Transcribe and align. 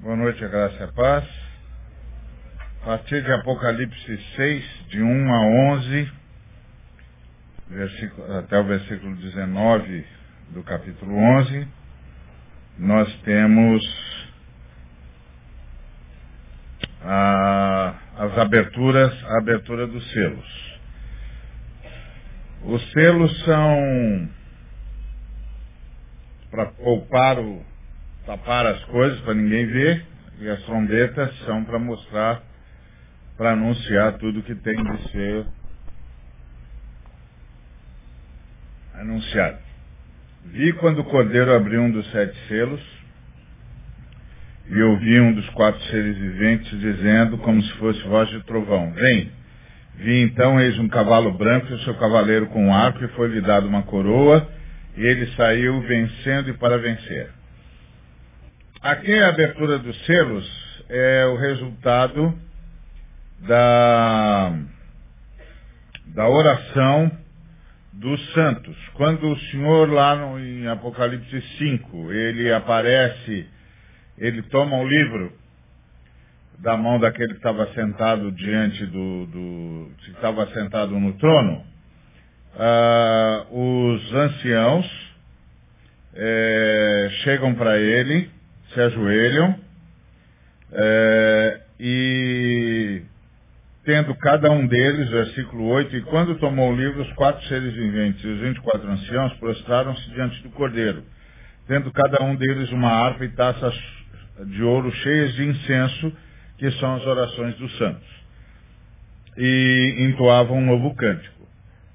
Boa 0.00 0.14
noite, 0.14 0.44
a 0.44 0.48
graça 0.48 0.76
e 0.76 0.82
a 0.84 0.92
paz. 0.92 1.28
A 2.82 2.84
partir 2.86 3.20
de 3.20 3.32
Apocalipse 3.32 4.16
6, 4.36 4.86
de 4.90 5.02
1 5.02 5.34
a 5.34 5.40
11, 5.74 6.12
versículo, 7.66 8.38
até 8.38 8.60
o 8.60 8.64
versículo 8.64 9.16
19 9.16 10.06
do 10.50 10.62
capítulo 10.62 11.16
11, 11.16 11.68
nós 12.78 13.12
temos 13.22 13.82
a, 17.02 17.98
as 18.18 18.38
aberturas, 18.38 19.24
a 19.24 19.38
abertura 19.38 19.84
dos 19.88 20.08
selos. 20.12 20.80
Os 22.62 22.92
selos 22.92 23.44
são 23.44 24.30
para 26.52 26.66
poupar 26.66 27.40
o 27.40 27.66
tapar 28.28 28.66
as 28.66 28.84
coisas 28.84 29.18
para 29.20 29.32
ninguém 29.32 29.64
ver, 29.64 30.04
e 30.38 30.50
as 30.50 30.62
trombetas 30.64 31.34
são 31.46 31.64
para 31.64 31.78
mostrar, 31.78 32.42
para 33.38 33.52
anunciar 33.52 34.18
tudo 34.18 34.42
que 34.42 34.54
tem 34.54 34.76
de 34.76 35.10
ser 35.10 35.46
anunciado. 38.96 39.56
Vi 40.44 40.74
quando 40.74 40.98
o 40.98 41.04
cordeiro 41.04 41.54
abriu 41.54 41.80
um 41.80 41.90
dos 41.90 42.06
sete 42.10 42.36
selos, 42.48 42.82
e 44.68 44.82
ouvi 44.82 45.18
um 45.20 45.32
dos 45.32 45.48
quatro 45.50 45.80
seres 45.84 46.18
viventes 46.18 46.78
dizendo, 46.78 47.38
como 47.38 47.62
se 47.62 47.72
fosse 47.78 48.02
voz 48.02 48.28
de 48.28 48.42
trovão, 48.42 48.92
vem. 48.92 49.32
Vi 49.94 50.20
então, 50.20 50.60
eis 50.60 50.78
um 50.78 50.88
cavalo 50.88 51.32
branco 51.32 51.68
e 51.70 51.74
o 51.76 51.80
seu 51.80 51.94
cavaleiro 51.94 52.48
com 52.48 52.66
um 52.66 52.74
arco, 52.74 53.02
e 53.02 53.08
foi-lhe 53.08 53.40
dado 53.40 53.66
uma 53.66 53.84
coroa, 53.84 54.46
e 54.98 55.00
ele 55.00 55.34
saiu 55.34 55.80
vencendo 55.80 56.50
e 56.50 56.58
para 56.58 56.76
vencer. 56.76 57.37
Aqui 58.80 59.12
a 59.12 59.30
abertura 59.30 59.76
dos 59.80 60.06
selos 60.06 60.84
é 60.88 61.26
o 61.26 61.36
resultado 61.36 62.32
da, 63.40 64.56
da 66.06 66.28
oração 66.28 67.10
dos 67.92 68.32
santos. 68.34 68.76
Quando 68.94 69.32
o 69.32 69.38
Senhor 69.50 69.90
lá 69.90 70.14
no, 70.14 70.38
em 70.38 70.68
Apocalipse 70.68 71.40
5, 71.58 72.12
ele 72.12 72.52
aparece, 72.52 73.48
ele 74.16 74.42
toma 74.42 74.76
o 74.76 74.82
um 74.82 74.88
livro 74.88 75.32
da 76.60 76.76
mão 76.76 77.00
daquele 77.00 77.30
que 77.30 77.38
estava 77.38 77.66
sentado 77.74 78.30
diante 78.30 78.86
do, 78.86 79.26
do 79.26 79.90
que 80.04 80.12
estava 80.12 80.46
sentado 80.54 80.92
no 81.00 81.14
trono, 81.14 81.64
uh, 82.54 83.92
os 83.92 84.14
anciãos 84.14 85.16
é, 86.14 87.08
chegam 87.24 87.56
para 87.56 87.76
ele 87.76 88.37
se 88.72 88.80
ajoelham 88.80 89.58
é, 90.72 91.60
e 91.80 93.02
tendo 93.84 94.14
cada 94.16 94.50
um 94.50 94.66
deles, 94.66 95.08
versículo 95.08 95.64
8, 95.68 95.96
e 95.96 96.02
quando 96.02 96.38
tomou 96.38 96.70
o 96.70 96.76
livro, 96.76 97.00
os 97.00 97.12
quatro 97.14 97.42
seres 97.48 97.72
viventes 97.72 98.22
e 98.22 98.28
os 98.28 98.40
vinte 98.40 98.58
e 98.58 98.60
quatro 98.60 98.86
anciãos 98.90 99.32
prostraram-se 99.34 100.10
diante 100.10 100.42
do 100.42 100.50
cordeiro, 100.50 101.02
tendo 101.66 101.90
cada 101.92 102.22
um 102.22 102.36
deles 102.36 102.70
uma 102.70 102.90
harpa 102.90 103.24
e 103.24 103.30
taças 103.30 103.74
de 104.46 104.62
ouro 104.62 104.92
cheias 104.92 105.34
de 105.34 105.44
incenso, 105.44 106.12
que 106.58 106.70
são 106.72 106.96
as 106.96 107.06
orações 107.06 107.54
dos 107.56 107.76
santos. 107.78 108.08
E 109.38 109.96
entoavam 110.00 110.58
um 110.58 110.66
novo 110.66 110.94
cântico. 110.94 111.48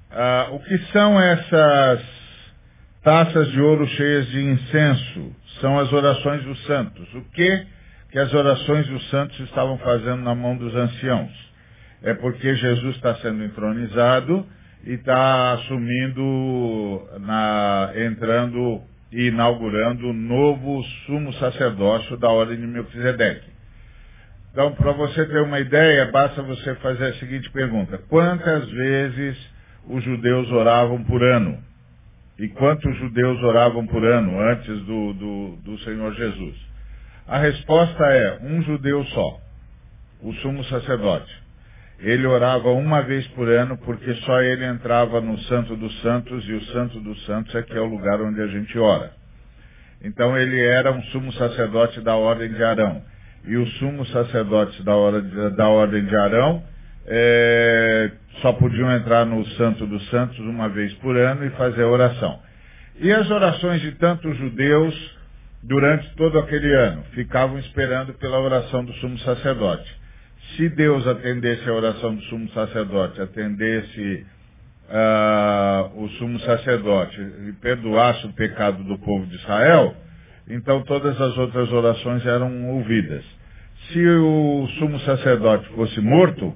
Ah, 0.09 0.47
o 0.52 0.59
que 0.59 0.77
são 0.91 1.19
essas 1.19 2.22
taças 3.03 3.51
de 3.51 3.61
ouro 3.61 3.87
cheias 3.87 4.27
de 4.27 4.41
incenso? 4.43 5.35
são 5.63 5.79
as 5.79 5.91
orações 5.93 6.43
dos 6.43 6.61
santos. 6.65 7.13
O 7.13 7.21
que 7.31 7.65
que 8.11 8.19
as 8.19 8.33
orações 8.33 8.85
dos 8.87 9.09
santos 9.09 9.39
estavam 9.39 9.77
fazendo 9.79 10.21
na 10.21 10.35
mão 10.35 10.55
dos 10.55 10.75
anciãos? 10.75 11.31
É 12.03 12.13
porque 12.13 12.53
Jesus 12.55 12.95
está 12.97 13.15
sendo 13.15 13.43
entronizado 13.43 14.45
e 14.83 14.93
está 14.93 15.53
assumindo, 15.53 17.02
na, 17.21 17.92
entrando 17.95 18.81
e 19.11 19.27
inaugurando 19.27 20.09
o 20.09 20.13
novo 20.13 20.83
sumo 21.05 21.33
sacerdócio 21.36 22.17
da 22.17 22.30
ordem 22.30 22.58
de 22.59 22.67
Melquisedeque. 22.67 23.53
Então, 24.52 24.73
para 24.73 24.92
você 24.92 25.25
ter 25.25 25.42
uma 25.42 25.59
ideia, 25.59 26.11
basta 26.11 26.42
você 26.43 26.75
fazer 26.75 27.05
a 27.05 27.13
seguinte 27.13 27.49
pergunta. 27.52 27.97
Quantas 28.09 28.69
vezes 28.69 29.37
os 29.87 30.03
judeus 30.03 30.52
oravam 30.52 31.03
por 31.05 31.23
ano? 31.23 31.58
E 32.39 32.48
quantos 32.49 32.95
judeus 32.98 33.42
oravam 33.44 33.86
por 33.86 34.04
ano 34.04 34.39
antes 34.42 34.80
do, 34.86 35.14
do, 35.14 35.55
do 35.64 35.80
Senhor 35.80 36.14
Jesus? 36.16 36.55
A 37.27 37.38
resposta 37.38 38.04
é 38.05 38.39
um 38.42 38.61
judeu 38.64 39.04
só, 39.05 39.39
o 40.21 40.33
sumo 40.36 40.64
sacerdote. 40.66 41.43
Ele 41.99 42.26
orava 42.26 42.70
uma 42.72 43.02
vez 43.02 43.26
por 43.30 43.48
ano 43.48 43.77
porque 43.77 44.14
só 44.16 44.42
ele 44.42 44.66
entrava 44.66 45.22
no 45.22 45.38
Santo 45.39 45.76
dos 45.76 46.02
Santos 46.02 46.43
e 46.49 46.54
o 46.54 46.61
Santo 46.66 46.99
dos 46.99 47.26
Santos 47.26 47.54
é 47.55 47.61
que 47.61 47.77
é 47.77 47.80
o 47.80 47.86
lugar 47.86 48.20
onde 48.20 48.42
a 48.42 48.48
gente 48.48 48.77
ora. 48.77 49.14
Então 50.04 50.38
ele 50.38 50.60
era 50.60 50.92
um 50.92 51.02
sumo 51.04 51.32
sacerdote 51.33 52.02
da 52.02 52.16
ordem 52.16 52.52
de 52.52 52.64
Arão. 52.64 53.02
E 53.45 53.55
os 53.58 53.72
sumos 53.77 54.10
sacerdotes 54.11 54.83
da, 54.83 54.93
da 55.49 55.67
ordem 55.67 56.05
de 56.05 56.16
Arão 56.16 56.64
é, 57.05 58.11
só 58.41 58.53
podiam 58.53 58.91
entrar 58.95 59.25
no 59.25 59.45
Santo 59.52 59.86
dos 59.86 60.09
Santos 60.09 60.39
uma 60.39 60.69
vez 60.69 60.93
por 60.95 61.15
ano 61.17 61.45
e 61.45 61.49
fazer 61.52 61.83
oração. 61.83 62.39
E 62.99 63.11
as 63.11 63.30
orações 63.30 63.81
de 63.81 63.91
tantos 63.93 64.37
judeus 64.37 65.17
durante 65.61 66.13
todo 66.15 66.37
aquele 66.39 66.73
ano 66.73 67.03
ficavam 67.13 67.58
esperando 67.59 68.13
pela 68.13 68.39
oração 68.39 68.83
do 68.83 68.93
sumo 68.93 69.17
sacerdote. 69.19 70.03
Se 70.55 70.69
Deus 70.69 71.08
atendesse 71.08 71.67
a 71.69 71.73
oração 71.73 72.15
do 72.15 72.21
sumo 72.23 72.49
sacerdote, 72.52 73.21
atendesse 73.21 74.25
uh, 74.89 76.03
o 76.03 76.09
sumo 76.09 76.39
sacerdote 76.42 77.19
e 77.19 77.53
perdoasse 77.61 78.25
o 78.27 78.33
pecado 78.33 78.83
do 78.83 78.97
povo 78.99 79.25
de 79.25 79.36
Israel, 79.36 79.95
então 80.47 80.83
todas 80.83 81.19
as 81.19 81.37
outras 81.37 81.71
orações 81.71 82.25
eram 82.25 82.69
ouvidas. 82.71 83.23
Se 83.92 84.05
o 84.05 84.67
sumo 84.77 84.99
sacerdote 84.99 85.67
fosse 85.69 85.99
morto, 86.02 86.53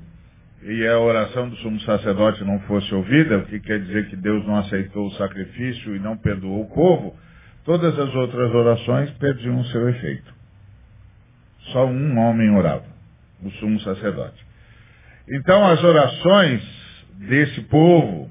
e 0.63 0.87
a 0.87 0.99
oração 0.99 1.49
do 1.49 1.55
sumo 1.57 1.79
sacerdote 1.81 2.43
não 2.43 2.59
fosse 2.61 2.93
ouvida, 2.93 3.37
o 3.37 3.45
que 3.45 3.59
quer 3.59 3.79
dizer 3.79 4.09
que 4.09 4.15
Deus 4.15 4.45
não 4.45 4.57
aceitou 4.57 5.07
o 5.07 5.11
sacrifício 5.11 5.95
e 5.95 5.99
não 5.99 6.17
perdoou 6.17 6.61
o 6.61 6.69
povo, 6.69 7.15
todas 7.63 7.97
as 7.97 8.13
outras 8.15 8.53
orações 8.53 9.11
perdiam 9.11 9.63
seu 9.65 9.87
efeito. 9.89 10.33
Só 11.71 11.85
um 11.85 12.17
homem 12.17 12.49
orava, 12.55 12.85
o 13.43 13.51
sumo 13.51 13.79
sacerdote. 13.81 14.45
Então 15.29 15.65
as 15.67 15.83
orações 15.83 16.63
desse 17.17 17.61
povo, 17.63 18.29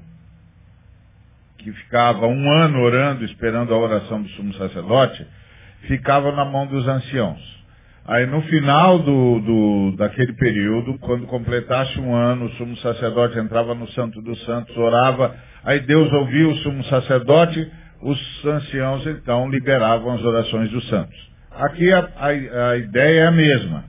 que 1.59 1.71
ficava 1.71 2.27
um 2.27 2.51
ano 2.51 2.81
orando, 2.81 3.23
esperando 3.23 3.73
a 3.73 3.77
oração 3.77 4.21
do 4.21 4.29
sumo 4.29 4.53
sacerdote, 4.55 5.25
ficavam 5.81 6.35
na 6.35 6.43
mão 6.43 6.67
dos 6.67 6.87
anciãos. 6.87 7.57
Aí 8.07 8.25
no 8.25 8.41
final 8.43 8.99
do, 8.99 9.39
do, 9.41 9.97
daquele 9.97 10.31
período, 10.33 10.97
quando 10.99 11.27
completasse 11.27 11.99
um 11.99 12.15
ano, 12.15 12.45
o 12.45 12.49
sumo 12.51 12.77
sacerdote 12.77 13.37
entrava 13.37 13.75
no 13.75 13.85
Santo 13.89 14.21
dos 14.21 14.41
Santos, 14.45 14.75
orava, 14.77 15.35
aí 15.61 15.81
Deus 15.81 16.09
ouvia 16.13 16.47
o 16.47 16.55
sumo 16.57 16.85
sacerdote, 16.85 17.69
os 18.01 18.45
anciãos 18.45 19.05
então 19.07 19.49
liberavam 19.49 20.13
as 20.13 20.23
orações 20.23 20.69
dos 20.71 20.87
santos. 20.87 21.17
Aqui 21.51 21.91
a, 21.91 22.09
a, 22.15 22.69
a 22.69 22.77
ideia 22.77 23.21
é 23.21 23.27
a 23.27 23.31
mesma. 23.31 23.83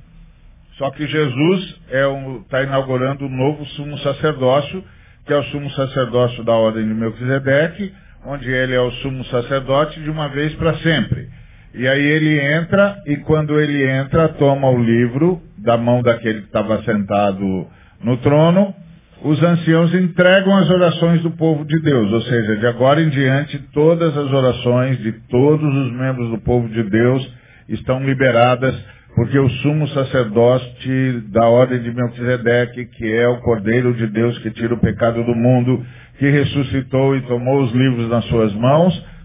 Só 0.78 0.90
que 0.90 1.06
Jesus 1.06 1.80
está 1.86 2.08
um, 2.08 2.42
tá 2.44 2.62
inaugurando 2.62 3.24
um 3.24 3.28
novo 3.28 3.64
sumo 3.66 3.98
sacerdócio, 3.98 4.82
que 5.26 5.32
é 5.32 5.36
o 5.36 5.44
sumo 5.44 5.70
sacerdócio 5.70 6.42
da 6.42 6.54
ordem 6.54 6.88
de 6.88 6.94
Melquisedeque, 6.94 7.92
onde 8.24 8.50
ele 8.50 8.74
é 8.74 8.80
o 8.80 8.90
sumo 8.90 9.24
sacerdote 9.26 10.00
de 10.00 10.10
uma 10.10 10.28
vez 10.28 10.54
para 10.54 10.74
sempre. 10.78 11.28
E 11.78 11.86
aí 11.86 12.04
ele 12.04 12.40
entra, 12.40 12.96
e 13.06 13.18
quando 13.18 13.60
ele 13.60 13.88
entra, 13.88 14.30
toma 14.30 14.68
o 14.68 14.82
livro 14.82 15.40
da 15.58 15.76
mão 15.76 16.02
daquele 16.02 16.40
que 16.40 16.46
estava 16.46 16.82
sentado 16.82 17.68
no 18.02 18.16
trono. 18.16 18.74
Os 19.22 19.40
anciãos 19.40 19.94
entregam 19.94 20.56
as 20.56 20.68
orações 20.68 21.22
do 21.22 21.30
povo 21.30 21.64
de 21.64 21.80
Deus, 21.80 22.12
ou 22.12 22.20
seja, 22.22 22.56
de 22.56 22.66
agora 22.66 23.00
em 23.00 23.08
diante, 23.10 23.58
todas 23.72 24.16
as 24.16 24.32
orações 24.32 24.98
de 24.98 25.12
todos 25.30 25.72
os 25.72 25.92
membros 25.92 26.30
do 26.30 26.38
povo 26.38 26.68
de 26.68 26.82
Deus 26.82 27.32
estão 27.68 28.04
liberadas, 28.04 28.74
porque 29.14 29.38
o 29.38 29.48
sumo 29.48 29.86
sacerdote 29.90 31.22
da 31.28 31.46
ordem 31.46 31.80
de 31.80 31.94
Melquisedeque, 31.94 32.86
que 32.86 33.12
é 33.12 33.28
o 33.28 33.40
Cordeiro 33.40 33.94
de 33.94 34.08
Deus 34.08 34.36
que 34.38 34.50
tira 34.50 34.74
o 34.74 34.80
pecado 34.80 35.22
do 35.22 35.34
mundo, 35.34 35.86
que 36.18 36.28
ressuscitou 36.28 37.16
e 37.16 37.20
tomou 37.22 37.60
os 37.62 37.72
livros 37.72 38.08
nas 38.08 38.24
suas 38.24 38.52
mãos, 38.54 39.17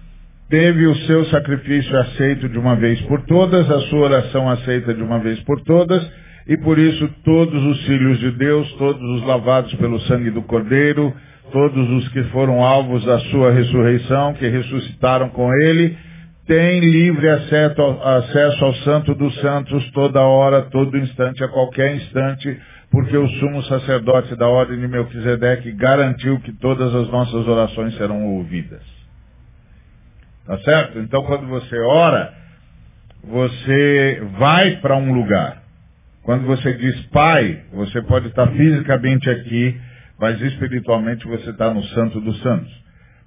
teve 0.53 0.85
o 0.85 0.95
seu 1.07 1.25
sacrifício 1.31 1.97
aceito 1.97 2.47
de 2.47 2.59
uma 2.59 2.75
vez 2.75 3.01
por 3.07 3.23
todas, 3.23 3.67
a 3.71 3.79
sua 3.87 4.01
oração 4.01 4.47
aceita 4.47 4.93
de 4.93 5.01
uma 5.01 5.17
vez 5.17 5.39
por 5.39 5.59
todas, 5.61 6.07
e 6.47 6.55
por 6.57 6.77
isso 6.77 7.09
todos 7.23 7.63
os 7.63 7.83
filhos 7.87 8.19
de 8.19 8.29
Deus, 8.33 8.71
todos 8.73 9.01
os 9.01 9.25
lavados 9.25 9.73
pelo 9.73 9.99
sangue 10.01 10.29
do 10.29 10.43
Cordeiro, 10.43 11.11
todos 11.51 11.89
os 11.89 12.07
que 12.09 12.21
foram 12.25 12.63
alvos 12.63 13.03
da 13.03 13.17
sua 13.31 13.51
ressurreição, 13.51 14.35
que 14.35 14.47
ressuscitaram 14.47 15.29
com 15.29 15.51
ele, 15.55 15.97
tem 16.45 16.81
livre 16.81 17.29
acesso 17.29 17.81
ao, 17.81 18.07
acesso 18.19 18.63
ao 18.63 18.75
Santo 18.75 19.15
dos 19.15 19.33
Santos 19.41 19.89
toda 19.89 20.21
hora, 20.21 20.61
todo 20.69 20.95
instante, 20.99 21.43
a 21.43 21.47
qualquer 21.47 21.95
instante, 21.95 22.59
porque 22.91 23.17
o 23.17 23.27
sumo 23.27 23.63
sacerdote 23.63 24.35
da 24.35 24.47
ordem 24.47 24.79
de 24.79 24.87
Melquisedeque 24.87 25.71
garantiu 25.71 26.39
que 26.41 26.53
todas 26.53 26.93
as 26.93 27.09
nossas 27.09 27.47
orações 27.47 27.97
serão 27.97 28.23
ouvidas. 28.35 28.92
Tá 30.45 30.57
certo? 30.59 30.99
Então 30.99 31.23
quando 31.23 31.47
você 31.47 31.77
ora, 31.79 32.33
você 33.23 34.21
vai 34.37 34.77
para 34.77 34.97
um 34.97 35.13
lugar. 35.13 35.63
Quando 36.23 36.45
você 36.45 36.73
diz 36.73 37.05
Pai, 37.07 37.63
você 37.71 38.01
pode 38.03 38.27
estar 38.27 38.47
fisicamente 38.47 39.29
aqui, 39.29 39.79
mas 40.19 40.39
espiritualmente 40.41 41.27
você 41.27 41.49
está 41.49 41.73
no 41.73 41.83
Santo 41.83 42.19
dos 42.21 42.41
Santos. 42.41 42.83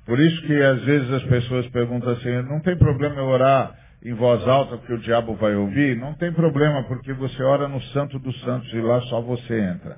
Por 0.06 0.20
isso 0.20 0.40
que 0.42 0.62
às 0.62 0.82
vezes 0.82 1.10
as 1.12 1.24
pessoas 1.24 1.66
perguntam 1.68 2.12
assim, 2.12 2.30
não 2.42 2.60
tem 2.60 2.76
problema 2.76 3.16
eu 3.16 3.26
orar 3.26 3.74
em 4.04 4.14
voz 4.14 4.46
alta 4.46 4.76
porque 4.76 4.92
o 4.92 4.98
diabo 4.98 5.34
vai 5.34 5.54
ouvir? 5.56 5.96
Não 5.96 6.14
tem 6.14 6.32
problema, 6.32 6.84
porque 6.84 7.12
você 7.12 7.42
ora 7.42 7.66
no 7.66 7.80
Santo 7.82 8.18
dos 8.18 8.38
Santos 8.42 8.72
e 8.72 8.80
lá 8.80 9.00
só 9.02 9.20
você 9.20 9.58
entra. 9.58 9.96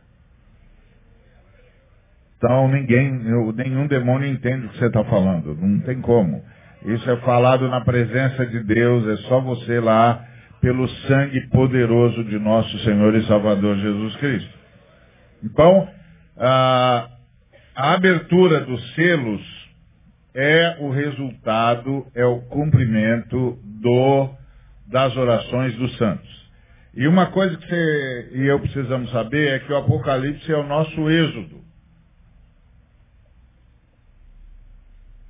Então 2.37 2.69
ninguém, 2.69 3.13
nenhum 3.55 3.87
demônio 3.87 4.29
entende 4.29 4.67
o 4.67 4.69
que 4.71 4.79
você 4.79 4.87
está 4.87 5.05
falando. 5.05 5.55
Não 5.57 5.81
tem 5.81 6.01
como. 6.01 6.43
Isso 6.85 7.11
é 7.11 7.17
falado 7.19 7.69
na 7.69 7.81
presença 7.81 8.47
de 8.47 8.61
Deus, 8.61 9.07
é 9.07 9.17
só 9.29 9.41
você 9.41 9.81
lá, 9.81 10.25
pelo 10.61 10.89
sangue 10.89 11.49
poderoso 11.49 12.25
de 12.25 12.39
nosso 12.39 12.77
Senhor 12.81 13.15
e 13.15 13.27
Salvador 13.27 13.77
Jesus 13.77 14.17
Cristo. 14.17 14.59
Então, 15.43 15.89
a, 16.37 17.09
a 17.75 17.95
abertura 17.95 18.61
dos 18.61 18.95
selos 18.95 19.69
é 20.35 20.77
o 20.81 20.91
resultado, 20.91 22.07
é 22.15 22.25
o 22.25 22.41
cumprimento 22.43 23.59
do, 23.65 24.31
das 24.87 25.17
orações 25.17 25.75
dos 25.77 25.97
santos. 25.97 26.39
E 26.95 27.07
uma 27.07 27.27
coisa 27.27 27.57
que 27.57 27.67
você 27.67 28.31
e 28.35 28.47
eu 28.47 28.59
precisamos 28.61 29.11
saber 29.11 29.55
é 29.55 29.59
que 29.61 29.73
o 29.73 29.77
Apocalipse 29.77 30.51
é 30.51 30.57
o 30.57 30.67
nosso 30.67 31.11
êxodo. 31.11 31.63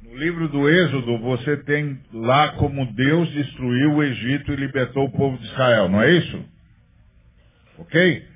No 0.02 0.07
livro 0.18 0.48
do 0.48 0.68
Êxodo, 0.68 1.18
você 1.18 1.56
tem 1.58 2.00
lá 2.12 2.52
como 2.52 2.92
Deus 2.92 3.30
destruiu 3.30 3.94
o 3.94 4.02
Egito 4.02 4.52
e 4.52 4.56
libertou 4.56 5.04
o 5.04 5.12
povo 5.12 5.38
de 5.38 5.44
Israel, 5.46 5.88
não 5.88 6.02
é 6.02 6.10
isso? 6.10 6.44
Ok? 7.78 8.26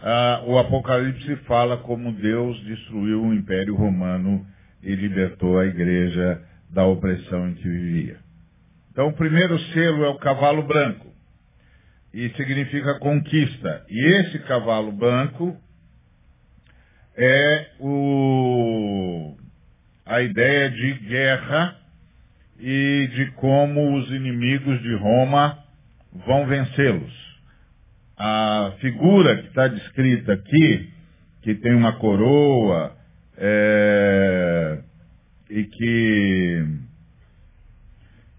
Ah, 0.00 0.42
o 0.46 0.58
Apocalipse 0.58 1.36
fala 1.46 1.76
como 1.78 2.12
Deus 2.12 2.60
destruiu 2.64 3.22
o 3.22 3.32
Império 3.32 3.76
Romano 3.76 4.44
e 4.82 4.92
libertou 4.96 5.60
a 5.60 5.66
igreja 5.66 6.42
da 6.70 6.84
opressão 6.84 7.48
em 7.48 7.54
que 7.54 7.68
vivia. 7.68 8.18
Então, 8.90 9.06
o 9.06 9.12
primeiro 9.12 9.56
selo 9.72 10.04
é 10.04 10.08
o 10.08 10.18
cavalo 10.18 10.62
branco, 10.64 11.06
e 12.12 12.30
significa 12.30 12.98
conquista. 12.98 13.84
E 13.88 14.06
esse 14.16 14.40
cavalo 14.40 14.90
branco 14.90 15.56
é 17.16 17.70
o, 17.78 19.36
a 20.08 20.22
ideia 20.22 20.70
de 20.70 20.92
guerra 20.94 21.76
e 22.58 23.08
de 23.14 23.30
como 23.32 23.96
os 23.98 24.10
inimigos 24.10 24.80
de 24.82 24.94
Roma 24.96 25.58
vão 26.26 26.46
vencê-los. 26.46 27.12
A 28.16 28.72
figura 28.80 29.36
que 29.36 29.48
está 29.48 29.68
descrita 29.68 30.32
aqui, 30.32 30.90
que 31.42 31.54
tem 31.54 31.74
uma 31.74 31.92
coroa, 31.98 32.96
é, 33.36 34.78
e 35.50 35.64
que, 35.64 36.66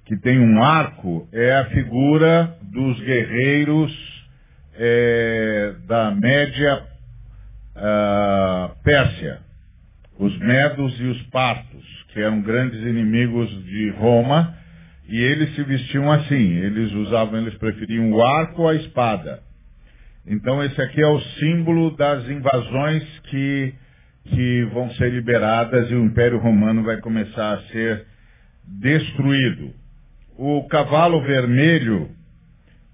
que 0.05 0.17
tem 0.17 0.39
um 0.39 0.61
arco 0.61 1.27
é 1.31 1.53
a 1.53 1.65
figura 1.65 2.57
dos 2.63 2.99
guerreiros 2.99 4.19
é, 4.75 5.75
da 5.87 6.11
média 6.11 6.83
uh, 7.75 8.83
Pérsia, 8.83 9.39
os 10.19 10.37
medos 10.39 10.99
e 10.99 11.05
os 11.05 11.21
partos, 11.27 12.05
que 12.09 12.19
eram 12.19 12.41
grandes 12.41 12.79
inimigos 12.81 13.49
de 13.63 13.89
Roma, 13.91 14.55
e 15.07 15.17
eles 15.17 15.55
se 15.55 15.63
vestiam 15.63 16.11
assim, 16.11 16.57
eles 16.57 16.91
usavam, 16.91 17.39
eles 17.39 17.55
preferiam 17.55 18.11
o 18.11 18.21
arco 18.21 18.67
a 18.67 18.75
espada. 18.75 19.41
Então 20.27 20.63
esse 20.63 20.79
aqui 20.79 21.01
é 21.01 21.07
o 21.07 21.19
símbolo 21.39 21.95
das 21.95 22.27
invasões 22.29 23.03
que 23.29 23.73
que 24.25 24.63
vão 24.73 24.91
ser 24.91 25.11
liberadas 25.11 25.89
e 25.89 25.95
o 25.95 26.05
Império 26.05 26.37
Romano 26.37 26.83
vai 26.83 26.97
começar 26.97 27.53
a 27.53 27.61
ser 27.69 28.05
destruído. 28.63 29.73
O 30.37 30.67
cavalo 30.67 31.21
vermelho, 31.21 32.11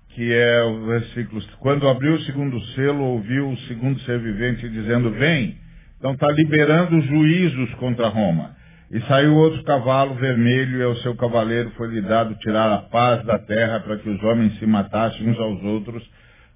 que 0.10 0.34
é 0.34 0.64
o 0.64 0.86
versículo, 0.86 1.42
quando 1.60 1.90
abriu 1.90 2.14
o 2.14 2.22
segundo 2.22 2.60
selo, 2.68 3.04
ouviu 3.04 3.50
o 3.50 3.58
segundo 3.68 4.00
ser 4.02 4.20
vivente 4.20 4.70
dizendo, 4.70 5.12
vem. 5.12 5.58
Então 6.06 6.14
está 6.14 6.32
liberando 6.32 7.02
juízos 7.02 7.74
contra 7.80 8.08
Roma. 8.10 8.52
E 8.92 9.02
saiu 9.08 9.34
outro 9.34 9.64
cavalo 9.64 10.14
vermelho, 10.14 10.78
e 10.78 10.84
ao 10.84 10.96
seu 10.98 11.16
cavaleiro 11.16 11.72
foi 11.72 11.88
lhe 11.88 12.02
dado 12.02 12.36
tirar 12.36 12.72
a 12.72 12.78
paz 12.78 13.26
da 13.26 13.40
terra 13.40 13.80
para 13.80 13.98
que 13.98 14.08
os 14.08 14.24
homens 14.24 14.56
se 14.60 14.68
matassem 14.68 15.28
uns 15.28 15.40
aos 15.40 15.64
outros. 15.64 16.08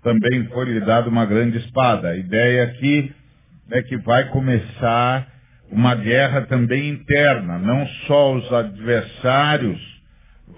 Também 0.03 0.43
foi 0.49 0.65
lhe 0.65 0.79
dado 0.81 1.09
uma 1.09 1.25
grande 1.25 1.57
espada. 1.57 2.09
A 2.09 2.15
ideia 2.15 2.65
aqui 2.65 3.11
é 3.71 3.81
que 3.81 3.97
vai 3.97 4.25
começar 4.25 5.27
uma 5.71 5.95
guerra 5.95 6.41
também 6.41 6.87
interna. 6.87 7.57
Não 7.57 7.87
só 8.05 8.35
os 8.35 8.53
adversários 8.53 9.81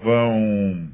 vão, 0.04 0.88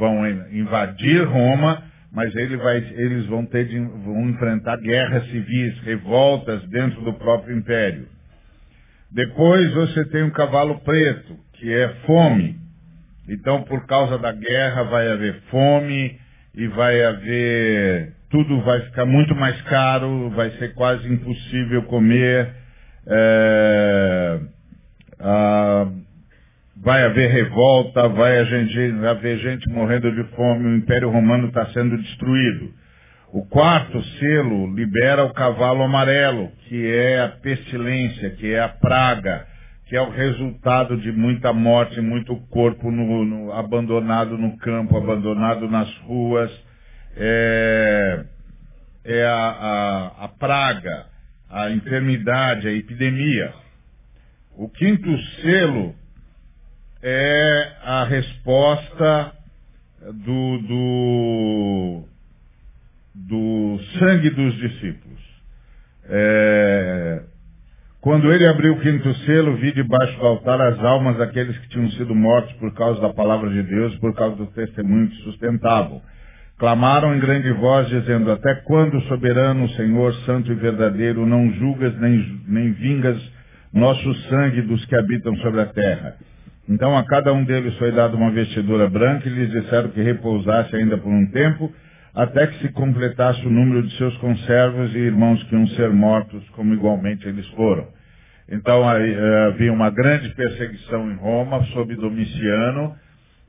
vão 0.00 0.28
invadir 0.50 1.22
Roma, 1.22 1.80
mas 2.16 2.34
ele 2.34 2.56
vai, 2.56 2.78
eles 2.78 3.26
vão, 3.26 3.44
ter 3.44 3.66
de, 3.66 3.78
vão 3.78 4.30
enfrentar 4.30 4.78
guerras 4.78 5.22
civis, 5.26 5.78
revoltas 5.80 6.66
dentro 6.70 7.02
do 7.02 7.12
próprio 7.12 7.54
império. 7.54 8.08
Depois 9.10 9.70
você 9.74 10.02
tem 10.06 10.22
um 10.22 10.30
cavalo 10.30 10.80
preto, 10.80 11.36
que 11.52 11.70
é 11.70 11.88
fome. 12.06 12.56
Então, 13.28 13.64
por 13.64 13.86
causa 13.86 14.16
da 14.16 14.32
guerra, 14.32 14.84
vai 14.84 15.12
haver 15.12 15.42
fome 15.50 16.18
e 16.54 16.66
vai 16.68 17.04
haver 17.04 18.14
tudo 18.30 18.62
vai 18.62 18.80
ficar 18.80 19.04
muito 19.04 19.34
mais 19.34 19.60
caro, 19.62 20.30
vai 20.30 20.50
ser 20.52 20.72
quase 20.72 21.06
impossível 21.12 21.82
comer, 21.82 22.50
é, 23.06 24.40
a, 25.20 25.86
vai 26.82 27.04
haver 27.04 27.30
revolta, 27.30 28.08
vai 28.08 28.38
haver 28.38 29.38
gente 29.38 29.68
morrendo 29.70 30.12
de 30.12 30.24
fome, 30.34 30.66
o 30.66 30.76
Império 30.76 31.10
Romano 31.10 31.48
está 31.48 31.66
sendo 31.66 31.96
destruído. 31.96 32.70
O 33.32 33.44
quarto 33.46 34.02
selo 34.18 34.72
libera 34.74 35.24
o 35.24 35.32
cavalo 35.32 35.82
amarelo, 35.82 36.50
que 36.68 36.86
é 36.86 37.20
a 37.20 37.28
pestilência, 37.28 38.30
que 38.30 38.52
é 38.52 38.60
a 38.60 38.68
praga, 38.68 39.46
que 39.86 39.96
é 39.96 40.00
o 40.00 40.10
resultado 40.10 40.96
de 40.96 41.12
muita 41.12 41.52
morte, 41.52 42.00
muito 42.00 42.36
corpo 42.48 42.90
no, 42.90 43.24
no, 43.24 43.52
abandonado 43.52 44.38
no 44.38 44.56
campo, 44.58 44.96
abandonado 44.96 45.68
nas 45.68 45.92
ruas, 45.98 46.50
é, 47.16 48.24
é 49.04 49.24
a, 49.24 49.34
a, 49.34 50.24
a 50.24 50.28
praga, 50.28 51.06
a 51.50 51.70
enfermidade, 51.70 52.68
a 52.68 52.72
epidemia. 52.72 53.52
O 54.56 54.68
quinto 54.68 55.18
selo 55.42 55.94
é 57.02 57.72
a 57.82 58.04
resposta 58.04 59.32
do, 60.12 60.58
do, 60.58 62.04
do 63.14 63.80
sangue 63.98 64.30
dos 64.30 64.54
discípulos. 64.56 65.20
É, 66.08 67.22
quando 68.00 68.32
ele 68.32 68.46
abriu 68.46 68.74
o 68.74 68.80
quinto 68.80 69.12
selo, 69.24 69.56
vi 69.56 69.72
debaixo 69.72 70.16
do 70.18 70.26
altar 70.26 70.60
as 70.60 70.78
almas 70.78 71.18
daqueles 71.18 71.58
que 71.58 71.68
tinham 71.70 71.90
sido 71.92 72.14
mortos 72.14 72.52
por 72.54 72.72
causa 72.74 73.00
da 73.00 73.12
palavra 73.12 73.50
de 73.50 73.62
Deus, 73.64 73.96
por 73.98 74.14
causa 74.14 74.36
do 74.36 74.46
testemunho 74.46 75.08
que 75.08 75.22
sustentavam. 75.24 76.00
Clamaram 76.58 77.14
em 77.14 77.20
grande 77.20 77.52
voz, 77.52 77.88
dizendo, 77.88 78.30
Até 78.30 78.54
quando, 78.62 79.00
soberano 79.02 79.68
Senhor, 79.70 80.14
santo 80.24 80.50
e 80.52 80.54
verdadeiro, 80.54 81.26
não 81.26 81.50
julgas 81.54 81.98
nem, 81.98 82.42
nem 82.46 82.72
vingas 82.72 83.20
nosso 83.72 84.14
sangue 84.28 84.62
dos 84.62 84.84
que 84.86 84.96
habitam 84.96 85.36
sobre 85.38 85.60
a 85.60 85.66
terra? 85.66 86.16
Então 86.68 86.96
a 86.96 87.04
cada 87.04 87.32
um 87.32 87.44
deles 87.44 87.76
foi 87.78 87.92
dada 87.92 88.16
uma 88.16 88.30
vestidura 88.30 88.88
branca 88.88 89.28
e 89.28 89.32
lhes 89.32 89.50
disseram 89.50 89.88
que 89.90 90.02
repousasse 90.02 90.74
ainda 90.74 90.98
por 90.98 91.12
um 91.12 91.26
tempo, 91.30 91.72
até 92.14 92.46
que 92.46 92.58
se 92.58 92.72
completasse 92.72 93.46
o 93.46 93.50
número 93.50 93.82
de 93.82 93.96
seus 93.96 94.16
conservos 94.18 94.94
e 94.94 94.98
irmãos 94.98 95.42
que 95.44 95.54
iam 95.54 95.66
ser 95.68 95.90
mortos, 95.90 96.42
como 96.50 96.74
igualmente 96.74 97.26
eles 97.28 97.46
foram. 97.48 97.86
Então 98.48 98.82
eh, 98.90 99.46
havia 99.48 99.72
uma 99.72 99.90
grande 99.90 100.28
perseguição 100.30 101.10
em 101.10 101.14
Roma 101.16 101.64
sob 101.66 101.94
Domiciano, 101.94 102.96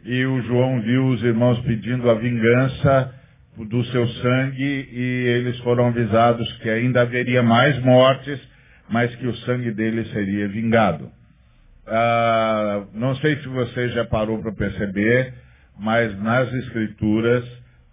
e 0.06 0.26
o 0.26 0.42
João 0.44 0.80
viu 0.82 1.08
os 1.08 1.24
irmãos 1.24 1.60
pedindo 1.62 2.10
a 2.10 2.14
vingança 2.14 3.14
do 3.58 3.84
seu 3.86 4.08
sangue 4.08 4.90
e 4.92 5.26
eles 5.28 5.58
foram 5.60 5.88
avisados 5.88 6.52
que 6.60 6.70
ainda 6.70 7.02
haveria 7.02 7.42
mais 7.42 7.78
mortes, 7.80 8.40
mas 8.90 9.14
que 9.16 9.28
o 9.28 9.36
sangue 9.38 9.72
deles 9.72 10.10
seria 10.12 10.48
vingado. 10.48 11.17
Ah, 11.88 12.84
não 12.94 13.16
sei 13.16 13.38
se 13.38 13.48
você 13.48 13.90
já 13.90 14.06
parou 14.06 14.42
para 14.42 14.52
perceber, 14.52 15.34
mas 15.80 16.18
nas 16.22 16.54
Escrituras, 16.54 17.46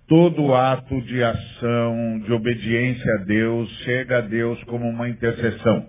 todo 0.08 0.52
ato 0.54 1.00
de 1.02 1.22
ação, 1.22 2.20
de 2.24 2.32
obediência 2.32 3.14
a 3.14 3.24
Deus, 3.24 3.70
chega 3.84 4.18
a 4.18 4.20
Deus 4.20 4.62
como 4.64 4.88
uma 4.88 5.08
intercessão. 5.08 5.86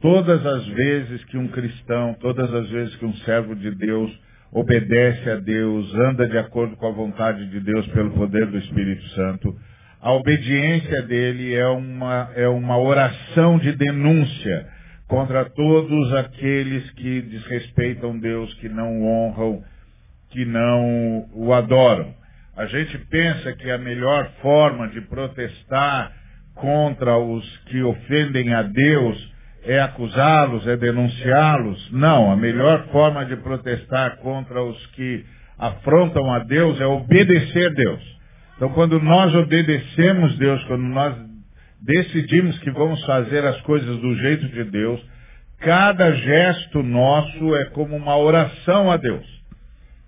Todas 0.00 0.44
as 0.44 0.66
vezes 0.68 1.24
que 1.26 1.36
um 1.36 1.48
cristão, 1.48 2.16
todas 2.20 2.52
as 2.52 2.68
vezes 2.70 2.96
que 2.96 3.04
um 3.04 3.14
servo 3.18 3.54
de 3.54 3.70
Deus 3.72 4.10
obedece 4.50 5.30
a 5.30 5.36
Deus, 5.36 5.94
anda 5.94 6.26
de 6.28 6.38
acordo 6.38 6.74
com 6.76 6.88
a 6.88 6.92
vontade 6.92 7.46
de 7.48 7.60
Deus 7.60 7.86
pelo 7.88 8.10
poder 8.12 8.46
do 8.46 8.58
Espírito 8.58 9.06
Santo, 9.10 9.54
a 10.00 10.12
obediência 10.12 11.02
dele 11.02 11.54
é 11.54 11.68
uma, 11.68 12.30
é 12.34 12.48
uma 12.48 12.78
oração 12.78 13.58
de 13.58 13.72
denúncia 13.72 14.66
contra 15.12 15.44
todos 15.44 16.10
aqueles 16.14 16.90
que 16.92 17.20
desrespeitam 17.20 18.18
Deus, 18.18 18.52
que 18.54 18.68
não 18.70 19.02
honram, 19.04 19.62
que 20.30 20.42
não 20.46 21.28
o 21.34 21.52
adoram. 21.52 22.14
A 22.56 22.64
gente 22.64 22.96
pensa 23.10 23.52
que 23.52 23.70
a 23.70 23.76
melhor 23.76 24.30
forma 24.40 24.88
de 24.88 25.02
protestar 25.02 26.12
contra 26.54 27.18
os 27.18 27.46
que 27.66 27.82
ofendem 27.82 28.54
a 28.54 28.62
Deus 28.62 29.32
é 29.64 29.80
acusá-los, 29.80 30.66
é 30.66 30.78
denunciá-los. 30.78 31.92
Não, 31.92 32.32
a 32.32 32.36
melhor 32.36 32.86
forma 32.86 33.26
de 33.26 33.36
protestar 33.36 34.16
contra 34.16 34.62
os 34.62 34.86
que 34.92 35.26
afrontam 35.58 36.32
a 36.32 36.38
Deus 36.38 36.80
é 36.80 36.86
obedecer 36.86 37.66
a 37.66 37.74
Deus. 37.74 38.18
Então, 38.56 38.70
quando 38.70 38.98
nós 38.98 39.34
obedecemos 39.34 40.38
Deus, 40.38 40.64
quando 40.64 40.84
nós 40.84 41.31
decidimos 41.84 42.58
que 42.60 42.70
vamos 42.70 43.04
fazer 43.04 43.44
as 43.44 43.60
coisas 43.62 43.96
do 43.98 44.14
jeito 44.16 44.48
de 44.48 44.64
Deus, 44.64 45.00
cada 45.58 46.12
gesto 46.12 46.82
nosso 46.82 47.56
é 47.56 47.66
como 47.66 47.96
uma 47.96 48.16
oração 48.16 48.90
a 48.90 48.96
Deus. 48.96 49.26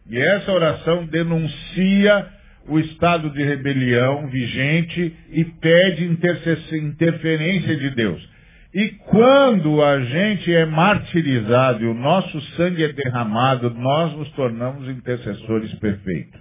E 0.09 0.19
essa 0.19 0.53
oração 0.53 1.07
denuncia 1.07 2.27
o 2.69 2.79
estado 2.79 3.31
de 3.31 3.43
rebelião 3.43 4.29
vigente 4.29 5.15
e 5.31 5.45
pede 5.45 6.05
interferência 6.05 7.77
de 7.77 7.91
Deus. 7.91 8.35
E 8.75 8.89
quando 9.07 9.83
a 9.83 10.01
gente 10.01 10.53
é 10.53 10.67
martirizado 10.67 11.85
e 11.85 11.87
o 11.87 11.95
nosso 11.95 12.41
sangue 12.57 12.83
é 12.83 12.93
derramado, 12.93 13.71
nós 13.71 14.13
nos 14.15 14.29
tornamos 14.33 14.89
intercessores 14.89 15.73
perfeitos. 15.77 16.41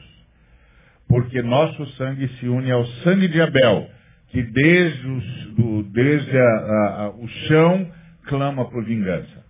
Porque 1.07 1.43
nosso 1.43 1.85
sangue 1.91 2.27
se 2.39 2.47
une 2.47 2.71
ao 2.71 2.85
sangue 3.03 3.27
de 3.27 3.39
Abel, 3.39 3.87
que 4.33 4.41
desde, 4.41 5.07
os, 5.07 5.55
do, 5.55 5.83
desde 5.83 6.37
a, 6.37 6.41
a, 6.41 7.03
a, 7.03 7.09
o 7.11 7.27
chão 7.47 7.87
clama 8.25 8.65
por 8.65 8.83
vingança. 8.83 9.43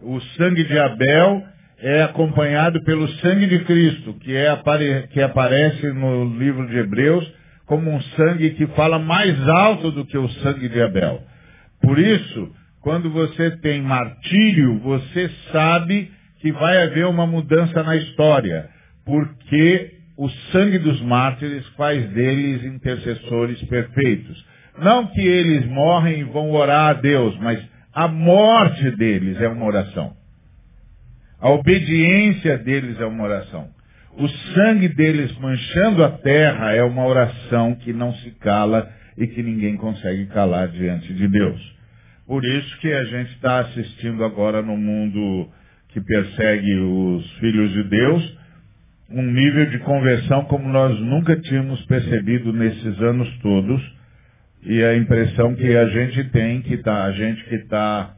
O 0.00 0.20
sangue 0.38 0.62
de 0.64 0.78
Abel 0.78 1.44
é 1.80 2.02
acompanhado 2.02 2.80
pelo 2.84 3.08
sangue 3.16 3.48
de 3.48 3.58
Cristo, 3.64 4.14
que, 4.20 4.34
é, 4.36 4.56
que 5.08 5.20
aparece 5.20 5.84
no 5.88 6.38
livro 6.38 6.66
de 6.68 6.76
Hebreus 6.76 7.30
como 7.66 7.90
um 7.90 8.00
sangue 8.00 8.50
que 8.50 8.66
fala 8.68 8.98
mais 8.98 9.36
alto 9.48 9.90
do 9.90 10.04
que 10.06 10.16
o 10.16 10.28
sangue 10.28 10.68
de 10.68 10.80
Abel. 10.80 11.22
Por 11.82 11.98
isso, 11.98 12.52
quando 12.80 13.10
você 13.10 13.50
tem 13.58 13.82
martírio, 13.82 14.78
você 14.78 15.28
sabe 15.52 16.10
que 16.40 16.52
vai 16.52 16.82
haver 16.84 17.06
uma 17.06 17.26
mudança 17.26 17.82
na 17.82 17.96
história, 17.96 18.68
porque 19.04 19.99
o 20.20 20.28
sangue 20.52 20.78
dos 20.78 21.00
mártires 21.00 21.66
faz 21.78 22.06
deles 22.10 22.62
intercessores 22.62 23.58
perfeitos. 23.62 24.46
Não 24.78 25.06
que 25.06 25.20
eles 25.22 25.64
morrem 25.64 26.20
e 26.20 26.24
vão 26.24 26.50
orar 26.50 26.90
a 26.90 26.92
Deus, 26.92 27.34
mas 27.38 27.58
a 27.94 28.06
morte 28.06 28.90
deles 28.96 29.40
é 29.40 29.48
uma 29.48 29.64
oração. 29.64 30.12
A 31.40 31.48
obediência 31.48 32.58
deles 32.58 33.00
é 33.00 33.06
uma 33.06 33.24
oração. 33.24 33.70
O 34.18 34.28
sangue 34.28 34.88
deles 34.88 35.34
manchando 35.38 36.04
a 36.04 36.10
terra 36.10 36.74
é 36.74 36.82
uma 36.82 37.06
oração 37.06 37.74
que 37.76 37.94
não 37.94 38.12
se 38.16 38.30
cala 38.32 38.92
e 39.16 39.26
que 39.26 39.42
ninguém 39.42 39.78
consegue 39.78 40.26
calar 40.26 40.68
diante 40.68 41.14
de 41.14 41.28
Deus. 41.28 41.76
Por 42.26 42.44
isso 42.44 42.78
que 42.80 42.92
a 42.92 43.04
gente 43.04 43.32
está 43.36 43.60
assistindo 43.60 44.22
agora 44.22 44.60
no 44.60 44.76
mundo 44.76 45.48
que 45.88 46.00
persegue 46.02 46.78
os 46.78 47.30
filhos 47.38 47.72
de 47.72 47.84
Deus, 47.84 48.39
um 49.10 49.22
nível 49.22 49.66
de 49.70 49.78
conversão 49.80 50.44
como 50.44 50.68
nós 50.68 50.98
nunca 51.00 51.36
tínhamos 51.36 51.84
percebido 51.86 52.52
nesses 52.52 53.00
anos 53.00 53.28
todos, 53.38 54.00
e 54.62 54.82
a 54.84 54.94
impressão 54.94 55.54
que 55.54 55.76
a 55.76 55.86
gente 55.86 56.24
tem, 56.30 56.60
que 56.62 56.76
tá, 56.78 57.04
a 57.04 57.12
gente 57.12 57.44
que 57.44 57.54
está 57.56 58.14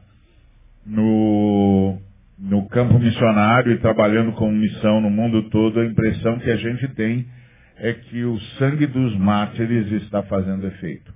no, 0.85 1.97
no 2.37 2.67
campo 2.67 2.99
missionário 2.99 3.71
e 3.71 3.79
trabalhando 3.79 4.33
com 4.33 4.51
missão 4.51 5.01
no 5.01 5.09
mundo 5.09 5.49
todo, 5.49 5.79
a 5.79 5.85
impressão 5.85 6.37
que 6.39 6.51
a 6.51 6.57
gente 6.57 6.87
tem 6.89 7.25
é 7.77 7.93
que 7.93 8.23
o 8.23 8.39
sangue 8.59 8.85
dos 8.85 9.17
mártires 9.17 9.91
está 10.03 10.21
fazendo 10.23 10.67
efeito. 10.67 11.13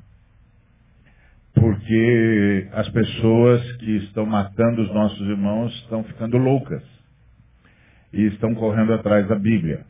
Porque 1.53 2.67
as 2.71 2.87
pessoas 2.89 3.71
que 3.77 3.97
estão 3.97 4.25
matando 4.25 4.81
os 4.81 4.93
nossos 4.93 5.27
irmãos 5.27 5.73
estão 5.81 6.03
ficando 6.03 6.37
loucas. 6.37 6.83
E 8.13 8.25
estão 8.27 8.53
correndo 8.55 8.93
atrás 8.93 9.27
da 9.27 9.35
Bíblia. 9.35 9.85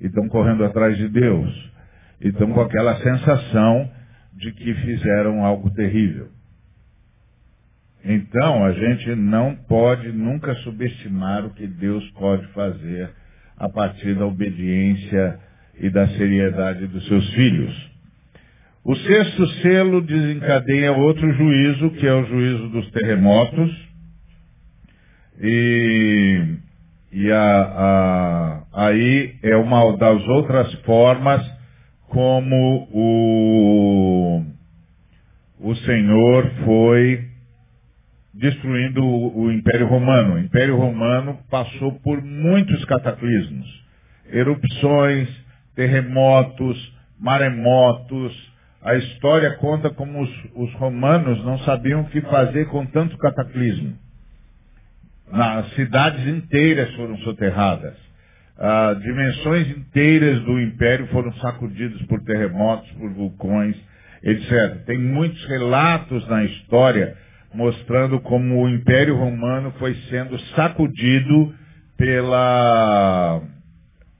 E 0.00 0.06
estão 0.06 0.28
correndo 0.28 0.64
atrás 0.64 0.96
de 0.96 1.08
Deus. 1.08 1.72
E 2.20 2.28
estão 2.28 2.52
com 2.52 2.60
aquela 2.60 2.96
sensação 2.96 3.90
de 4.34 4.52
que 4.52 4.74
fizeram 4.74 5.44
algo 5.44 5.70
terrível. 5.70 6.28
Então, 8.04 8.64
a 8.64 8.72
gente 8.72 9.14
não 9.14 9.54
pode 9.54 10.10
nunca 10.12 10.54
subestimar 10.56 11.44
o 11.44 11.50
que 11.50 11.66
Deus 11.66 12.08
pode 12.12 12.46
fazer 12.48 13.10
a 13.58 13.68
partir 13.68 14.14
da 14.14 14.24
obediência 14.24 15.38
e 15.78 15.90
da 15.90 16.08
seriedade 16.08 16.86
dos 16.86 17.06
seus 17.06 17.28
filhos. 17.34 17.90
O 18.82 18.96
sexto 18.96 19.46
selo 19.60 20.00
desencadeia 20.00 20.92
outro 20.92 21.30
juízo, 21.34 21.90
que 21.90 22.06
é 22.06 22.14
o 22.14 22.24
juízo 22.24 22.68
dos 22.70 22.90
terremotos. 22.90 23.88
E, 25.42 26.56
e 27.12 27.30
a, 27.32 27.62
a, 27.62 28.62
aí 28.72 29.34
é 29.42 29.56
uma 29.56 29.96
das 29.96 30.22
outras 30.28 30.72
formas 30.82 31.42
como 32.08 32.88
o, 32.92 34.42
o 35.60 35.74
Senhor 35.76 36.50
foi 36.64 37.28
destruindo 38.32 39.04
o, 39.04 39.44
o 39.44 39.52
Império 39.52 39.88
Romano. 39.88 40.34
O 40.34 40.38
Império 40.38 40.76
Romano 40.76 41.38
passou 41.50 41.92
por 42.00 42.22
muitos 42.22 42.84
cataclismos, 42.84 43.66
erupções, 44.32 45.28
terremotos, 45.74 46.94
maremotos. 47.18 48.50
A 48.82 48.94
história 48.94 49.56
conta 49.56 49.90
como 49.90 50.22
os, 50.22 50.30
os 50.54 50.72
romanos 50.74 51.44
não 51.44 51.58
sabiam 51.60 52.02
o 52.02 52.08
que 52.08 52.20
fazer 52.22 52.66
com 52.68 52.86
tanto 52.86 53.18
cataclismo. 53.18 53.96
As 55.32 55.72
cidades 55.74 56.26
inteiras 56.26 56.92
foram 56.94 57.16
soterradas. 57.18 57.94
Ah, 58.58 58.94
dimensões 59.00 59.68
inteiras 59.68 60.40
do 60.42 60.60
império 60.60 61.06
foram 61.08 61.32
sacudidas 61.34 62.02
por 62.02 62.20
terremotos, 62.24 62.90
por 62.92 63.10
vulcões, 63.12 63.76
etc. 64.22 64.84
Tem 64.86 64.98
muitos 64.98 65.42
relatos 65.46 66.26
na 66.28 66.44
história 66.44 67.16
mostrando 67.54 68.20
como 68.20 68.62
o 68.62 68.68
Império 68.68 69.16
Romano 69.16 69.72
foi 69.78 69.94
sendo 70.08 70.38
sacudido 70.54 71.54
pela, 71.96 73.42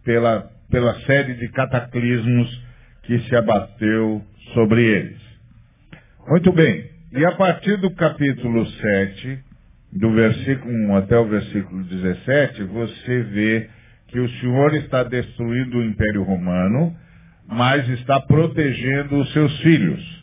pela, 0.04 0.50
pela 0.70 0.94
série 1.02 1.34
de 1.34 1.48
cataclismos 1.48 2.64
que 3.04 3.20
se 3.20 3.36
abateu 3.36 4.22
sobre 4.54 4.82
eles. 4.82 5.20
Muito 6.28 6.52
bem. 6.52 6.90
E 7.12 7.24
a 7.24 7.32
partir 7.32 7.76
do 7.76 7.90
capítulo 7.94 8.66
7, 8.66 9.49
do 9.92 10.12
versículo 10.12 10.72
1 10.72 10.96
até 10.96 11.18
o 11.18 11.26
versículo 11.26 11.82
17, 11.84 12.62
você 12.64 13.22
vê 13.22 13.70
que 14.08 14.20
o 14.20 14.28
Senhor 14.40 14.74
está 14.74 15.02
destruindo 15.02 15.78
o 15.78 15.84
Império 15.84 16.22
Romano, 16.22 16.96
mas 17.46 17.88
está 17.88 18.20
protegendo 18.20 19.18
os 19.20 19.32
seus 19.32 19.60
filhos. 19.60 20.20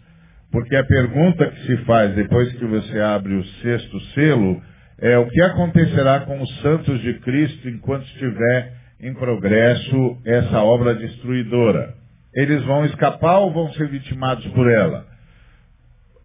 Porque 0.51 0.75
a 0.75 0.83
pergunta 0.83 1.47
que 1.47 1.65
se 1.65 1.77
faz 1.86 2.15
depois 2.15 2.51
que 2.53 2.65
você 2.65 3.00
abre 3.00 3.33
o 3.33 3.43
sexto 3.62 4.00
selo 4.13 4.62
é 5.00 5.17
o 5.17 5.27
que 5.27 5.41
acontecerá 5.41 6.21
com 6.21 6.41
os 6.41 6.62
santos 6.62 7.01
de 7.01 7.15
Cristo 7.19 7.69
enquanto 7.69 8.05
estiver 8.05 8.74
em 9.00 9.13
progresso 9.13 10.17
essa 10.25 10.62
obra 10.62 10.95
destruidora. 10.95 11.93
Eles 12.33 12.63
vão 12.63 12.86
escapar 12.86 13.39
ou 13.39 13.53
vão 13.53 13.71
ser 13.74 13.88
vitimados 13.89 14.45
por 14.47 14.69
ela? 14.71 15.05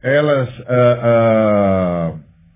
Elas, 0.02 0.48
ah, 0.66 1.00
ah, 1.02 2.14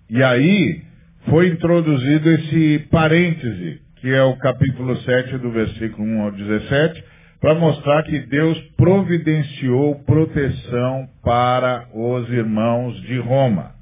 e 0.08 0.22
aí 0.22 0.82
foi 1.28 1.48
introduzido 1.48 2.30
esse 2.30 2.78
parêntese 2.90 3.86
que 4.06 4.12
é 4.12 4.22
o 4.22 4.36
capítulo 4.36 4.96
7 4.98 5.38
do 5.38 5.50
versículo 5.50 6.06
1 6.06 6.22
ao 6.22 6.30
17, 6.30 7.04
para 7.40 7.54
mostrar 7.54 8.02
que 8.04 8.20
Deus 8.20 8.56
providenciou 8.76 9.96
proteção 10.04 11.08
para 11.24 11.88
os 11.92 12.28
irmãos 12.30 13.00
de 13.02 13.18
Roma. 13.18 13.72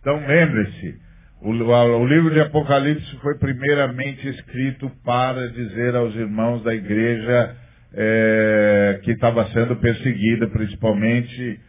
Então 0.00 0.16
lembre-se, 0.26 1.00
O, 1.42 1.50
o, 1.50 2.06
livro 2.06 2.32
de 2.32 2.40
Apocalipse 2.40 3.16
foi 3.16 3.36
primeiramente 3.36 4.26
escrito 4.28 4.90
para 5.04 5.48
dizer 5.50 5.96
aos 5.96 6.14
irmãos 6.14 6.62
da 6.62 6.74
igreja 6.74 7.56
é, 7.92 9.00
que 9.02 9.10
estava 9.10 9.44
sendo 9.48 9.76
perseguida, 9.76 10.46
principalmente 10.46 11.60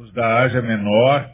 os 0.00 0.12
da 0.14 0.42
Ásia 0.44 0.62
Menor, 0.62 1.28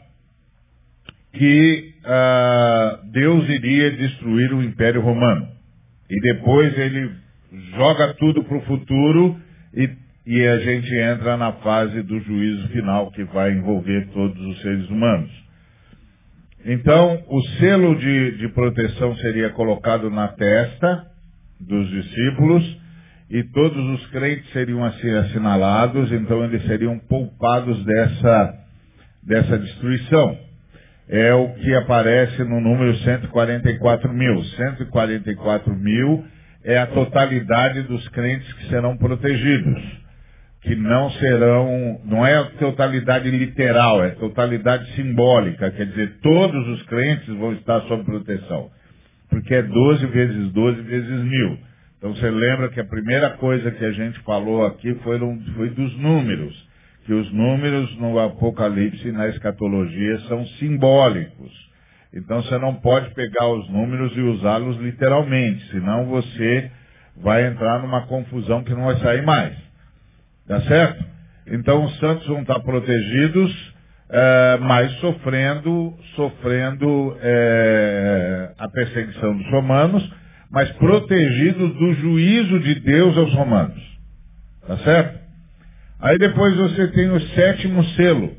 que 1.31 1.93
ah, 2.03 2.99
Deus 3.13 3.47
iria 3.47 3.91
destruir 3.91 4.53
o 4.53 4.61
Império 4.61 5.01
Romano. 5.01 5.47
E 6.09 6.19
depois 6.19 6.77
ele 6.77 7.11
joga 7.75 8.13
tudo 8.15 8.43
para 8.43 8.57
o 8.57 8.65
futuro 8.65 9.39
e, 9.73 9.89
e 10.25 10.47
a 10.47 10.59
gente 10.59 10.93
entra 10.95 11.37
na 11.37 11.53
fase 11.53 12.01
do 12.01 12.19
juízo 12.19 12.67
final 12.69 13.09
que 13.11 13.23
vai 13.25 13.53
envolver 13.53 14.09
todos 14.13 14.37
os 14.37 14.61
seres 14.61 14.89
humanos. 14.89 15.31
Então, 16.65 17.23
o 17.29 17.41
selo 17.59 17.95
de, 17.95 18.37
de 18.37 18.49
proteção 18.49 19.15
seria 19.17 19.49
colocado 19.51 20.09
na 20.09 20.27
testa 20.29 21.05
dos 21.59 21.89
discípulos 21.89 22.86
e 23.29 23.43
todos 23.43 23.99
os 23.99 24.07
crentes 24.07 24.49
seriam 24.51 24.83
assinalados, 24.85 26.11
então 26.11 26.43
eles 26.45 26.63
seriam 26.65 26.97
poupados 26.97 27.83
dessa, 27.83 28.53
dessa 29.21 29.57
destruição. 29.57 30.37
É 31.09 31.33
o 31.33 31.53
que 31.55 31.73
aparece 31.73 32.43
no 32.43 32.59
número 32.61 32.95
144 32.97 34.13
mil. 34.13 34.43
144 34.43 35.75
mil 35.75 36.25
é 36.63 36.77
a 36.77 36.87
totalidade 36.87 37.83
dos 37.83 38.07
crentes 38.09 38.51
que 38.53 38.69
serão 38.69 38.97
protegidos. 38.97 40.07
Que 40.61 40.75
não 40.75 41.09
serão, 41.11 42.01
não 42.03 42.25
é 42.25 42.35
a 42.35 42.43
totalidade 42.43 43.29
literal, 43.29 44.03
é 44.03 44.11
totalidade 44.11 44.85
simbólica. 44.95 45.71
Quer 45.71 45.85
dizer, 45.85 46.17
todos 46.21 46.67
os 46.69 46.83
crentes 46.83 47.27
vão 47.37 47.53
estar 47.53 47.81
sob 47.83 48.03
proteção. 48.03 48.69
Porque 49.29 49.53
é 49.53 49.61
12 49.61 50.05
vezes 50.07 50.51
12 50.51 50.81
vezes 50.81 51.23
mil. 51.23 51.57
Então 52.07 52.15
você 52.15 52.31
lembra 52.31 52.69
que 52.69 52.79
a 52.79 52.85
primeira 52.85 53.31
coisa 53.31 53.69
que 53.69 53.83
a 53.83 53.91
gente 53.91 54.17
falou 54.21 54.65
aqui 54.65 54.95
foi, 55.03 55.19
foi 55.55 55.69
dos 55.71 55.97
números. 55.97 56.55
Que 57.05 57.13
os 57.13 57.29
números 57.33 57.97
no 57.97 58.17
Apocalipse 58.17 59.09
e 59.09 59.11
na 59.11 59.27
escatologia 59.27 60.19
são 60.21 60.45
simbólicos. 60.57 61.51
Então 62.13 62.41
você 62.41 62.57
não 62.59 62.75
pode 62.75 63.13
pegar 63.13 63.49
os 63.49 63.69
números 63.69 64.15
e 64.15 64.21
usá-los 64.21 64.77
literalmente, 64.77 65.69
senão 65.69 66.05
você 66.05 66.71
vai 67.17 67.45
entrar 67.45 67.81
numa 67.81 68.07
confusão 68.07 68.63
que 68.63 68.73
não 68.73 68.85
vai 68.85 68.95
sair 68.99 69.23
mais. 69.23 69.57
Tá 70.47 70.61
certo? 70.61 71.03
Então 71.47 71.83
os 71.83 71.99
santos 71.99 72.25
vão 72.27 72.39
estar 72.41 72.59
protegidos, 72.61 73.75
é, 74.09 74.57
mas 74.61 74.93
sofrendo, 74.99 75.93
sofrendo 76.15 77.17
é, 77.21 78.53
a 78.57 78.69
perseguição 78.69 79.35
dos 79.35 79.51
romanos, 79.51 80.09
mas 80.49 80.71
protegidos 80.73 81.73
do 81.75 81.93
juízo 81.95 82.59
de 82.59 82.75
Deus 82.79 83.17
aos 83.17 83.33
romanos. 83.33 83.81
Tá 84.65 84.77
certo? 84.79 85.19
Aí 85.99 86.17
depois 86.17 86.55
você 86.55 86.87
tem 86.89 87.09
o 87.09 87.19
sétimo 87.19 87.83
selo, 87.95 88.31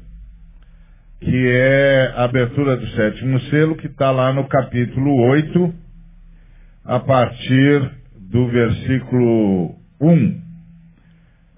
que 1.20 1.48
é 1.48 2.12
a 2.14 2.24
abertura 2.24 2.76
do 2.76 2.86
sétimo 2.88 3.40
selo, 3.50 3.76
que 3.76 3.86
está 3.86 4.10
lá 4.10 4.32
no 4.32 4.46
capítulo 4.46 5.12
8, 5.30 5.74
a 6.84 7.00
partir 7.00 7.90
do 8.30 8.46
versículo 8.48 9.74
1. 10.00 10.40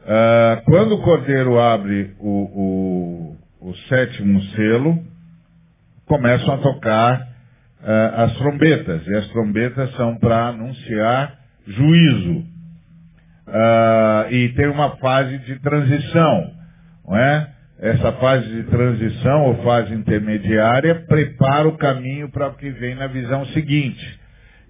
Ah, 0.07 0.63
quando 0.65 0.95
o 0.95 1.03
cordeiro 1.03 1.61
abre 1.61 2.15
o, 2.19 3.37
o, 3.61 3.69
o 3.69 3.75
sétimo 3.89 4.43
selo, 4.55 4.99
começam 6.07 6.55
a 6.55 6.59
tocar 6.59 7.30
uh, 7.83 8.25
as 8.25 8.37
trombetas. 8.37 9.07
E 9.07 9.15
as 9.15 9.29
trombetas 9.29 9.95
são 9.97 10.17
para 10.17 10.49
anunciar 10.49 11.39
juízo. 11.67 12.45
Uh, 13.49 14.31
e 14.33 14.49
tem 14.51 14.69
uma 14.69 14.97
fase 14.97 15.39
de 15.39 15.59
transição, 15.59 16.53
não 17.07 17.17
é? 17.17 17.49
Essa 17.81 18.13
fase 18.13 18.47
de 18.47 18.63
transição 18.65 19.47
ou 19.47 19.63
fase 19.63 19.95
intermediária 19.95 20.95
prepara 21.07 21.67
o 21.67 21.79
caminho 21.79 22.29
para 22.31 22.49
o 22.49 22.55
que 22.55 22.71
vem 22.71 22.95
na 22.95 23.07
visão 23.07 23.47
seguinte. 23.47 24.21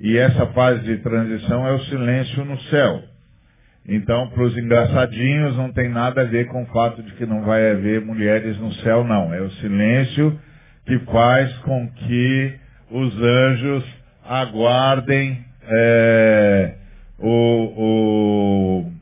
E 0.01 0.17
essa 0.17 0.47
fase 0.47 0.81
de 0.85 0.97
transição 0.99 1.67
é 1.67 1.73
o 1.73 1.81
silêncio 1.81 2.45
no 2.45 2.59
céu. 2.63 3.03
Então, 3.87 4.29
para 4.29 4.45
os 4.45 4.57
engraçadinhos, 4.57 5.57
não 5.57 5.73
tem 5.73 5.89
nada 5.89 6.23
a 6.23 6.25
ver 6.25 6.47
com 6.47 6.63
o 6.63 6.67
fato 6.67 7.03
de 7.03 7.13
que 7.15 7.27
não 7.27 7.43
vai 7.43 7.73
haver 7.73 8.01
mulheres 8.01 8.57
no 8.59 8.73
céu, 8.75 9.03
não. 9.03 9.35
É 9.35 9.41
o 9.41 9.51
silêncio 9.53 10.39
que 10.87 10.99
faz 11.01 11.53
com 11.59 11.89
que 11.89 12.55
os 12.91 13.23
anjos 13.23 13.85
aguardem 14.25 15.39
é, 15.63 16.75
o, 17.19 18.85
o, 18.87 18.93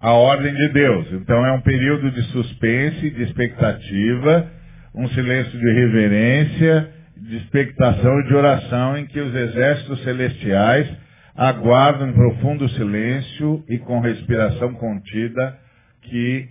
a 0.00 0.12
ordem 0.12 0.54
de 0.54 0.68
Deus. 0.68 1.12
Então 1.12 1.44
é 1.46 1.52
um 1.52 1.60
período 1.60 2.10
de 2.10 2.22
suspense, 2.24 3.10
de 3.10 3.22
expectativa, 3.22 4.50
um 4.94 5.08
silêncio 5.08 5.58
de 5.58 5.72
reverência, 5.72 6.90
de 7.16 7.36
expectação 7.36 8.20
e 8.20 8.28
de 8.28 8.34
oração 8.34 8.96
em 8.96 9.06
que 9.06 9.20
os 9.20 9.34
exércitos 9.34 10.02
celestiais 10.02 10.88
aguardam 11.34 12.08
em 12.08 12.12
profundo 12.12 12.68
silêncio 12.70 13.64
e 13.68 13.78
com 13.78 14.00
respiração 14.00 14.72
contida 14.74 15.58
que 16.02 16.48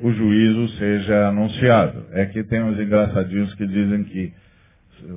o 0.00 0.12
juízo 0.12 0.68
seja 0.76 1.28
anunciado. 1.28 2.06
É 2.12 2.26
que 2.26 2.44
tem 2.44 2.62
uns 2.62 2.78
engraçadinhos 2.78 3.52
que 3.54 3.66
dizem 3.66 4.04
que 4.04 4.32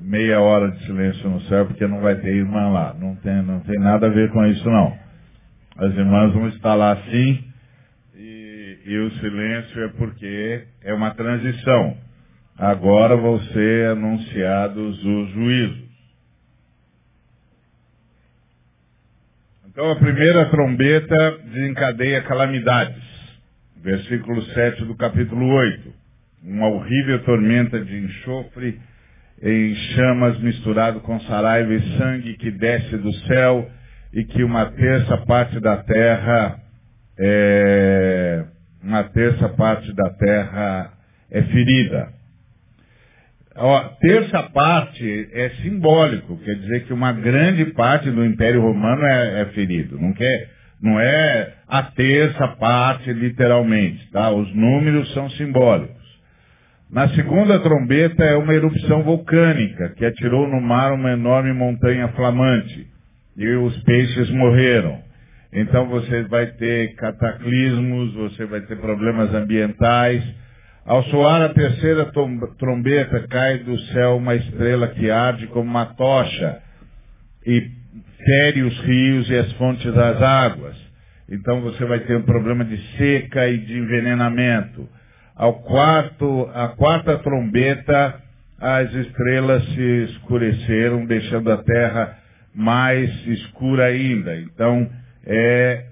meia 0.01 0.39
hora 0.39 0.71
de 0.71 0.85
silêncio 0.85 1.29
no 1.29 1.41
céu 1.41 1.65
porque 1.65 1.85
não 1.87 2.01
vai 2.01 2.15
ter 2.15 2.35
irmã 2.35 2.69
lá. 2.69 2.95
Não 2.99 3.15
tem, 3.15 3.41
não 3.41 3.59
tem 3.61 3.79
nada 3.79 4.07
a 4.07 4.09
ver 4.09 4.31
com 4.31 4.45
isso 4.45 4.69
não. 4.69 4.97
As 5.77 5.93
irmãs 5.93 6.33
vão 6.33 6.47
estar 6.49 6.75
lá 6.75 6.95
sim 7.09 7.43
e, 8.15 8.79
e 8.85 8.97
o 8.97 9.11
silêncio 9.11 9.83
é 9.83 9.87
porque 9.89 10.63
é 10.83 10.93
uma 10.93 11.11
transição. 11.15 11.97
Agora 12.57 13.15
vão 13.15 13.39
ser 13.39 13.89
anunciados 13.89 15.03
os 15.03 15.29
juízos. 15.31 15.91
Então 19.67 19.89
a 19.89 19.95
primeira 19.95 20.49
trombeta 20.49 21.37
desencadeia 21.45 22.21
calamidades. 22.23 23.01
Versículo 23.77 24.41
7 24.43 24.85
do 24.85 24.95
capítulo 24.95 25.47
8. 25.47 25.93
Uma 26.43 26.67
horrível 26.67 27.23
tormenta 27.23 27.79
de 27.79 27.97
enxofre 27.97 28.79
em 29.41 29.75
chamas 29.95 30.39
misturado 30.39 30.99
com 31.01 31.19
saraiva 31.21 31.73
e 31.73 31.97
sangue 31.97 32.37
que 32.37 32.51
desce 32.51 32.97
do 32.97 33.13
céu 33.25 33.69
e 34.13 34.23
que 34.25 34.43
uma 34.43 34.65
terça 34.67 35.17
parte 35.25 35.59
da 35.59 35.77
terra 35.77 36.59
é, 37.19 38.45
uma 38.83 39.03
terça 39.03 39.47
parte 39.49 39.93
da 39.93 40.09
terra 40.11 40.93
é 41.29 41.41
ferida. 41.43 42.09
A 43.55 43.89
terça 43.99 44.43
parte 44.43 45.29
é 45.33 45.49
simbólico, 45.61 46.37
quer 46.37 46.55
dizer 46.55 46.85
que 46.85 46.93
uma 46.93 47.11
grande 47.11 47.65
parte 47.73 48.09
do 48.09 48.25
Império 48.25 48.61
Romano 48.61 49.03
é, 49.05 49.41
é 49.41 49.45
ferido. 49.47 49.99
Não, 49.99 50.13
quer, 50.13 50.49
não 50.81 50.99
é 50.99 51.53
a 51.67 51.83
terça 51.83 52.47
parte 52.59 53.11
literalmente, 53.11 54.09
tá? 54.11 54.31
Os 54.31 54.53
números 54.55 55.13
são 55.13 55.29
simbólicos. 55.31 56.00
Na 56.91 57.07
segunda 57.15 57.57
trombeta 57.59 58.21
é 58.21 58.35
uma 58.35 58.53
erupção 58.53 59.01
vulcânica 59.01 59.93
que 59.95 60.03
atirou 60.03 60.45
no 60.45 60.59
mar 60.59 60.91
uma 60.91 61.13
enorme 61.13 61.53
montanha 61.53 62.09
flamante 62.09 62.85
e 63.37 63.47
os 63.47 63.81
peixes 63.83 64.29
morreram. 64.31 64.99
Então 65.53 65.87
você 65.87 66.23
vai 66.23 66.47
ter 66.47 66.93
cataclismos, 66.95 68.13
você 68.13 68.45
vai 68.45 68.59
ter 68.61 68.75
problemas 68.75 69.33
ambientais. 69.33 70.21
Ao 70.85 71.01
soar 71.03 71.41
a 71.41 71.53
terceira 71.53 72.11
trombeta, 72.57 73.25
cai 73.29 73.59
do 73.59 73.79
céu 73.93 74.17
uma 74.17 74.35
estrela 74.35 74.89
que 74.89 75.09
arde 75.09 75.47
como 75.47 75.69
uma 75.69 75.85
tocha 75.85 76.59
e 77.47 77.71
fere 78.25 78.63
os 78.63 78.77
rios 78.81 79.29
e 79.29 79.35
as 79.37 79.49
fontes 79.53 79.93
das 79.93 80.21
águas. 80.21 80.75
Então 81.29 81.61
você 81.61 81.85
vai 81.85 82.01
ter 82.01 82.17
um 82.17 82.23
problema 82.23 82.65
de 82.65 82.77
seca 82.97 83.47
e 83.47 83.59
de 83.59 83.77
envenenamento 83.77 84.89
ao 85.41 85.53
quarto, 85.55 86.51
a 86.53 86.67
quarta 86.67 87.17
trombeta, 87.17 88.21
as 88.59 88.93
estrelas 88.93 89.65
se 89.69 90.03
escureceram, 90.03 91.03
deixando 91.07 91.51
a 91.51 91.57
terra 91.63 92.15
mais 92.53 93.09
escura 93.25 93.85
ainda. 93.85 94.39
Então, 94.39 94.87
é 95.25 95.87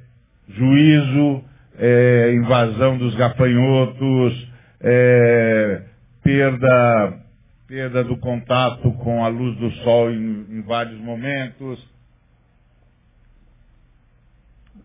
juízo, 0.49 1.43
é, 1.79 2.31
invasão 2.35 2.99
dos 2.99 3.15
gafanhotos, 3.15 4.51
é, 4.81 5.81
perda, 6.23 7.19
perda 7.67 8.03
do 8.03 8.17
contato 8.17 8.91
com 8.97 9.25
a 9.25 9.29
luz 9.29 9.57
do 9.57 9.71
sol 9.83 10.11
em, 10.11 10.45
em 10.47 10.61
vários 10.61 10.99
momentos. 10.99 11.83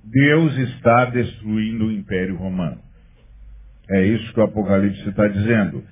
Deus 0.03 0.57
está 0.57 1.05
destruindo 1.05 1.89
o 1.89 1.93
Império 1.93 2.37
Romano. 2.37 2.84
É 3.89 4.05
isso 4.07 4.33
que 4.33 4.41
o 4.41 4.45
Apocalipse 4.45 5.09
está 5.09 5.29
dizendo. 5.29 5.85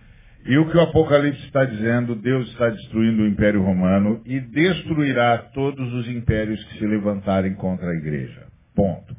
E 0.45 0.59
o 0.59 0.69
que 0.69 0.77
o 0.77 0.81
Apocalipse 0.81 1.45
está 1.45 1.65
dizendo, 1.65 2.17
Deus 2.17 2.49
está 2.51 2.69
destruindo 2.69 3.23
o 3.23 3.27
Império 3.27 3.63
Romano 3.63 4.21
e 4.27 4.41
destruirá 4.41 5.39
todos 5.39 5.93
os 5.93 6.09
impérios 6.09 6.63
que 6.65 6.79
se 6.79 6.87
levantarem 6.87 7.55
contra 7.55 7.91
a 7.91 7.95
igreja. 7.95 8.47
Ponto. 8.75 9.15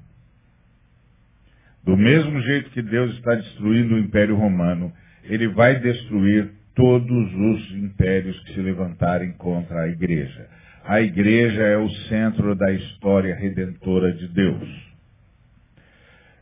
Do 1.84 1.96
mesmo 1.96 2.42
jeito 2.42 2.70
que 2.72 2.82
Deus 2.82 3.14
está 3.16 3.36
destruindo 3.36 3.96
o 3.96 4.00
Império 4.00 4.36
Romano, 4.36 4.92
ele 5.24 5.48
vai 5.50 5.80
destruir 5.80 6.52
todos 6.76 7.34
os 7.34 7.72
impérios 7.76 8.38
que 8.44 8.54
se 8.54 8.62
levantarem 8.62 9.32
contra 9.34 9.84
a 9.84 9.88
igreja. 9.88 10.48
A 10.84 11.00
igreja 11.02 11.62
é 11.62 11.78
o 11.78 11.90
centro 12.10 12.56
da 12.56 12.72
história 12.72 13.36
redentora 13.36 14.12
de 14.12 14.28
Deus. 14.28 14.93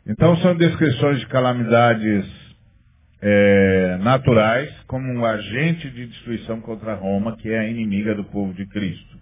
Então 0.05 0.35
são 0.37 0.55
descrições 0.55 1.19
de 1.19 1.27
calamidades 1.27 2.25
é, 3.21 3.97
naturais 4.01 4.69
como 4.87 5.07
um 5.11 5.23
agente 5.23 5.89
de 5.91 6.07
destruição 6.07 6.59
contra 6.59 6.95
Roma, 6.95 7.37
que 7.37 7.49
é 7.49 7.59
a 7.59 7.67
inimiga 7.67 8.15
do 8.15 8.23
povo 8.23 8.53
de 8.53 8.65
Cristo. 8.65 9.19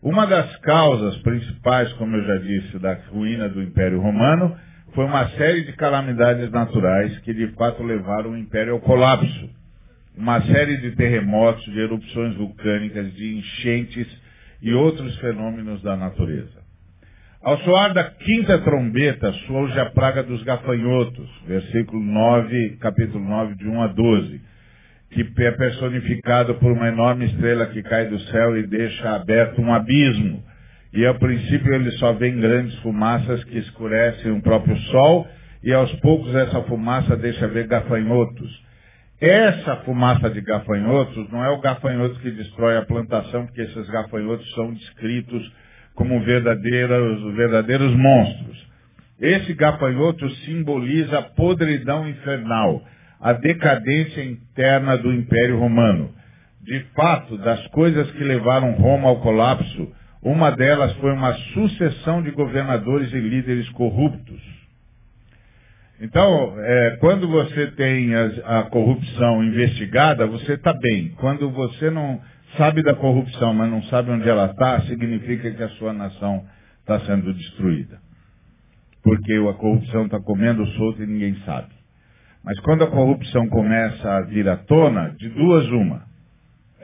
Uma 0.00 0.26
das 0.26 0.56
causas 0.58 1.16
principais, 1.18 1.92
como 1.94 2.16
eu 2.16 2.24
já 2.24 2.36
disse, 2.36 2.78
da 2.78 2.94
ruína 3.10 3.48
do 3.48 3.62
Império 3.62 4.00
Romano 4.00 4.56
foi 4.94 5.04
uma 5.04 5.28
série 5.30 5.64
de 5.64 5.72
calamidades 5.72 6.50
naturais 6.52 7.18
que 7.20 7.34
de 7.34 7.48
fato 7.54 7.82
levaram 7.82 8.30
o 8.30 8.38
Império 8.38 8.74
ao 8.74 8.80
colapso. 8.80 9.50
Uma 10.16 10.40
série 10.42 10.76
de 10.76 10.92
terremotos, 10.92 11.64
de 11.64 11.80
erupções 11.80 12.36
vulcânicas, 12.36 13.12
de 13.14 13.34
enchentes 13.36 14.06
e 14.62 14.72
outros 14.72 15.18
fenômenos 15.18 15.82
da 15.82 15.96
natureza. 15.96 16.63
Ao 17.44 17.58
soar 17.58 17.92
da 17.92 18.04
quinta 18.04 18.58
trombeta, 18.60 19.30
soou-se 19.46 19.78
a 19.78 19.90
praga 19.90 20.22
dos 20.22 20.42
gafanhotos, 20.44 21.28
versículo 21.46 22.02
9, 22.02 22.78
capítulo 22.80 23.22
9, 23.22 23.56
de 23.56 23.68
1 23.68 23.82
a 23.82 23.86
12, 23.88 24.40
que 25.10 25.30
é 25.42 25.50
personificado 25.50 26.54
por 26.54 26.72
uma 26.72 26.88
enorme 26.88 27.26
estrela 27.26 27.66
que 27.66 27.82
cai 27.82 28.06
do 28.06 28.18
céu 28.18 28.56
e 28.56 28.66
deixa 28.66 29.14
aberto 29.14 29.60
um 29.60 29.74
abismo. 29.74 30.42
E 30.94 31.04
ao 31.04 31.16
princípio 31.16 31.74
ele 31.74 31.90
só 31.98 32.14
vê 32.14 32.30
grandes 32.30 32.78
fumaças 32.78 33.44
que 33.44 33.58
escurecem 33.58 34.32
o 34.32 34.40
próprio 34.40 34.78
sol, 34.78 35.28
e 35.62 35.70
aos 35.70 35.92
poucos 35.96 36.34
essa 36.34 36.62
fumaça 36.62 37.14
deixa 37.14 37.46
ver 37.46 37.66
gafanhotos. 37.66 38.64
Essa 39.20 39.76
fumaça 39.84 40.30
de 40.30 40.40
gafanhotos 40.40 41.30
não 41.30 41.44
é 41.44 41.50
o 41.50 41.60
gafanhoto 41.60 42.18
que 42.20 42.30
destrói 42.30 42.78
a 42.78 42.86
plantação, 42.86 43.44
porque 43.44 43.60
esses 43.60 43.86
gafanhotos 43.90 44.50
são 44.54 44.72
descritos 44.72 45.52
como 45.94 46.20
verdadeiros, 46.20 47.34
verdadeiros 47.34 47.94
monstros. 47.94 48.66
Esse 49.20 49.54
gafanhoto 49.54 50.28
simboliza 50.44 51.18
a 51.18 51.22
podridão 51.22 52.08
infernal, 52.08 52.82
a 53.20 53.32
decadência 53.32 54.24
interna 54.24 54.98
do 54.98 55.12
Império 55.12 55.58
Romano. 55.58 56.10
De 56.62 56.80
fato, 56.94 57.38
das 57.38 57.64
coisas 57.68 58.10
que 58.12 58.24
levaram 58.24 58.72
Roma 58.72 59.08
ao 59.08 59.20
colapso, 59.20 59.92
uma 60.22 60.50
delas 60.50 60.92
foi 60.94 61.12
uma 61.12 61.32
sucessão 61.52 62.22
de 62.22 62.30
governadores 62.30 63.12
e 63.12 63.20
líderes 63.20 63.68
corruptos. 63.70 64.40
Então, 66.00 66.54
é, 66.58 66.96
quando 67.00 67.28
você 67.28 67.68
tem 67.68 68.14
a, 68.14 68.60
a 68.60 68.62
corrupção 68.64 69.44
investigada, 69.44 70.26
você 70.26 70.54
está 70.54 70.72
bem. 70.72 71.10
Quando 71.18 71.50
você 71.50 71.90
não 71.90 72.20
sabe 72.56 72.82
da 72.82 72.94
corrupção, 72.94 73.54
mas 73.54 73.70
não 73.70 73.82
sabe 73.84 74.10
onde 74.10 74.28
ela 74.28 74.46
está, 74.46 74.80
significa 74.82 75.50
que 75.50 75.62
a 75.62 75.68
sua 75.70 75.92
nação 75.92 76.44
está 76.80 77.00
sendo 77.00 77.32
destruída. 77.32 77.98
Porque 79.02 79.34
a 79.34 79.54
corrupção 79.54 80.06
está 80.06 80.20
comendo 80.20 80.66
solto 80.72 81.02
e 81.02 81.06
ninguém 81.06 81.36
sabe. 81.44 81.68
Mas 82.42 82.58
quando 82.60 82.84
a 82.84 82.90
corrupção 82.90 83.48
começa 83.48 84.10
a 84.10 84.22
vir 84.22 84.48
à 84.48 84.56
tona, 84.56 85.14
de 85.18 85.28
duas 85.30 85.66
uma. 85.68 86.02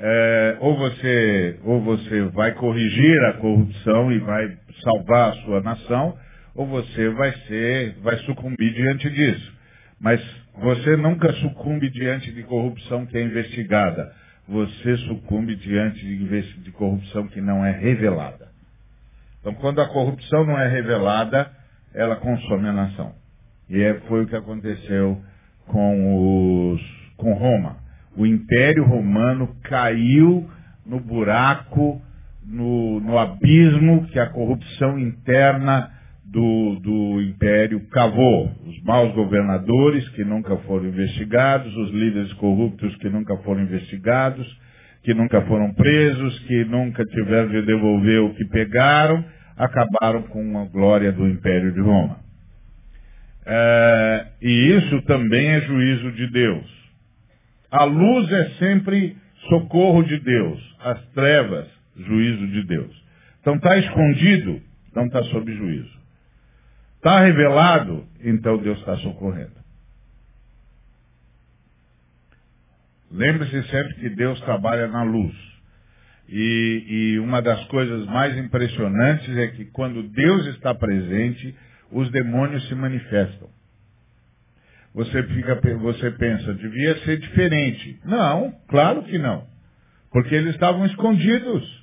É, 0.03 0.57
ou, 0.61 0.77
você, 0.77 1.61
ou 1.65 1.83
você 1.83 2.23
vai 2.31 2.53
corrigir 2.53 3.25
a 3.25 3.33
corrupção 3.35 4.11
e 4.11 4.19
vai 4.19 4.57
salvar 4.83 5.31
a 5.31 5.33
sua 5.45 5.61
nação, 5.61 6.17
ou 6.55 6.67
você 6.67 7.11
vai 7.11 7.33
ser, 7.47 7.97
vai 8.03 8.17
sucumbir 8.19 8.73
diante 8.73 9.11
disso. 9.11 9.53
Mas 10.01 10.21
você 10.59 10.97
nunca 10.97 11.31
sucumbe 11.35 11.91
diante 11.91 12.33
de 12.33 12.43
corrupção 12.45 13.05
que 13.05 13.19
é 13.19 13.23
investigada 13.23 14.11
você 14.51 14.97
sucumbe 14.99 15.55
diante 15.55 16.01
de, 16.01 16.63
de 16.63 16.73
corrupção 16.73 17.29
que 17.29 17.41
não 17.41 17.65
é 17.65 17.71
revelada. 17.71 18.49
Então, 19.41 19.55
quando 19.55 19.81
a 19.81 19.89
corrupção 19.89 20.45
não 20.45 20.59
é 20.59 20.69
revelada, 20.69 21.51
ela 21.95 22.17
consome 22.17 22.69
a 22.69 22.73
nação. 22.73 23.15
E 23.69 23.81
é, 23.81 23.95
foi 24.09 24.25
o 24.25 24.27
que 24.27 24.35
aconteceu 24.35 25.23
com, 25.69 26.73
os, 26.73 26.81
com 27.17 27.33
Roma. 27.33 27.77
O 28.17 28.27
Império 28.27 28.85
Romano 28.85 29.55
caiu 29.63 30.51
no 30.85 30.99
buraco, 30.99 32.03
no, 32.45 32.99
no 32.99 33.19
abismo 33.19 34.09
que 34.09 34.19
a 34.19 34.31
corrupção 34.31 34.99
interna 34.99 35.93
do, 36.31 36.79
do 36.81 37.23
império 37.23 37.81
cavou. 37.89 38.51
Os 38.67 38.83
maus 38.85 39.13
governadores 39.15 40.09
que 40.11 40.25
nunca 40.25 40.57
foram 40.59 40.87
investigados, 40.87 41.77
os 41.77 41.91
líderes 41.91 42.33
corruptos 42.35 42.95
que 42.97 43.09
nunca 43.09 43.37
foram 43.39 43.63
investigados, 43.63 44.47
que 45.03 45.13
nunca 45.13 45.43
foram 45.43 45.73
presos, 45.75 46.39
que 46.41 46.65
nunca 46.65 47.05
tiveram 47.05 47.49
de 47.49 47.63
devolver 47.63 48.21
o 48.21 48.35
que 48.35 48.45
pegaram, 48.47 49.25
acabaram 49.57 50.23
com 50.23 50.59
a 50.59 50.67
glória 50.67 51.11
do 51.13 51.29
império 51.29 51.73
de 51.73 51.81
Roma. 51.81 52.21
É, 53.45 54.27
e 54.41 54.77
isso 54.77 55.03
também 55.03 55.49
é 55.49 55.61
juízo 55.63 56.13
de 56.13 56.31
Deus. 56.31 56.81
A 57.73 57.85
luz 57.85 58.31
é 58.31 58.51
sempre 58.59 59.17
socorro 59.49 60.03
de 60.05 60.19
Deus, 60.21 60.77
as 60.81 61.03
trevas, 61.13 61.67
juízo 61.97 62.47
de 62.49 62.63
Deus. 62.65 63.05
Então 63.41 63.57
está 63.57 63.77
escondido, 63.79 64.61
não 64.95 65.07
está 65.07 65.23
sob 65.25 65.53
juízo. 65.53 66.00
Está 67.01 67.21
revelado, 67.21 68.07
então 68.23 68.59
Deus 68.59 68.79
está 68.79 68.95
socorrendo. 68.99 69.55
Lembre-se 73.11 73.63
sempre 73.71 73.95
que 73.95 74.11
Deus 74.11 74.39
trabalha 74.43 74.87
na 74.87 75.03
luz. 75.03 75.35
E, 76.29 76.85
e, 76.87 77.19
uma 77.19 77.41
das 77.41 77.65
coisas 77.69 78.05
mais 78.05 78.37
impressionantes 78.37 79.35
é 79.35 79.47
que 79.49 79.65
quando 79.65 80.03
Deus 80.11 80.47
está 80.49 80.75
presente, 80.75 81.57
os 81.91 82.11
demônios 82.11 82.69
se 82.69 82.75
manifestam. 82.75 83.49
Você, 84.95 85.23
fica, 85.23 85.59
você 85.79 86.11
pensa, 86.11 86.53
devia 86.53 86.99
ser 86.99 87.19
diferente. 87.19 87.99
Não, 88.05 88.53
claro 88.69 89.05
que 89.05 89.17
não. 89.17 89.47
Porque 90.13 90.35
eles 90.35 90.55
estavam 90.55 90.85
escondidos. 90.85 91.80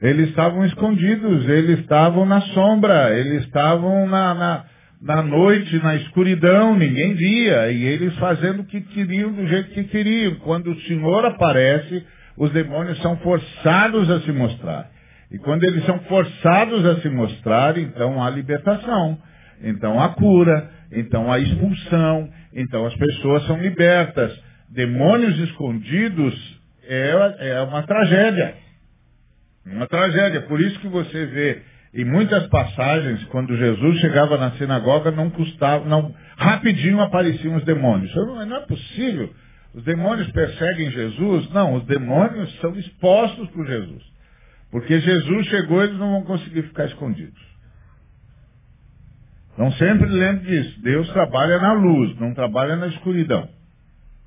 Eles 0.00 0.28
estavam 0.28 0.64
escondidos, 0.66 1.48
eles 1.48 1.80
estavam 1.80 2.26
na 2.26 2.40
sombra, 2.42 3.16
eles 3.18 3.44
estavam 3.44 4.06
na, 4.06 4.34
na, 4.34 4.64
na 5.00 5.22
noite, 5.22 5.82
na 5.82 5.94
escuridão, 5.94 6.76
ninguém 6.76 7.14
via, 7.14 7.70
e 7.72 7.82
eles 7.84 8.14
fazendo 8.18 8.60
o 8.60 8.64
que 8.64 8.80
queriam 8.82 9.32
do 9.32 9.46
jeito 9.46 9.70
que 9.70 9.84
queriam. 9.84 10.34
Quando 10.36 10.70
o 10.70 10.80
Senhor 10.82 11.24
aparece, 11.24 12.04
os 12.36 12.50
demônios 12.50 13.00
são 13.00 13.16
forçados 13.18 14.10
a 14.10 14.20
se 14.20 14.32
mostrar. 14.32 14.90
E 15.30 15.38
quando 15.38 15.64
eles 15.64 15.84
são 15.86 15.98
forçados 16.00 16.84
a 16.84 17.00
se 17.00 17.08
mostrar, 17.08 17.78
então 17.78 18.22
há 18.22 18.28
libertação, 18.28 19.18
então 19.62 19.98
há 19.98 20.10
cura, 20.10 20.70
então 20.92 21.32
há 21.32 21.38
expulsão, 21.38 22.28
então 22.54 22.84
as 22.84 22.94
pessoas 22.94 23.46
são 23.46 23.58
libertas. 23.58 24.38
Demônios 24.68 25.38
escondidos 25.40 26.60
é, 26.86 27.36
é 27.40 27.60
uma 27.62 27.82
tragédia. 27.82 28.65
Uma 29.66 29.86
tragédia. 29.86 30.42
Por 30.42 30.60
isso 30.60 30.78
que 30.80 30.88
você 30.88 31.26
vê 31.26 31.62
em 31.94 32.04
muitas 32.04 32.46
passagens, 32.48 33.24
quando 33.24 33.56
Jesus 33.56 33.98
chegava 34.00 34.36
na 34.36 34.52
sinagoga, 34.52 35.10
não 35.10 35.30
custava, 35.30 35.84
não, 35.86 36.14
rapidinho 36.36 37.00
apareciam 37.00 37.56
os 37.56 37.64
demônios. 37.64 38.14
Não, 38.14 38.46
não 38.46 38.56
é 38.56 38.66
possível. 38.66 39.32
Os 39.74 39.82
demônios 39.82 40.30
perseguem 40.32 40.90
Jesus? 40.90 41.50
Não, 41.50 41.74
os 41.74 41.84
demônios 41.84 42.54
são 42.60 42.76
expostos 42.76 43.48
por 43.50 43.66
Jesus. 43.66 44.02
Porque 44.70 45.00
Jesus 45.00 45.46
chegou, 45.46 45.82
eles 45.82 45.98
não 45.98 46.12
vão 46.12 46.22
conseguir 46.24 46.62
ficar 46.62 46.86
escondidos. 46.86 47.40
Então 49.52 49.72
sempre 49.72 50.06
lembre 50.06 50.44
disso. 50.44 50.82
Deus 50.82 51.08
trabalha 51.12 51.58
na 51.58 51.72
luz, 51.72 52.14
não 52.20 52.34
trabalha 52.34 52.76
na 52.76 52.88
escuridão. 52.88 53.48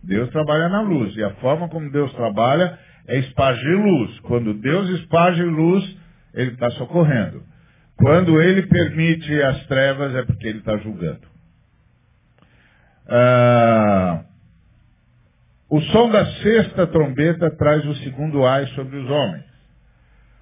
Deus 0.03 0.29
trabalha 0.31 0.69
na 0.69 0.81
luz. 0.81 1.15
E 1.15 1.23
a 1.23 1.31
forma 1.35 1.69
como 1.69 1.91
Deus 1.91 2.11
trabalha 2.13 2.79
é 3.07 3.19
espargir 3.19 3.77
luz. 3.77 4.19
Quando 4.21 4.53
Deus 4.53 4.89
esparge 4.89 5.43
luz, 5.43 5.97
Ele 6.33 6.51
está 6.51 6.69
socorrendo. 6.71 7.43
Quando 7.97 8.41
Ele 8.41 8.63
permite 8.63 9.41
as 9.41 9.65
trevas, 9.67 10.15
é 10.15 10.23
porque 10.23 10.47
Ele 10.47 10.59
está 10.59 10.77
julgando. 10.77 11.27
Ah, 13.07 14.23
o 15.69 15.81
som 15.81 16.09
da 16.09 16.25
sexta 16.25 16.87
trombeta 16.87 17.51
traz 17.51 17.85
o 17.85 17.95
segundo 17.95 18.45
ai 18.45 18.65
sobre 18.67 18.97
os 18.97 19.09
homens. 19.09 19.49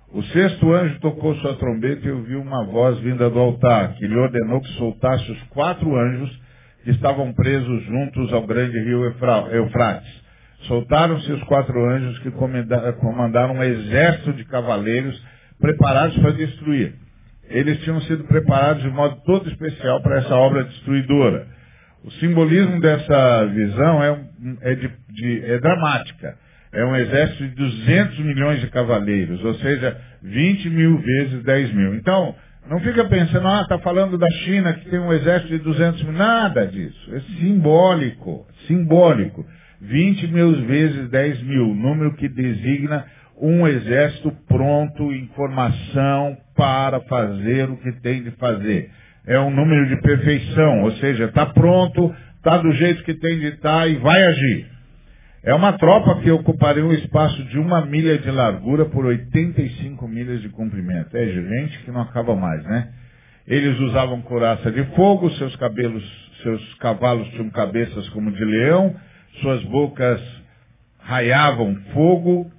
O 0.10 0.24
sexto 0.24 0.72
anjo 0.72 1.00
tocou 1.02 1.36
sua 1.36 1.56
trombeta 1.56 2.08
e 2.08 2.12
ouviu 2.12 2.41
uma 2.41 2.65
voz 2.65 2.98
vinda 3.00 3.30
do 3.30 3.38
altar, 3.38 3.96
que 3.96 4.08
lhe 4.08 4.15
ordenou 4.15 4.62
que 4.62 4.72
soltasse 4.74 5.30
os 5.30 5.43
quatro 5.50 5.98
anjos 5.98 6.41
que 6.84 6.91
estavam 6.91 7.34
presos 7.34 7.84
juntos 7.84 8.32
ao 8.32 8.48
grande 8.48 8.80
rio 8.80 9.04
Eufrates. 9.04 10.27
Soltaram-se 10.63 11.32
os 11.32 11.43
quatro 11.43 11.80
anjos 11.89 12.20
que 12.20 12.32
comandaram 12.32 13.56
um 13.56 13.63
exército 13.63 14.34
de 14.34 14.43
cavaleiros 14.46 15.22
preparados 15.60 16.17
para 16.17 16.32
destruir. 16.32 16.96
Eles 17.50 17.80
tinham 17.82 18.02
sido 18.02 18.26
preparados 18.26 18.84
de 18.84 18.89
modo 18.89 19.22
todo 19.26 19.50
especial 19.50 20.02
para 20.02 20.17
essa 20.17 20.36
obra 20.36 20.63
destruidora. 20.63 21.48
O 22.04 22.12
simbolismo 22.13 22.80
dessa 22.82 23.46
visão 23.46 24.04
é, 24.04 24.20
é, 24.62 24.76
de, 24.76 24.91
de, 25.10 25.46
é 25.46 25.60
dramática. 25.60 26.38
É 26.72 26.84
um 26.84 26.96
exército 26.96 27.48
de 27.48 27.56
200 27.56 28.20
milhões 28.20 28.60
de 28.60 28.67
cavaleiros, 28.67 29.43
ou 29.43 29.54
seja, 29.56 29.98
20 30.22 30.70
mil 30.70 30.98
vezes 30.98 31.43
10 31.43 31.74
mil. 31.74 31.96
Então, 31.96 32.36
não 32.70 32.80
fica 32.82 33.06
pensando, 33.06 33.48
ah, 33.48 33.62
está 33.62 33.80
falando 33.80 34.17
da 34.17 34.30
China 34.43 34.74
que 34.74 34.89
tem 34.89 35.00
um 35.00 35.13
exército 35.13 35.50
de 35.50 35.60
200 35.60 36.04
mil. 36.04 36.13
Nada 36.13 36.67
disso. 36.67 37.15
É 37.15 37.20
simbólico. 37.39 38.46
Simbólico. 38.67 39.46
20 39.82 40.28
mil 40.28 40.66
vezes 40.66 41.10
10 41.10 41.44
mil. 41.44 41.74
Número 41.74 42.13
que 42.16 42.28
designa 42.28 43.06
um 43.40 43.68
exército 43.68 44.32
pronto 44.48 45.12
em 45.13 45.28
formação 45.36 46.38
para 46.56 47.00
fazer 47.02 47.70
o 47.70 47.78
que 47.78 47.92
tem 48.02 48.24
de 48.24 48.32
fazer. 48.32 48.90
É 49.26 49.40
um 49.40 49.52
número 49.52 49.88
de 49.88 50.02
perfeição. 50.02 50.84
Ou 50.84 50.92
seja, 50.94 51.26
está 51.26 51.46
pronto, 51.46 52.13
está 52.38 52.58
do 52.58 52.72
jeito 52.74 53.04
que 53.04 53.13
tem 53.13 53.40
de 53.40 53.48
estar 53.48 53.82
tá 53.82 53.88
e 53.88 53.96
vai 53.96 54.22
agir. 54.24 54.78
É 55.44 55.54
uma 55.54 55.74
tropa 55.74 56.20
que 56.22 56.32
ocuparia 56.32 56.84
um 56.84 56.92
espaço 56.92 57.42
de 57.46 57.60
uma 57.60 57.86
milha 57.86 58.18
de 58.18 58.30
largura 58.32 58.86
por 58.86 59.06
85 59.06 60.08
milhas 60.08 60.42
de 60.42 60.50
comprimento. 60.50 61.16
É 61.16 61.26
gente 61.26 61.80
que 61.84 61.92
não 61.92 62.02
acaba 62.02 62.36
mais, 62.36 62.63
né? 62.63 62.90
Eles 63.48 63.80
usavam 63.80 64.22
couraça 64.22 64.70
de 64.70 64.84
fogo, 64.96 65.30
seus 65.32 65.56
cabelos, 65.56 66.04
seus 66.44 66.74
cavalos 66.76 67.30
tinham 67.30 67.50
cabeças 67.50 68.10
como 68.10 68.30
de 68.32 68.44
leão, 68.44 68.94
suas 69.41 69.63
bocas 69.65 70.21
raiavam 71.00 71.76
fogo 71.93 72.52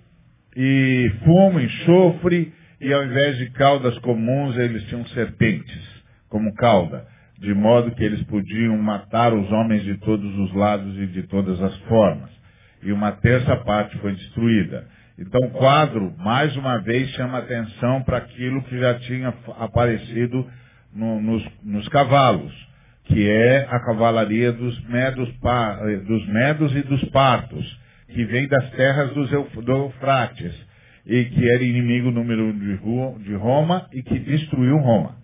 e 0.57 1.11
fumo, 1.25 1.61
enxofre, 1.61 2.53
e 2.81 2.93
ao 2.93 3.05
invés 3.05 3.39
de 3.39 3.51
caudas 3.51 3.99
comuns, 3.99 4.57
eles 4.57 4.85
tinham 4.85 5.05
serpentes 5.09 6.03
como 6.29 6.55
cauda, 6.55 7.07
de 7.39 7.53
modo 7.55 7.91
que 7.93 8.05
eles 8.05 8.23
podiam 8.25 8.77
matar 8.79 9.33
os 9.33 9.51
homens 9.51 9.83
de 9.83 9.97
todos 9.99 10.39
os 10.39 10.55
lados 10.55 10.97
e 10.99 11.07
de 11.07 11.23
todas 11.25 11.61
as 11.61 11.77
formas 11.81 12.39
e 12.83 12.93
uma 12.93 13.13
terça 13.13 13.57
parte 13.57 13.97
foi 13.99 14.15
destruída. 14.15 14.87
Então 15.19 15.41
o 15.49 15.51
quadro, 15.51 16.15
mais 16.19 16.57
uma 16.57 16.79
vez, 16.79 17.11
chama 17.11 17.39
atenção 17.39 18.03
para 18.03 18.19
aquilo 18.19 18.63
que 18.63 18.79
já 18.79 18.95
tinha 19.01 19.35
aparecido 19.59 20.49
no, 20.95 21.21
nos, 21.21 21.45
nos, 21.63 21.89
cavalos, 21.89 22.53
que 23.09 23.29
é 23.29 23.67
a 23.71 23.81
cavalaria 23.81 24.53
dos 24.53 24.81
medos, 24.89 25.29
dos 26.07 26.27
medos 26.29 26.77
e 26.77 26.83
dos 26.83 27.05
partos, 27.07 27.81
que 28.09 28.25
vem 28.25 28.47
das 28.49 28.71
terras 28.71 29.13
do 29.13 29.73
Eufrates, 29.73 30.69
e 31.07 31.25
que 31.25 31.51
era 31.51 31.63
inimigo 31.63 32.11
número 32.11 32.45
um 32.45 33.19
de 33.19 33.35
Roma 33.35 33.87
e 33.93 34.03
que 34.03 34.19
destruiu 34.19 34.77
Roma. 34.77 35.17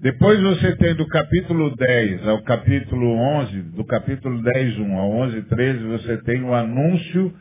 Depois 0.00 0.40
você 0.40 0.74
tem 0.76 0.94
do 0.94 1.06
capítulo 1.06 1.76
10 1.76 2.26
ao 2.26 2.42
capítulo 2.42 3.12
11, 3.12 3.62
do 3.76 3.84
capítulo 3.84 4.42
10, 4.42 4.78
1 4.78 4.98
ao 4.98 5.10
11, 5.10 5.42
13, 5.42 5.84
você 5.84 6.16
tem 6.22 6.42
o 6.42 6.54
anúncio 6.54 7.32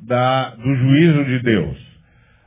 da, 0.00 0.50
do 0.50 0.74
juízo 0.74 1.24
de 1.24 1.38
Deus. 1.42 1.88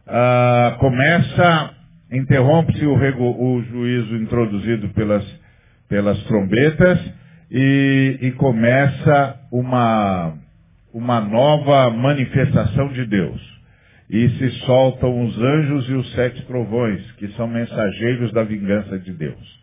Ah, 0.05 0.75
começa, 0.77 1.73
interrompe-se 2.11 2.85
o, 2.85 2.93
o, 2.93 3.63
juízo 3.63 4.15
introduzido 4.17 4.89
pelas, 4.89 5.25
pelas 5.91 6.23
trombetas 6.23 6.99
e, 7.51 8.17
e 8.21 8.31
começa 8.31 9.41
uma, 9.51 10.37
uma 10.93 11.19
nova 11.19 11.89
manifestação 11.89 12.87
de 12.93 13.05
Deus. 13.05 13.61
E 14.09 14.29
se 14.29 14.49
soltam 14.65 15.25
os 15.25 15.37
anjos 15.37 15.89
e 15.89 15.93
os 15.93 16.11
sete 16.13 16.45
trovões, 16.45 17.01
que 17.17 17.27
são 17.33 17.45
mensageiros 17.45 18.31
da 18.31 18.43
vingança 18.43 18.97
de 18.99 19.11
Deus. 19.11 19.61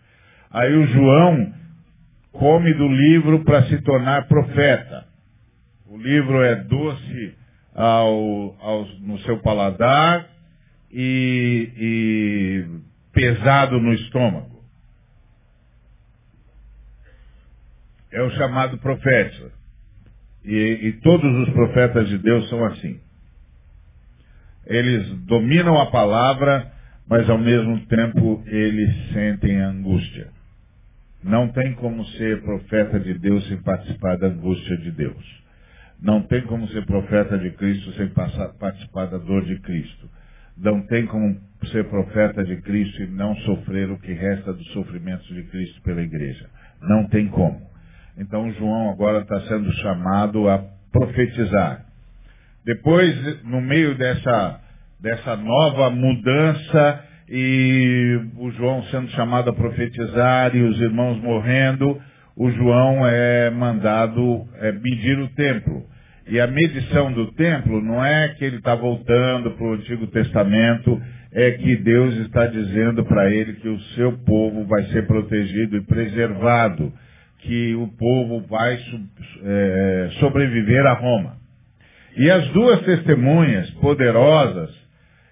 Aí 0.50 0.70
o 0.74 0.86
João 0.88 1.54
come 2.30 2.74
do 2.74 2.88
livro 2.88 3.42
para 3.42 3.62
se 3.62 3.80
tornar 3.80 4.28
profeta. 4.28 5.06
O 5.90 5.96
livro 5.96 6.42
é 6.42 6.56
doce 6.56 7.34
ao, 7.74 8.54
ao, 8.60 8.86
no 9.00 9.18
seu 9.20 9.38
paladar 9.38 10.26
e, 10.92 11.70
e 11.78 12.66
pesado 13.14 13.80
no 13.80 13.94
estômago. 13.94 14.57
É 18.10 18.22
o 18.22 18.30
chamado 18.30 18.78
profeta. 18.78 19.52
E, 20.44 20.56
e 20.88 20.92
todos 21.00 21.48
os 21.48 21.52
profetas 21.52 22.08
de 22.08 22.18
Deus 22.18 22.48
são 22.48 22.64
assim. 22.64 23.00
Eles 24.66 25.08
dominam 25.26 25.80
a 25.80 25.90
palavra, 25.90 26.70
mas 27.08 27.28
ao 27.28 27.38
mesmo 27.38 27.80
tempo 27.86 28.42
eles 28.46 29.12
sentem 29.12 29.60
angústia. 29.60 30.28
Não 31.22 31.48
tem 31.48 31.74
como 31.74 32.04
ser 32.06 32.42
profeta 32.42 33.00
de 33.00 33.14
Deus 33.18 33.46
sem 33.48 33.56
participar 33.58 34.16
da 34.18 34.28
angústia 34.28 34.76
de 34.76 34.90
Deus. 34.92 35.42
Não 36.00 36.22
tem 36.22 36.42
como 36.42 36.68
ser 36.68 36.86
profeta 36.86 37.36
de 37.36 37.50
Cristo 37.50 37.92
sem 37.94 38.08
passar, 38.10 38.48
participar 38.54 39.06
da 39.06 39.18
dor 39.18 39.44
de 39.44 39.58
Cristo. 39.58 40.08
Não 40.56 40.82
tem 40.82 41.06
como 41.06 41.40
ser 41.72 41.88
profeta 41.88 42.44
de 42.44 42.56
Cristo 42.62 43.02
e 43.02 43.06
não 43.08 43.34
sofrer 43.36 43.90
o 43.90 43.98
que 43.98 44.12
resta 44.12 44.52
dos 44.52 44.66
sofrimentos 44.72 45.26
de 45.26 45.42
Cristo 45.44 45.82
pela 45.82 46.02
igreja. 46.02 46.48
Não 46.80 47.08
tem 47.08 47.26
como. 47.28 47.60
Então 48.18 48.52
João 48.52 48.90
agora 48.90 49.20
está 49.20 49.40
sendo 49.42 49.72
chamado 49.74 50.48
a 50.48 50.58
profetizar. 50.92 51.84
Depois, 52.64 53.42
no 53.44 53.60
meio 53.60 53.96
dessa, 53.96 54.60
dessa 55.00 55.36
nova 55.36 55.88
mudança 55.90 57.04
e 57.28 58.20
o 58.36 58.50
João 58.50 58.82
sendo 58.84 59.08
chamado 59.10 59.50
a 59.50 59.52
profetizar 59.52 60.54
e 60.56 60.62
os 60.62 60.80
irmãos 60.80 61.18
morrendo, 61.22 62.00
o 62.36 62.50
João 62.50 63.06
é 63.06 63.50
mandado 63.50 64.46
é, 64.56 64.72
medir 64.72 65.18
o 65.18 65.28
templo. 65.28 65.84
E 66.28 66.38
a 66.40 66.46
medição 66.46 67.12
do 67.12 67.32
templo 67.32 67.80
não 67.80 68.04
é 68.04 68.28
que 68.34 68.44
ele 68.44 68.56
está 68.56 68.74
voltando 68.74 69.52
para 69.52 69.66
o 69.66 69.72
Antigo 69.74 70.06
Testamento, 70.08 71.00
é 71.32 71.52
que 71.52 71.76
Deus 71.76 72.14
está 72.16 72.46
dizendo 72.46 73.04
para 73.04 73.30
ele 73.30 73.54
que 73.54 73.68
o 73.68 73.80
seu 73.94 74.12
povo 74.18 74.66
vai 74.66 74.82
ser 74.86 75.06
protegido 75.06 75.76
e 75.76 75.84
preservado, 75.84 76.92
que 77.38 77.74
o 77.74 77.88
povo 77.88 78.40
vai 78.48 78.78
é, 79.44 80.10
sobreviver 80.18 80.84
a 80.86 80.94
Roma. 80.94 81.36
E 82.16 82.30
as 82.30 82.48
duas 82.48 82.80
testemunhas 82.82 83.70
poderosas 83.72 84.78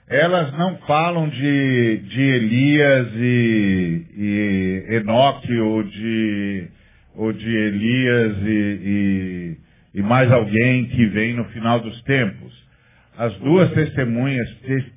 elas 0.09 0.53
não 0.53 0.77
falam 0.87 1.29
de, 1.29 1.97
de 2.09 2.21
Elias 2.21 3.09
e, 3.17 4.07
e 4.17 4.95
Enoque 4.95 5.59
ou 5.59 5.83
de, 5.83 6.69
ou 7.17 7.33
de 7.33 7.49
Elias 7.49 8.37
e, 8.43 9.57
e, 9.95 9.99
e 9.99 10.03
mais 10.03 10.31
alguém 10.31 10.87
que 10.87 11.07
vem 11.07 11.35
no 11.35 11.45
final 11.47 11.81
dos 11.81 12.01
tempos. 12.03 12.55
As 13.19 13.35
duas 13.39 13.73
testemunhas 13.73 14.49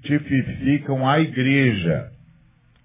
testificam 0.04 1.08
a 1.08 1.20
igreja. 1.20 2.12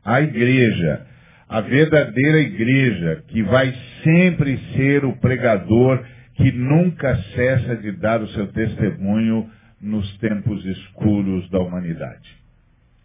A 0.03 0.23
igreja. 0.23 1.07
A 1.49 1.61
verdadeira 1.61 2.39
igreja 2.39 3.23
que 3.29 3.43
vai 3.43 3.73
sempre 4.03 4.59
ser 4.75 5.05
o 5.05 5.17
pregador 5.17 6.05
que 6.35 6.51
nunca 6.53 7.17
cessa 7.35 7.77
de 7.77 7.93
dar 7.93 8.21
o 8.21 8.29
seu 8.29 8.49
testemunho 8.49 9.49
nos 9.81 10.17
tempos 10.19 10.65
escuros 10.65 11.49
da 11.51 11.61
humanidade. 11.61 12.29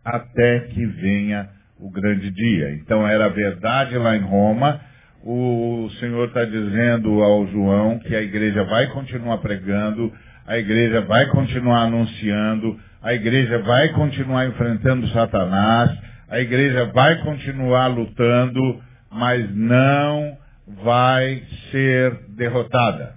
Até 0.04 0.62
que 0.71 0.86
venha 0.86 1.49
o 1.80 1.89
grande 1.89 2.32
dia. 2.32 2.71
Então 2.73 3.08
era 3.08 3.30
verdade 3.30 3.97
lá 3.97 4.15
em 4.15 4.21
Roma. 4.21 4.82
O 5.23 5.89
Senhor 5.99 6.30
está 6.30 6.45
dizendo 6.45 7.21
ao 7.21 7.45
João 7.47 7.99
que 7.99 8.15
a 8.15 8.21
igreja 8.21 8.63
vai 8.63 8.88
continuar 8.88 9.39
pregando, 9.39 10.12
a 10.47 10.58
igreja 10.58 11.02
vai 11.02 11.28
continuar 11.28 11.84
anunciando, 11.84 12.80
a 13.02 13.13
igreja 13.13 13.60
vai 13.60 13.89
continuar 13.89 14.47
enfrentando 14.47 15.08
Satanás, 15.10 15.91
a 16.30 16.39
igreja 16.39 16.86
vai 16.94 17.22
continuar 17.24 17.88
lutando, 17.88 18.82
mas 19.12 19.54
não 19.56 20.38
vai 20.84 21.44
ser 21.72 22.13
derrotada. 22.30 23.15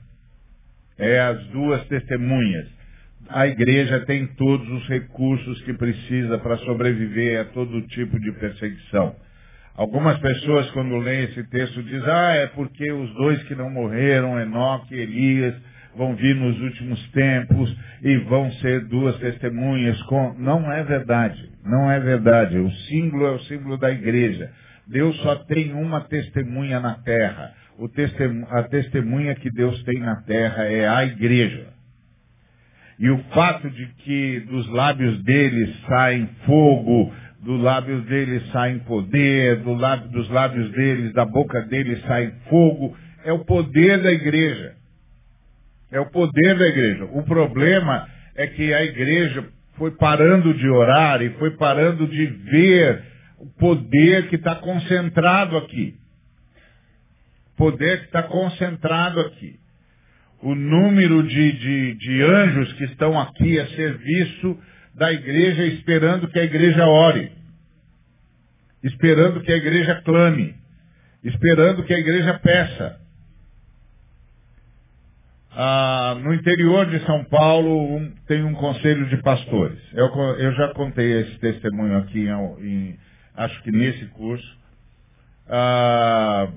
É 0.99 1.21
as 1.21 1.45
duas 1.49 1.85
testemunhas 1.89 2.69
a 3.29 3.47
igreja 3.47 4.01
tem 4.01 4.27
todos 4.27 4.69
os 4.69 4.87
recursos 4.89 5.61
que 5.63 5.73
precisa 5.73 6.39
para 6.39 6.59
sobreviver 6.59 7.41
a 7.41 7.45
todo 7.47 7.81
tipo 7.89 8.19
de 8.21 8.33
perseguição. 8.33 9.15
Algumas 9.75 10.19
pessoas, 10.19 10.71
quando 10.73 10.99
leem 10.99 11.25
esse 11.25 11.43
texto, 11.45 11.83
dizem, 11.83 12.11
ah, 12.11 12.35
é 12.35 12.47
porque 12.49 12.93
os 12.93 13.11
dois 13.15 13.43
que 13.45 13.55
não 13.55 13.71
morreram, 13.71 14.39
Enoque 14.39 14.95
e 14.95 15.01
Elias, 15.01 15.55
vão 15.97 16.15
vir 16.15 16.35
nos 16.35 16.61
últimos 16.61 17.11
tempos 17.11 17.75
e 18.03 18.19
vão 18.19 18.53
ser 18.53 18.85
duas 18.87 19.17
testemunhas. 19.17 20.01
Com... 20.03 20.35
Não 20.39 20.71
é 20.71 20.85
verdade. 20.85 21.52
Não 21.65 21.91
é 21.91 22.01
verdade. 22.01 22.59
O 22.59 22.71
símbolo 22.71 23.27
é 23.27 23.31
o 23.33 23.41
símbolo 23.41 23.77
da 23.77 23.91
igreja. 23.91 24.51
Deus 24.87 25.17
só 25.19 25.37
tem 25.37 25.73
uma 25.73 26.01
testemunha 26.03 26.81
na 26.81 26.95
terra. 26.95 27.55
a 28.51 28.63
testemunha 28.65 29.35
que 29.35 29.51
Deus 29.51 29.83
tem 29.85 30.01
na 30.01 30.17
terra 30.23 30.65
é 30.65 30.89
a 30.89 31.05
igreja. 31.05 31.69
E 32.99 33.11
o 33.11 33.19
fato 33.33 33.71
de 33.71 33.87
que 34.05 34.41
dos 34.41 34.69
lábios 34.69 35.23
dele 35.25 35.75
saem 35.89 36.29
fogo, 36.45 37.13
dos 37.41 37.61
lábios 37.61 38.05
dele 38.05 38.41
saem 38.53 38.79
poder, 38.81 39.57
do 39.63 39.75
lábio, 39.75 40.09
dos 40.11 40.29
lábios 40.31 40.71
deles, 40.71 41.13
da 41.13 41.25
boca 41.25 41.63
dele 41.63 41.97
sai 42.07 42.33
fogo, 42.49 42.97
é 43.25 43.33
o 43.33 43.45
poder 43.45 44.01
da 44.01 44.13
igreja. 44.13 44.75
É 45.91 46.01
o 46.01 46.07
poder 46.11 46.57
da 46.57 46.67
igreja. 46.67 47.05
O 47.13 47.23
problema 47.25 48.09
é 48.37 48.47
que 48.47 48.73
a 48.73 48.85
igreja 48.85 49.45
foi 49.77 49.91
parando 49.93 50.53
de 50.55 50.69
orar 50.69 51.23
e 51.23 51.31
foi 51.35 51.57
parando 51.57 52.07
de 52.07 52.27
ver 52.27 53.05
o 53.39 53.47
poder 53.59 54.29
que 54.29 54.37
está 54.37 54.55
concentrado 54.57 55.57
aqui. 55.57 55.97
Poder 57.57 58.01
que 58.01 58.07
está 58.07 58.23
concentrado 58.23 59.21
aqui. 59.21 59.59
O 60.43 60.55
número 60.55 61.23
de, 61.23 61.53
de, 61.53 61.95
de 61.95 62.23
anjos 62.23 62.73
que 62.75 62.85
estão 62.85 63.19
aqui 63.19 63.59
a 63.59 63.67
serviço 63.69 64.59
da 64.95 65.13
igreja 65.13 65.65
esperando 65.67 66.29
que 66.29 66.39
a 66.39 66.45
igreja 66.45 66.87
ore, 66.87 67.33
esperando 68.83 69.41
que 69.41 69.53
a 69.53 69.57
igreja 69.57 70.03
clame, 70.03 70.55
esperando 71.25 71.85
que 71.85 71.95
a 71.95 71.99
igreja 71.99 72.39
peça. 72.41 73.02
Ah, 75.55 76.17
no 76.23 76.33
interior 76.33 76.87
de 76.87 76.99
São 77.05 77.25
Paulo 77.25 77.97
um, 77.97 78.11
tem 78.27 78.43
um 78.43 78.55
conselho 78.55 79.07
de 79.09 79.19
pastores. 79.19 79.79
Eu, 79.93 80.09
eu, 80.39 80.53
já 80.53 80.69
contei 80.75 81.21
esse 81.21 81.39
testemunho 81.39 81.99
aqui, 81.99 82.27
em, 82.27 82.67
em, 82.67 82.99
acho 83.37 83.63
que 83.63 83.71
nesse 83.71 84.07
curso. 84.07 84.59
Ah, 85.49 86.49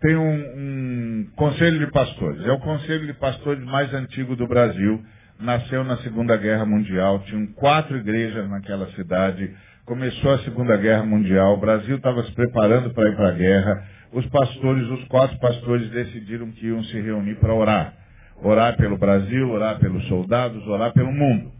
tem 0.00 0.16
um, 0.16 0.34
um, 0.56 1.26
conselho 1.34 1.78
de 1.78 1.90
pastores. 1.90 2.44
É 2.46 2.52
o 2.52 2.60
conselho 2.60 3.06
de 3.06 3.14
pastores 3.14 3.64
mais 3.64 3.92
antigo 3.92 4.36
do 4.36 4.46
Brasil 4.46 5.02
nasceu 5.40 5.84
na 5.84 5.96
Segunda 5.98 6.36
Guerra 6.36 6.64
Mundial, 6.64 7.20
tinham 7.20 7.46
quatro 7.48 7.96
igrejas 7.96 8.48
naquela 8.48 8.86
cidade, 8.92 9.54
começou 9.84 10.32
a 10.32 10.38
Segunda 10.40 10.76
Guerra 10.76 11.04
Mundial, 11.04 11.54
o 11.54 11.60
Brasil 11.60 11.96
estava 11.96 12.22
se 12.24 12.32
preparando 12.32 12.90
para 12.90 13.08
ir 13.08 13.16
para 13.16 13.28
a 13.28 13.32
guerra, 13.32 13.84
os 14.16 14.24
pastores, 14.28 14.88
os 14.88 15.04
quatro 15.08 15.38
pastores 15.38 15.90
decidiram 15.90 16.50
que 16.50 16.66
iam 16.66 16.82
se 16.84 16.98
reunir 16.98 17.34
para 17.34 17.52
orar. 17.52 17.94
Orar 18.42 18.74
pelo 18.78 18.96
Brasil, 18.96 19.50
orar 19.50 19.78
pelos 19.78 20.06
soldados, 20.08 20.66
orar 20.66 20.94
pelo 20.94 21.12
mundo. 21.12 21.52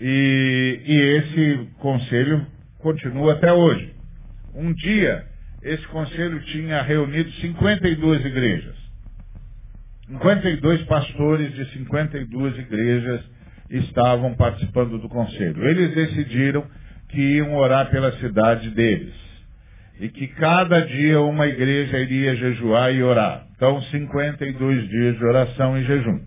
E, 0.00 0.80
e 0.86 1.00
esse 1.18 1.68
conselho 1.80 2.46
continua 2.78 3.32
até 3.32 3.52
hoje. 3.52 3.92
Um 4.54 4.72
dia, 4.72 5.26
esse 5.62 5.84
conselho 5.88 6.40
tinha 6.44 6.80
reunido 6.80 7.28
52 7.32 8.24
igrejas. 8.24 8.76
52 10.06 10.82
pastores 10.84 11.52
de 11.54 11.72
52 11.72 12.58
igrejas 12.58 13.20
estavam 13.68 14.34
participando 14.34 14.96
do 14.96 15.08
conselho. 15.08 15.66
Eles 15.68 15.92
decidiram 15.92 16.64
que 17.08 17.20
iam 17.20 17.56
orar 17.56 17.90
pela 17.90 18.12
cidade 18.18 18.70
deles. 18.70 19.29
E 20.00 20.08
que 20.08 20.26
cada 20.28 20.80
dia 20.80 21.20
uma 21.20 21.46
igreja 21.46 21.98
iria 21.98 22.34
jejuar 22.34 22.92
e 22.92 23.02
orar. 23.02 23.46
Então, 23.54 23.80
52 23.82 24.88
dias 24.88 25.18
de 25.18 25.24
oração 25.24 25.78
e 25.78 25.84
jejum. 25.84 26.20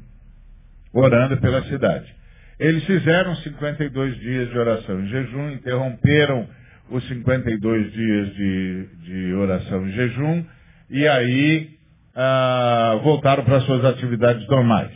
Orando 0.93 1.37
pela 1.37 1.63
cidade. 1.63 2.13
Eles 2.59 2.83
fizeram 2.85 3.35
52 3.35 4.15
dias 4.19 4.49
de 4.49 4.57
oração 4.57 5.03
e 5.03 5.07
jejum, 5.07 5.51
interromperam 5.51 6.47
os 6.89 7.07
52 7.07 7.91
dias 7.91 8.35
de, 8.35 8.85
de 9.03 9.33
oração 9.33 9.87
e 9.87 9.91
jejum, 9.91 10.45
e 10.89 11.07
aí 11.07 11.71
ah, 12.15 12.99
voltaram 13.03 13.43
para 13.43 13.61
suas 13.61 13.83
atividades 13.83 14.47
normais. 14.47 14.91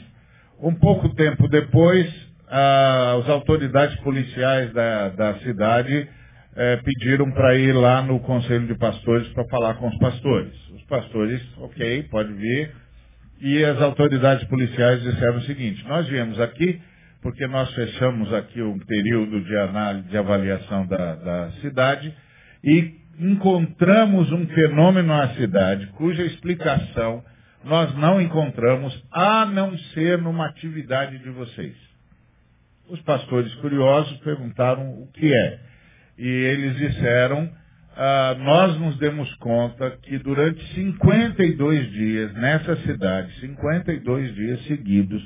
Um 0.61 0.73
pouco 0.75 1.09
tempo 1.15 1.47
depois, 1.47 2.07
ah, 2.47 3.17
as 3.21 3.29
autoridades 3.29 3.95
policiais 4.01 4.71
da, 4.73 5.09
da 5.09 5.33
cidade 5.39 6.07
eh, 6.57 6.77
pediram 6.83 7.31
para 7.31 7.55
ir 7.55 7.71
lá 7.71 8.01
no 8.01 8.19
Conselho 8.19 8.67
de 8.67 8.75
Pastores 8.75 9.27
para 9.29 9.45
falar 9.45 9.75
com 9.75 9.87
os 9.87 9.97
pastores. 9.99 10.53
Os 10.71 10.83
pastores, 10.83 11.41
ok, 11.59 12.03
pode 12.09 12.33
vir. 12.33 12.71
E 13.39 13.63
as 13.63 13.79
autoridades 13.81 14.43
policiais 14.47 15.01
disseram 15.03 15.37
o 15.37 15.41
seguinte, 15.43 15.85
nós 15.87 16.07
viemos 16.07 16.39
aqui 16.39 16.81
porque 17.21 17.45
nós 17.47 17.71
fechamos 17.73 18.33
aqui 18.33 18.61
um 18.61 18.79
período 18.79 19.41
de 19.41 19.57
análise, 19.57 20.07
de 20.09 20.17
avaliação 20.17 20.87
da, 20.87 21.15
da 21.15 21.51
cidade 21.61 22.13
e 22.63 22.95
encontramos 23.19 24.31
um 24.31 24.47
fenômeno 24.47 25.09
na 25.09 25.29
cidade 25.35 25.87
cuja 25.97 26.23
explicação 26.23 27.23
nós 27.63 27.93
não 27.95 28.21
encontramos 28.21 28.97
a 29.11 29.45
não 29.45 29.77
ser 29.93 30.17
numa 30.19 30.47
atividade 30.47 31.19
de 31.19 31.29
vocês. 31.29 31.75
Os 32.89 33.01
pastores 33.01 33.53
curiosos 33.55 34.17
perguntaram 34.19 34.89
o 35.01 35.07
que 35.11 35.33
é. 35.33 35.59
E 36.17 36.27
eles 36.27 36.75
disseram, 36.77 37.49
ah, 37.95 38.35
nós 38.39 38.79
nos 38.79 38.97
demos 38.97 39.33
conta 39.35 39.91
que 40.03 40.17
durante 40.17 40.63
52 40.73 41.91
dias 41.91 42.33
nessa 42.33 42.75
cidade, 42.77 43.39
52 43.39 44.35
dias 44.35 44.65
seguidos 44.65 45.23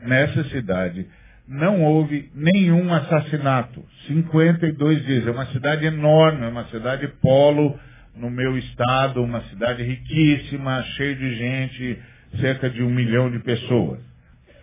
nessa 0.00 0.44
cidade, 0.44 1.06
não 1.46 1.82
houve 1.82 2.30
nenhum 2.34 2.92
assassinato. 2.92 3.84
52 4.06 5.04
dias. 5.04 5.26
É 5.26 5.30
uma 5.30 5.46
cidade 5.46 5.84
enorme, 5.84 6.44
é 6.44 6.48
uma 6.48 6.64
cidade 6.66 7.06
polo 7.20 7.78
no 8.16 8.30
meu 8.30 8.56
estado, 8.56 9.22
uma 9.22 9.42
cidade 9.42 9.82
riquíssima, 9.82 10.82
cheia 10.96 11.14
de 11.14 11.34
gente, 11.34 11.98
cerca 12.40 12.70
de 12.70 12.82
um 12.82 12.90
milhão 12.90 13.30
de 13.30 13.40
pessoas. 13.40 14.00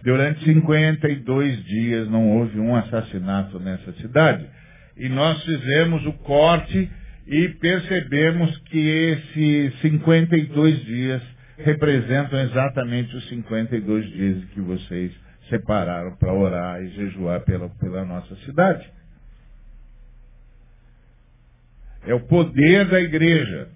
Durante 0.03 0.43
52 0.43 1.63
dias 1.65 2.09
não 2.09 2.27
houve 2.29 2.59
um 2.59 2.75
assassinato 2.75 3.59
nessa 3.59 3.91
cidade. 3.93 4.47
E 4.97 5.09
nós 5.09 5.43
fizemos 5.43 6.05
o 6.05 6.13
corte 6.13 6.91
e 7.27 7.49
percebemos 7.49 8.57
que 8.69 8.77
esses 8.77 9.79
52 9.81 10.85
dias 10.85 11.21
representam 11.57 12.39
exatamente 12.39 13.15
os 13.15 13.27
52 13.29 14.11
dias 14.11 14.45
que 14.53 14.61
vocês 14.61 15.11
separaram 15.49 16.15
para 16.15 16.33
orar 16.33 16.81
e 16.81 16.89
jejuar 16.89 17.41
pela, 17.41 17.69
pela 17.69 18.05
nossa 18.05 18.35
cidade. 18.37 18.89
É 22.05 22.13
o 22.13 22.21
poder 22.21 22.85
da 22.85 22.99
igreja. 22.99 23.69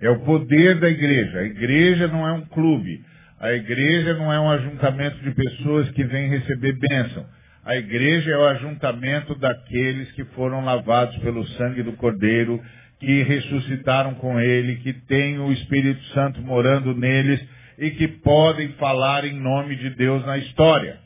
É 0.00 0.10
o 0.10 0.20
poder 0.20 0.80
da 0.80 0.88
igreja. 0.88 1.38
A 1.38 1.44
igreja 1.44 2.08
não 2.08 2.26
é 2.26 2.32
um 2.32 2.46
clube. 2.46 3.04
A 3.38 3.52
igreja 3.52 4.14
não 4.14 4.32
é 4.32 4.40
um 4.40 4.50
ajuntamento 4.50 5.18
de 5.18 5.32
pessoas 5.32 5.90
que 5.90 6.04
vêm 6.04 6.28
receber 6.28 6.72
bênção. 6.72 7.26
A 7.64 7.76
igreja 7.76 8.30
é 8.30 8.36
o 8.36 8.46
ajuntamento 8.46 9.36
daqueles 9.36 10.10
que 10.12 10.24
foram 10.36 10.64
lavados 10.64 11.16
pelo 11.18 11.46
sangue 11.48 11.82
do 11.84 11.92
Cordeiro, 11.92 12.60
que 12.98 13.22
ressuscitaram 13.22 14.14
com 14.14 14.40
ele, 14.40 14.76
que 14.76 14.92
têm 14.92 15.38
o 15.38 15.52
Espírito 15.52 16.02
Santo 16.06 16.40
morando 16.42 16.92
neles 16.94 17.40
e 17.78 17.90
que 17.90 18.08
podem 18.08 18.68
falar 18.72 19.24
em 19.24 19.38
nome 19.38 19.76
de 19.76 19.90
Deus 19.90 20.26
na 20.26 20.38
história. 20.38 20.98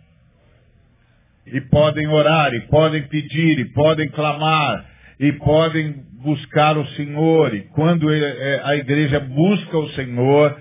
E 1.46 1.60
podem 1.60 2.08
orar, 2.08 2.52
e 2.54 2.60
podem 2.68 3.02
pedir, 3.02 3.58
e 3.58 3.66
podem 3.66 4.08
clamar, 4.08 4.84
e 5.20 5.32
podem 5.32 5.94
buscar 6.22 6.76
o 6.76 6.86
Senhor. 6.88 7.54
E 7.54 7.62
quando 7.68 8.12
é, 8.12 8.60
a 8.64 8.76
igreja 8.76 9.20
busca 9.20 9.78
o 9.78 9.90
Senhor, 9.90 10.56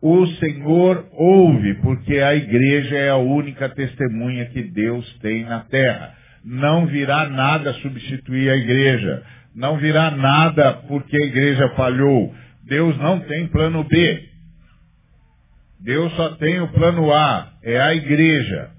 o 0.00 0.26
Senhor 0.26 1.08
ouve, 1.12 1.74
porque 1.82 2.18
a 2.18 2.34
igreja 2.34 2.96
é 2.96 3.10
a 3.10 3.16
única 3.16 3.68
testemunha 3.68 4.46
que 4.46 4.62
Deus 4.62 5.18
tem 5.20 5.44
na 5.44 5.60
terra. 5.60 6.14
Não 6.44 6.86
virá 6.86 7.28
nada 7.28 7.72
substituir 7.74 8.48
a 8.48 8.56
igreja. 8.56 9.22
Não 9.54 9.76
virá 9.78 10.10
nada 10.12 10.72
porque 10.86 11.16
a 11.16 11.26
igreja 11.26 11.68
falhou. 11.70 12.32
Deus 12.64 12.96
não 12.98 13.20
tem 13.20 13.48
plano 13.48 13.82
B. 13.84 14.28
Deus 15.80 16.12
só 16.14 16.30
tem 16.36 16.60
o 16.60 16.68
plano 16.68 17.12
A, 17.12 17.52
é 17.62 17.80
a 17.80 17.94
igreja. 17.94 18.70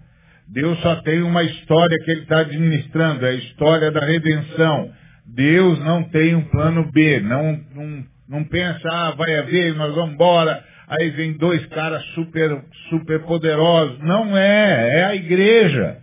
Deus 0.47 0.79
só 0.79 0.95
tem 0.97 1.21
uma 1.21 1.43
história 1.43 1.97
que 2.03 2.11
ele 2.11 2.21
está 2.21 2.39
administrando, 2.39 3.25
é 3.25 3.29
a 3.29 3.33
história 3.33 3.91
da 3.91 4.05
redenção. 4.05 4.91
Deus 5.25 5.79
não 5.79 6.03
tem 6.03 6.35
um 6.35 6.45
plano 6.45 6.91
B, 6.91 7.19
não, 7.19 7.59
não, 7.75 8.05
não 8.27 8.43
pensa, 8.45 8.89
ah, 8.91 9.11
vai 9.11 9.37
haver, 9.37 9.75
nós 9.75 9.93
vamos 9.93 10.13
embora, 10.13 10.63
aí 10.89 11.11
vem 11.11 11.33
dois 11.33 11.63
caras 11.67 12.03
super, 12.15 12.65
super 12.89 13.21
poderosos. 13.21 13.99
Não 13.99 14.35
é, 14.35 14.99
é 14.99 15.05
a 15.05 15.15
igreja. 15.15 16.01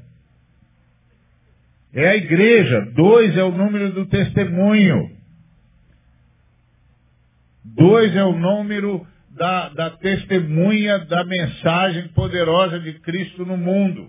É 1.92 2.08
a 2.08 2.16
igreja. 2.16 2.80
Dois 2.94 3.36
é 3.36 3.42
o 3.42 3.50
número 3.50 3.92
do 3.92 4.06
testemunho. 4.06 5.10
Dois 7.64 8.14
é 8.14 8.24
o 8.24 8.32
número 8.32 9.04
da, 9.30 9.70
da 9.70 9.90
testemunha 9.90 11.00
da 11.00 11.24
mensagem 11.24 12.08
poderosa 12.08 12.78
de 12.78 12.94
Cristo 13.00 13.44
no 13.44 13.56
mundo. 13.56 14.08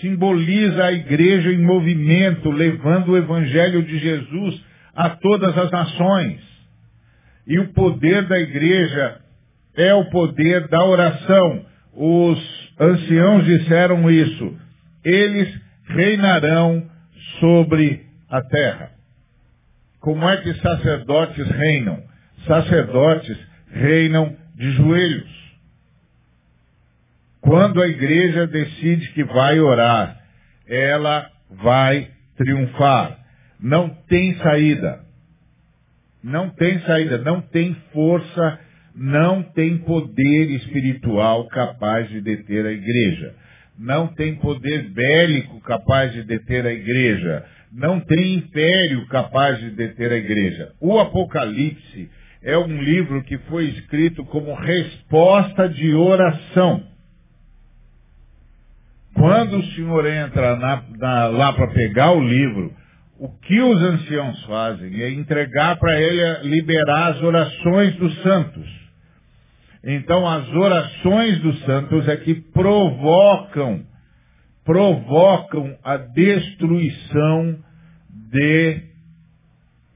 Simboliza 0.00 0.84
a 0.84 0.92
igreja 0.92 1.52
em 1.52 1.62
movimento, 1.64 2.50
levando 2.50 3.12
o 3.12 3.16
evangelho 3.16 3.82
de 3.82 3.98
Jesus 3.98 4.64
a 4.94 5.10
todas 5.10 5.56
as 5.56 5.70
nações. 5.70 6.47
E 7.48 7.58
o 7.58 7.72
poder 7.72 8.28
da 8.28 8.38
igreja 8.38 9.20
é 9.74 9.94
o 9.94 10.04
poder 10.10 10.68
da 10.68 10.84
oração. 10.84 11.64
Os 11.94 12.68
anciãos 12.78 13.44
disseram 13.46 14.10
isso. 14.10 14.54
Eles 15.02 15.58
reinarão 15.86 16.86
sobre 17.40 18.04
a 18.28 18.42
terra. 18.42 18.90
Como 19.98 20.28
é 20.28 20.36
que 20.36 20.52
sacerdotes 20.60 21.48
reinam? 21.48 22.02
Sacerdotes 22.46 23.38
reinam 23.72 24.36
de 24.54 24.70
joelhos. 24.72 25.38
Quando 27.40 27.80
a 27.80 27.88
igreja 27.88 28.46
decide 28.46 29.10
que 29.12 29.24
vai 29.24 29.58
orar, 29.58 30.20
ela 30.66 31.30
vai 31.50 32.10
triunfar. 32.36 33.18
Não 33.58 33.88
tem 33.88 34.34
saída. 34.36 35.07
Não 36.22 36.50
tem 36.50 36.80
saída, 36.80 37.18
não 37.18 37.40
tem 37.40 37.76
força, 37.92 38.58
não 38.94 39.42
tem 39.42 39.78
poder 39.78 40.50
espiritual 40.50 41.46
capaz 41.48 42.08
de 42.08 42.20
deter 42.20 42.66
a 42.66 42.72
igreja. 42.72 43.34
Não 43.78 44.08
tem 44.08 44.34
poder 44.34 44.90
bélico 44.90 45.60
capaz 45.60 46.12
de 46.12 46.24
deter 46.24 46.66
a 46.66 46.72
igreja. 46.72 47.44
Não 47.72 48.00
tem 48.00 48.34
império 48.34 49.06
capaz 49.06 49.60
de 49.60 49.70
deter 49.70 50.10
a 50.10 50.16
igreja. 50.16 50.72
O 50.80 50.98
Apocalipse 50.98 52.10
é 52.42 52.58
um 52.58 52.82
livro 52.82 53.22
que 53.22 53.38
foi 53.38 53.66
escrito 53.66 54.24
como 54.24 54.54
resposta 54.54 55.68
de 55.68 55.94
oração. 55.94 56.82
Quando 59.14 59.58
o 59.58 59.64
senhor 59.72 60.06
entra 60.06 60.56
na, 60.56 60.82
na, 60.96 61.26
lá 61.26 61.52
para 61.52 61.68
pegar 61.68 62.12
o 62.12 62.20
livro, 62.20 62.72
o 63.18 63.28
que 63.28 63.60
os 63.60 63.82
anciãos 63.82 64.44
fazem 64.44 65.02
é 65.02 65.10
entregar 65.10 65.76
para 65.76 66.00
ele 66.00 66.48
liberar 66.48 67.08
as 67.08 67.22
orações 67.22 67.96
dos 67.96 68.22
santos. 68.22 68.78
Então 69.82 70.26
as 70.26 70.48
orações 70.50 71.40
dos 71.40 71.58
santos 71.64 72.06
é 72.08 72.16
que 72.16 72.34
provocam, 72.34 73.84
provocam 74.64 75.76
a 75.82 75.96
destruição 75.96 77.58
de, 78.30 78.82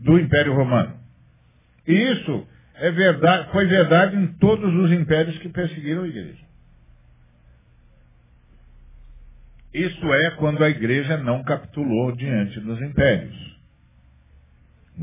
do 0.01 0.19
Império 0.19 0.55
Romano. 0.55 0.95
E 1.87 1.93
isso 1.93 2.47
é 2.75 2.91
verdade, 2.91 3.53
foi 3.53 3.67
verdade 3.67 4.17
em 4.17 4.27
todos 4.39 4.75
os 4.75 4.91
impérios 4.93 5.39
que 5.39 5.49
perseguiram 5.49 6.03
a 6.03 6.09
igreja. 6.09 6.52
Isso 9.75 10.13
é 10.13 10.31
quando 10.33 10.63
a 10.63 10.69
igreja 10.69 11.17
não 11.17 11.43
capitulou 11.45 12.13
diante 12.15 12.61
dos 12.61 12.81
impérios. 12.83 13.53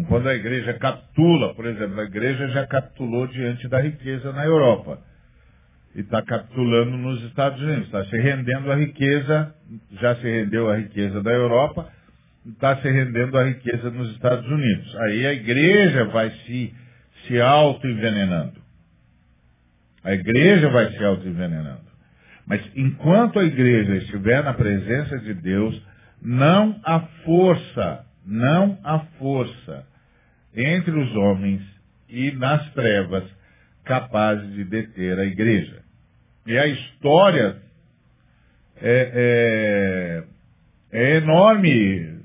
Quando 0.07 0.30
a 0.30 0.36
igreja 0.36 0.74
capitula, 0.76 1.55
por 1.55 1.65
exemplo, 1.65 1.99
a 1.99 2.03
igreja 2.03 2.47
já 2.49 2.67
capitulou 2.67 3.28
diante 3.28 3.67
da 3.67 3.82
riqueza 3.82 4.32
na 4.32 4.45
Europa. 4.45 4.99
E 5.95 6.01
está 6.01 6.22
capitulando 6.22 6.95
nos 6.97 7.24
Estados 7.24 7.59
Unidos. 7.59 7.86
Está 7.86 8.05
se 8.05 8.17
rendendo 8.17 8.72
à 8.72 8.76
riqueza, 8.76 9.55
já 9.99 10.15
se 10.17 10.22
rendeu 10.22 10.70
à 10.70 10.76
riqueza 10.76 11.24
da 11.24 11.32
Europa, 11.32 11.91
está 12.47 12.78
se 12.78 12.88
rendendo 12.88 13.38
à 13.39 13.43
riqueza 13.45 13.89
nos 13.89 14.11
Estados 14.11 14.47
Unidos. 14.47 14.95
Aí 14.97 15.26
a 15.26 15.34
igreja 15.34 16.05
vai 16.05 16.30
se, 16.45 16.74
se 17.26 17.41
auto-envenenando. 17.41 18.61
A 20.03 20.13
igreja 20.13 20.70
vai 20.70 20.91
se 20.91 21.03
auto-envenenando. 21.03 21.89
Mas 22.50 22.62
enquanto 22.76 23.38
a 23.38 23.43
igreja 23.43 23.97
estiver 23.97 24.43
na 24.43 24.56
presença 24.56 25.20
de 25.20 25.36
Deus, 25.36 25.80
não 26.20 26.82
há 26.84 27.00
força, 27.24 28.06
não 28.26 28.80
há 28.84 29.00
força 29.20 29.86
entre 30.56 30.91
os 30.91 31.16
homens 31.16 31.62
e 32.10 32.32
nas 32.32 32.68
trevas 32.74 33.24
capazes 33.86 34.52
de 34.56 34.64
deter 34.64 35.20
a 35.20 35.26
igreja. 35.26 35.84
E 36.47 36.58
a 36.58 36.66
história 36.66 37.58
é, 38.82 40.24
é, 40.91 41.00
é 41.00 41.16
enorme 41.18 42.20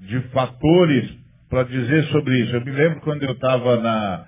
de 0.00 0.20
fatores 0.30 1.08
para 1.48 1.62
dizer 1.62 2.02
sobre 2.06 2.36
isso. 2.40 2.56
Eu 2.56 2.64
me 2.64 2.72
lembro 2.72 3.00
quando 3.02 3.22
eu 3.22 3.32
estava 3.32 3.80
na, 3.80 4.26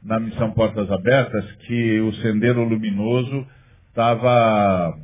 na 0.00 0.20
missão 0.20 0.52
Portas 0.52 0.88
Abertas 0.92 1.50
que 1.66 2.00
o 2.00 2.12
Sendeiro 2.14 2.62
Luminoso 2.62 3.46
estava 3.92 4.98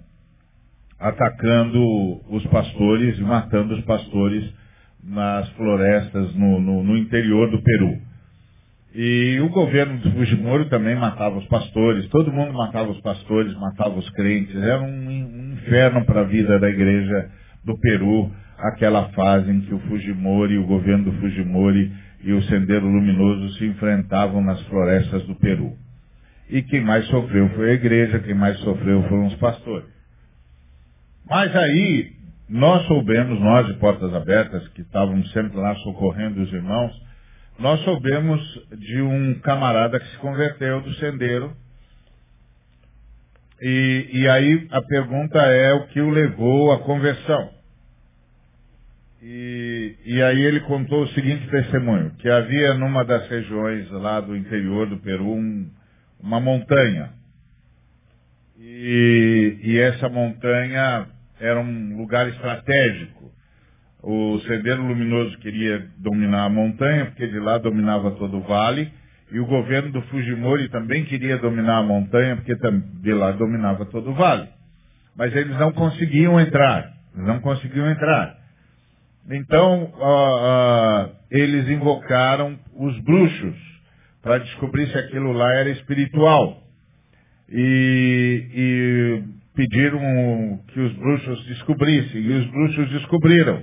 atacando 0.98 2.20
os 2.30 2.44
pastores, 2.46 3.18
matando 3.20 3.74
os 3.74 3.84
pastores 3.84 4.50
nas 5.04 5.48
florestas 5.50 6.34
no, 6.34 6.58
no, 6.58 6.82
no, 6.82 6.96
interior 6.96 7.50
do 7.50 7.62
Peru. 7.62 7.98
E 8.94 9.38
o 9.40 9.50
governo 9.50 9.98
do 9.98 10.10
Fujimori 10.12 10.70
também 10.70 10.96
matava 10.96 11.36
os 11.36 11.46
pastores, 11.46 12.08
todo 12.08 12.32
mundo 12.32 12.54
matava 12.54 12.90
os 12.90 13.00
pastores, 13.00 13.54
matava 13.58 13.96
os 13.98 14.08
crentes. 14.10 14.56
Era 14.56 14.80
um, 14.80 14.86
um 14.86 15.52
inferno 15.52 16.04
para 16.06 16.22
a 16.22 16.24
vida 16.24 16.58
da 16.58 16.68
igreja 16.68 17.30
do 17.62 17.78
Peru, 17.78 18.32
aquela 18.56 19.10
fase 19.10 19.50
em 19.50 19.60
que 19.60 19.74
o 19.74 19.78
Fujimori, 19.80 20.56
o 20.56 20.66
governo 20.66 21.04
do 21.04 21.12
Fujimori 21.20 21.92
e 22.24 22.32
o 22.32 22.42
Sendero 22.44 22.86
Luminoso 22.86 23.50
se 23.58 23.66
enfrentavam 23.66 24.42
nas 24.42 24.60
florestas 24.62 25.22
do 25.24 25.34
Peru. 25.36 25.76
E 26.48 26.62
quem 26.62 26.80
mais 26.80 27.06
sofreu 27.06 27.48
foi 27.50 27.70
a 27.70 27.74
igreja, 27.74 28.20
quem 28.20 28.34
mais 28.34 28.58
sofreu 28.60 29.02
foram 29.04 29.26
os 29.26 29.34
pastores. 29.34 29.88
Mas 31.28 31.54
aí, 31.54 32.12
nós 32.48 32.86
soubemos, 32.86 33.38
nós 33.40 33.66
de 33.66 33.74
Portas 33.74 34.14
Abertas, 34.14 34.66
que 34.68 34.80
estávamos 34.80 35.30
sempre 35.32 35.56
lá 35.58 35.74
socorrendo 35.76 36.42
os 36.42 36.52
irmãos, 36.52 36.92
nós 37.58 37.80
soubemos 37.80 38.40
de 38.78 39.02
um 39.02 39.34
camarada 39.40 40.00
que 40.00 40.08
se 40.08 40.16
converteu 40.18 40.80
do 40.80 40.94
sendeiro. 40.94 41.54
E, 43.60 44.08
e 44.12 44.28
aí 44.28 44.68
a 44.70 44.80
pergunta 44.80 45.38
é 45.38 45.74
o 45.74 45.88
que 45.88 46.00
o 46.00 46.10
levou 46.10 46.72
à 46.72 46.78
conversão. 46.78 47.50
E, 49.20 49.96
e 50.06 50.22
aí 50.22 50.40
ele 50.40 50.60
contou 50.60 51.02
o 51.02 51.08
seguinte 51.08 51.46
testemunho, 51.48 52.12
que 52.18 52.30
havia 52.30 52.74
numa 52.74 53.04
das 53.04 53.28
regiões 53.28 53.90
lá 53.90 54.20
do 54.20 54.36
interior 54.36 54.88
do 54.88 54.98
Peru 54.98 55.32
um, 55.32 55.68
uma 56.20 56.40
montanha. 56.40 57.10
E, 58.58 59.58
e 59.62 59.78
essa 59.78 60.08
montanha 60.08 61.06
era 61.40 61.60
um 61.60 61.96
lugar 61.96 62.28
estratégico. 62.28 63.32
O 64.02 64.38
Sendeiro 64.40 64.82
Luminoso 64.82 65.36
queria 65.38 65.88
dominar 65.98 66.44
a 66.44 66.48
montanha, 66.48 67.06
porque 67.06 67.26
de 67.26 67.38
lá 67.38 67.58
dominava 67.58 68.12
todo 68.12 68.38
o 68.38 68.42
vale, 68.42 68.92
e 69.30 69.38
o 69.38 69.46
governo 69.46 69.92
do 69.92 70.02
Fujimori 70.02 70.68
também 70.68 71.04
queria 71.04 71.36
dominar 71.38 71.78
a 71.78 71.82
montanha, 71.82 72.36
porque 72.36 72.54
de 72.54 73.12
lá 73.12 73.32
dominava 73.32 73.84
todo 73.86 74.10
o 74.10 74.14
vale. 74.14 74.48
Mas 75.16 75.34
eles 75.34 75.58
não 75.58 75.72
conseguiam 75.72 76.40
entrar, 76.40 76.92
não 77.14 77.40
conseguiam 77.40 77.90
entrar. 77.90 78.38
Então, 79.30 79.84
uh, 79.84 81.06
uh, 81.08 81.16
eles 81.30 81.68
invocaram 81.68 82.58
os 82.74 82.98
bruxos, 83.00 83.56
para 84.28 84.40
descobrir 84.40 84.86
se 84.88 84.98
aquilo 84.98 85.32
lá 85.32 85.54
era 85.54 85.70
espiritual. 85.70 86.62
E, 87.48 88.46
e 88.54 89.22
pediram 89.54 90.60
que 90.68 90.80
os 90.80 90.92
bruxos 90.96 91.46
descobrissem, 91.46 92.20
e 92.20 92.32
os 92.34 92.46
bruxos 92.50 92.90
descobriram. 92.90 93.62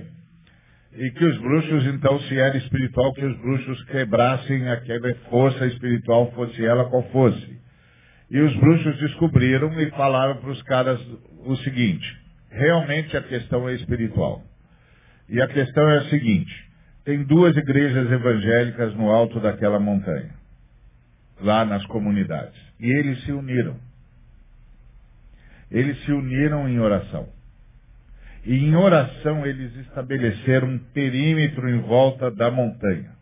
E 0.96 1.10
que 1.12 1.24
os 1.24 1.38
bruxos, 1.38 1.86
então, 1.86 2.18
se 2.22 2.36
era 2.36 2.56
espiritual, 2.56 3.12
que 3.12 3.24
os 3.24 3.38
bruxos 3.38 3.84
quebrassem 3.84 4.68
aquela 4.68 5.14
força 5.30 5.66
espiritual, 5.68 6.32
fosse 6.32 6.66
ela 6.66 6.86
qual 6.86 7.04
fosse. 7.10 7.60
E 8.28 8.40
os 8.40 8.56
bruxos 8.56 8.98
descobriram 8.98 9.72
e 9.80 9.88
falaram 9.90 10.38
para 10.38 10.50
os 10.50 10.62
caras 10.62 11.00
o 11.44 11.54
seguinte, 11.58 12.12
realmente 12.50 13.16
a 13.16 13.22
questão 13.22 13.68
é 13.68 13.74
espiritual. 13.74 14.42
E 15.28 15.40
a 15.40 15.46
questão 15.46 15.88
é 15.90 15.98
a 15.98 16.04
seguinte, 16.06 16.52
tem 17.04 17.22
duas 17.22 17.56
igrejas 17.56 18.10
evangélicas 18.10 18.92
no 18.96 19.12
alto 19.12 19.38
daquela 19.38 19.78
montanha 19.78 20.44
lá 21.40 21.64
nas 21.64 21.84
comunidades. 21.86 22.60
E 22.80 22.90
eles 22.90 23.22
se 23.24 23.32
uniram. 23.32 23.76
Eles 25.70 26.02
se 26.04 26.12
uniram 26.12 26.68
em 26.68 26.78
oração. 26.78 27.28
E 28.44 28.54
em 28.54 28.76
oração 28.76 29.44
eles 29.44 29.74
estabeleceram 29.76 30.68
um 30.68 30.78
perímetro 30.78 31.68
em 31.68 31.80
volta 31.80 32.30
da 32.30 32.50
montanha. 32.50 33.16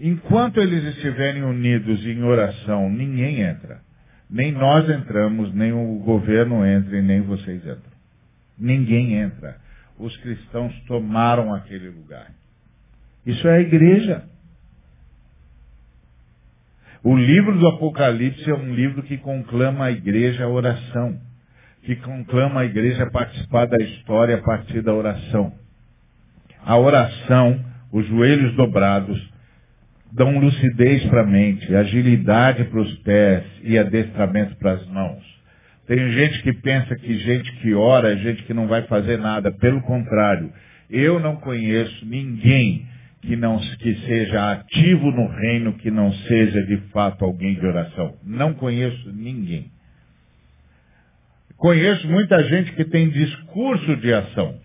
Enquanto 0.00 0.60
eles 0.60 0.82
estiverem 0.96 1.44
unidos 1.44 2.04
em 2.04 2.22
oração, 2.24 2.90
ninguém 2.90 3.40
entra. 3.40 3.80
Nem 4.28 4.50
nós 4.50 4.88
entramos, 4.90 5.54
nem 5.54 5.72
o 5.72 5.98
governo 6.00 6.66
entra, 6.66 6.98
e 6.98 7.02
nem 7.02 7.20
vocês 7.20 7.60
entram. 7.62 7.94
Ninguém 8.58 9.14
entra. 9.14 9.56
Os 9.96 10.16
cristãos 10.16 10.74
tomaram 10.86 11.54
aquele 11.54 11.88
lugar. 11.90 12.32
Isso 13.24 13.46
é 13.46 13.58
a 13.58 13.60
igreja. 13.60 14.24
O 17.04 17.14
livro 17.14 17.58
do 17.58 17.68
Apocalipse 17.68 18.48
é 18.48 18.54
um 18.54 18.74
livro 18.74 19.02
que 19.02 19.18
conclama 19.18 19.84
a 19.84 19.92
igreja 19.92 20.44
a 20.44 20.48
oração, 20.48 21.20
que 21.82 21.94
conclama 21.96 22.62
a 22.62 22.64
igreja 22.64 23.02
a 23.02 23.10
participar 23.10 23.66
da 23.66 23.76
história 23.76 24.36
a 24.36 24.40
partir 24.40 24.80
da 24.80 24.94
oração. 24.94 25.52
A 26.64 26.78
oração, 26.78 27.62
os 27.92 28.06
joelhos 28.06 28.56
dobrados, 28.56 29.22
dão 30.10 30.38
lucidez 30.38 31.04
para 31.04 31.20
a 31.20 31.26
mente, 31.26 31.76
agilidade 31.76 32.64
para 32.64 32.80
os 32.80 32.94
pés 33.00 33.44
e 33.62 33.78
adestramento 33.78 34.56
para 34.56 34.72
as 34.72 34.86
mãos. 34.86 35.22
Tem 35.86 36.10
gente 36.10 36.42
que 36.42 36.54
pensa 36.54 36.96
que 36.96 37.18
gente 37.18 37.52
que 37.56 37.74
ora 37.74 38.14
é 38.14 38.16
gente 38.16 38.44
que 38.44 38.54
não 38.54 38.66
vai 38.66 38.80
fazer 38.84 39.18
nada. 39.18 39.52
Pelo 39.52 39.82
contrário, 39.82 40.50
eu 40.88 41.20
não 41.20 41.36
conheço 41.36 42.06
ninguém 42.06 42.86
que 43.26 43.36
não 43.36 43.58
que 43.58 43.94
seja 44.06 44.52
ativo 44.52 45.10
no 45.10 45.26
reino 45.28 45.72
que 45.74 45.90
não 45.90 46.12
seja 46.12 46.62
de 46.66 46.76
fato 46.92 47.24
alguém 47.24 47.54
de 47.54 47.66
oração. 47.66 48.16
Não 48.22 48.54
conheço 48.54 49.12
ninguém. 49.12 49.70
Conheço 51.56 52.06
muita 52.08 52.42
gente 52.44 52.72
que 52.72 52.84
tem 52.84 53.08
discurso 53.08 53.96
de 53.96 54.12
ação, 54.12 54.60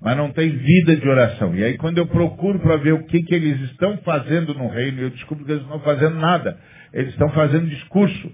mas 0.00 0.16
não 0.16 0.32
tem 0.32 0.48
vida 0.48 0.96
de 0.96 1.08
oração. 1.08 1.54
E 1.54 1.62
aí 1.62 1.76
quando 1.76 1.98
eu 1.98 2.06
procuro 2.06 2.58
para 2.60 2.76
ver 2.76 2.92
o 2.92 3.04
que, 3.04 3.22
que 3.22 3.34
eles 3.34 3.60
estão 3.70 3.98
fazendo 3.98 4.54
no 4.54 4.68
reino, 4.68 5.02
eu 5.02 5.10
descubro 5.10 5.44
que 5.44 5.52
eles 5.52 5.66
não 5.66 5.76
estão 5.76 5.94
fazendo 5.94 6.16
nada. 6.16 6.58
Eles 6.92 7.10
estão 7.10 7.30
fazendo 7.30 7.68
discurso. 7.68 8.32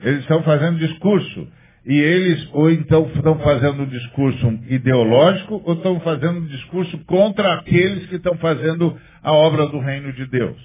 Eles 0.00 0.20
estão 0.20 0.42
fazendo 0.42 0.78
discurso. 0.78 1.48
E 1.88 1.98
eles 1.98 2.46
ou 2.52 2.70
então 2.70 3.10
estão 3.14 3.38
fazendo 3.38 3.84
um 3.84 3.86
discurso 3.86 4.46
ideológico 4.68 5.62
ou 5.64 5.72
estão 5.72 5.98
fazendo 6.00 6.40
um 6.40 6.46
discurso 6.46 6.98
contra 7.06 7.54
aqueles 7.54 8.06
que 8.08 8.16
estão 8.16 8.36
fazendo 8.36 8.94
a 9.22 9.32
obra 9.32 9.66
do 9.68 9.78
reino 9.78 10.12
de 10.12 10.26
Deus. 10.26 10.58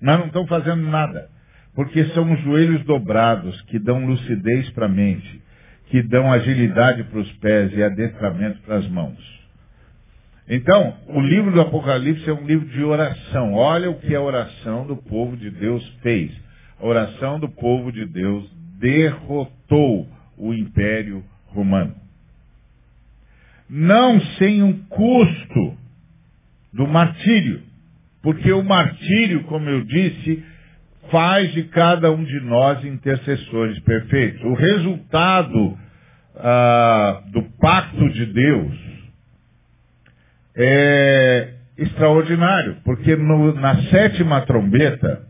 Mas 0.00 0.20
não 0.20 0.26
estão 0.26 0.46
fazendo 0.46 0.82
nada. 0.82 1.28
Porque 1.74 2.04
são 2.10 2.32
os 2.32 2.40
joelhos 2.42 2.84
dobrados 2.84 3.60
que 3.62 3.80
dão 3.80 4.06
lucidez 4.06 4.70
para 4.70 4.86
a 4.86 4.88
mente, 4.88 5.42
que 5.86 6.00
dão 6.00 6.32
agilidade 6.32 7.02
para 7.02 7.18
os 7.18 7.32
pés 7.38 7.72
e 7.76 7.82
adestramento 7.82 8.60
para 8.60 8.76
as 8.76 8.88
mãos. 8.88 9.18
Então, 10.48 10.94
o 11.08 11.20
livro 11.20 11.50
do 11.50 11.60
Apocalipse 11.60 12.30
é 12.30 12.32
um 12.32 12.46
livro 12.46 12.68
de 12.68 12.84
oração. 12.84 13.52
Olha 13.52 13.90
o 13.90 13.98
que 13.98 14.14
a 14.14 14.20
oração 14.20 14.86
do 14.86 14.96
povo 14.96 15.36
de 15.36 15.50
Deus 15.50 15.84
fez. 16.02 16.30
A 16.80 16.86
oração 16.86 17.40
do 17.40 17.48
povo 17.48 17.90
de 17.90 18.06
Deus 18.06 18.57
derrotou 18.78 20.08
o 20.36 20.54
Império 20.54 21.24
Romano. 21.46 21.94
Não 23.68 24.20
sem 24.38 24.62
um 24.62 24.72
custo 24.84 25.76
do 26.72 26.86
martírio. 26.86 27.62
Porque 28.22 28.52
o 28.52 28.62
martírio, 28.62 29.44
como 29.44 29.68
eu 29.68 29.84
disse, 29.84 30.44
faz 31.10 31.52
de 31.52 31.64
cada 31.64 32.10
um 32.10 32.24
de 32.24 32.40
nós 32.40 32.84
intercessores 32.84 33.78
perfeitos. 33.80 34.42
O 34.44 34.54
resultado 34.54 35.78
ah, 36.36 37.22
do 37.32 37.42
pacto 37.60 38.08
de 38.10 38.26
Deus 38.26 38.88
é 40.56 41.54
extraordinário, 41.76 42.78
porque 42.84 43.14
no, 43.14 43.54
na 43.54 43.82
sétima 43.84 44.40
trombeta 44.42 45.27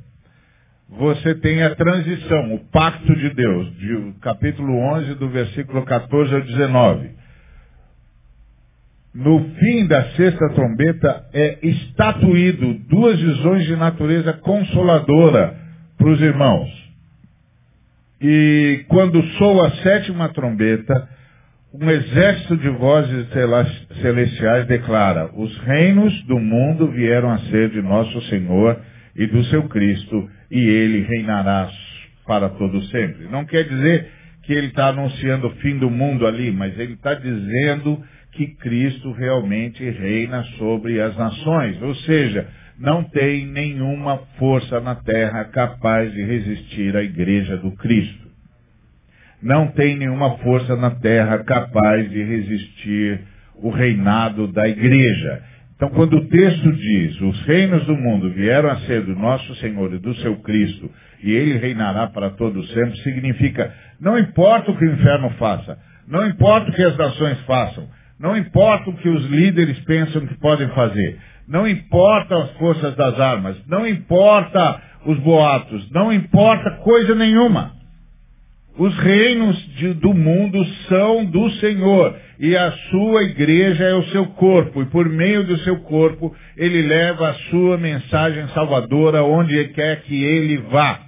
você 0.89 1.34
tem 1.34 1.62
a 1.62 1.74
transição, 1.74 2.55
o 2.55 2.61
pacto 2.70 3.14
de 3.14 3.30
Deus, 3.30 3.76
de 3.76 4.14
capítulo 4.22 4.74
11, 4.74 5.14
do 5.16 5.28
versículo 5.28 5.84
14 5.84 6.34
ao 6.34 6.41
19. 6.41 7.11
No 9.14 9.41
fim 9.59 9.86
da 9.86 10.11
sexta 10.11 10.49
trombeta 10.51 11.24
é 11.32 11.59
estatuído 11.62 12.74
duas 12.89 13.20
visões 13.20 13.66
de 13.66 13.76
natureza 13.76 14.32
consoladora 14.32 15.57
para 15.99 16.09
os 16.09 16.20
irmãos. 16.20 16.70
E 18.20 18.84
quando 18.89 19.22
soa 19.39 19.68
a 19.68 19.70
sétima 19.82 20.28
trombeta, 20.30 21.09
um 21.74 21.89
exército 21.91 22.57
de 22.57 22.68
vozes 22.70 23.28
celestiais 24.01 24.66
declara: 24.66 25.30
Os 25.34 25.57
reinos 25.59 26.22
do 26.24 26.39
mundo 26.39 26.89
vieram 26.89 27.30
a 27.30 27.39
ser 27.39 27.70
de 27.70 27.82
nosso 27.82 28.20
Senhor 28.22 28.80
e 29.18 29.26
do 29.26 29.44
seu 29.46 29.64
Cristo, 29.68 30.30
e 30.50 30.60
ele 30.60 31.02
reinará 31.02 31.68
para 32.24 32.48
todo 32.50 32.80
sempre. 32.84 33.26
Não 33.28 33.44
quer 33.44 33.64
dizer 33.64 34.08
que 34.44 34.52
ele 34.52 34.68
está 34.68 34.86
anunciando 34.86 35.48
o 35.48 35.54
fim 35.56 35.76
do 35.76 35.90
mundo 35.90 36.26
ali, 36.26 36.50
mas 36.52 36.78
ele 36.78 36.94
está 36.94 37.14
dizendo 37.14 38.02
que 38.32 38.46
Cristo 38.56 39.10
realmente 39.12 39.82
reina 39.90 40.44
sobre 40.56 41.00
as 41.00 41.16
nações. 41.16 41.82
Ou 41.82 41.94
seja, 41.96 42.46
não 42.78 43.02
tem 43.02 43.44
nenhuma 43.44 44.18
força 44.38 44.80
na 44.80 44.94
terra 44.94 45.44
capaz 45.46 46.12
de 46.12 46.22
resistir 46.22 46.96
à 46.96 47.02
igreja 47.02 47.56
do 47.56 47.72
Cristo. 47.72 48.28
Não 49.42 49.68
tem 49.72 49.96
nenhuma 49.96 50.38
força 50.38 50.76
na 50.76 50.92
terra 50.92 51.38
capaz 51.38 52.08
de 52.10 52.22
resistir 52.22 53.20
o 53.56 53.70
reinado 53.70 54.46
da 54.52 54.68
igreja. 54.68 55.42
Então, 55.79 55.91
quando 55.91 56.16
o 56.16 56.29
texto 56.29 56.72
diz, 56.72 57.20
os 57.20 57.41
reinos 57.43 57.87
do 57.87 57.95
mundo 57.95 58.31
vieram 58.31 58.68
a 58.68 58.81
ser 58.81 59.03
do 59.03 59.14
nosso 59.14 59.55
Senhor 59.57 59.95
e 59.95 59.99
do 60.01 60.12
seu 60.16 60.35
Cristo, 60.39 60.91
e 61.22 61.31
ele 61.31 61.57
reinará 61.57 62.09
para 62.09 62.31
todos 62.31 62.68
sempre, 62.72 62.97
significa, 63.03 63.72
não 64.01 64.18
importa 64.18 64.72
o 64.72 64.76
que 64.76 64.85
o 64.85 64.93
inferno 64.93 65.31
faça, 65.39 65.79
não 66.09 66.26
importa 66.26 66.68
o 66.68 66.74
que 66.74 66.83
as 66.83 66.97
nações 66.97 67.41
façam, 67.43 67.89
não 68.18 68.37
importa 68.37 68.91
o 68.91 68.97
que 68.97 69.09
os 69.09 69.24
líderes 69.26 69.79
pensam 69.85 70.26
que 70.26 70.37
podem 70.41 70.66
fazer, 70.70 71.16
não 71.47 71.66
importa 71.68 72.37
as 72.37 72.51
forças 72.55 72.97
das 72.97 73.20
armas, 73.20 73.57
não 73.68 73.87
importa 73.87 74.83
os 75.07 75.16
boatos, 75.20 75.89
não 75.93 76.12
importa 76.12 76.72
coisa 76.83 77.14
nenhuma. 77.14 77.79
Os 78.76 78.97
reinos 78.99 79.57
de, 79.76 79.95
do 79.95 80.12
mundo 80.12 80.64
são 80.89 81.24
do 81.24 81.51
Senhor 81.53 82.16
e 82.39 82.57
a 82.57 82.70
sua 82.91 83.24
igreja 83.24 83.84
é 83.84 83.95
o 83.95 84.05
seu 84.11 84.26
corpo, 84.26 84.82
e 84.82 84.86
por 84.86 85.09
meio 85.09 85.45
do 85.45 85.59
seu 85.59 85.80
corpo 85.80 86.34
ele 86.57 86.82
leva 86.82 87.30
a 87.30 87.34
sua 87.51 87.76
mensagem 87.76 88.47
salvadora 88.49 89.24
onde 89.24 89.68
quer 89.68 90.03
que 90.03 90.22
ele 90.22 90.59
vá. 90.59 91.01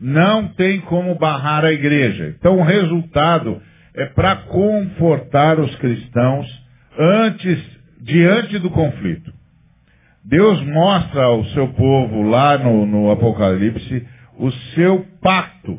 Não 0.00 0.48
tem 0.48 0.80
como 0.80 1.14
barrar 1.14 1.64
a 1.64 1.72
igreja. 1.72 2.34
Então 2.38 2.58
o 2.58 2.64
resultado 2.64 3.60
é 3.94 4.06
para 4.06 4.36
confortar 4.36 5.60
os 5.60 5.74
cristãos 5.76 6.46
antes 6.98 7.58
diante 8.00 8.58
do 8.58 8.70
conflito. 8.70 9.32
Deus 10.24 10.60
mostra 10.62 11.24
ao 11.24 11.44
seu 11.46 11.68
povo 11.68 12.22
lá 12.22 12.56
no, 12.56 12.86
no 12.86 13.10
Apocalipse 13.10 14.06
o 14.38 14.50
seu 14.74 15.06
pacto 15.20 15.78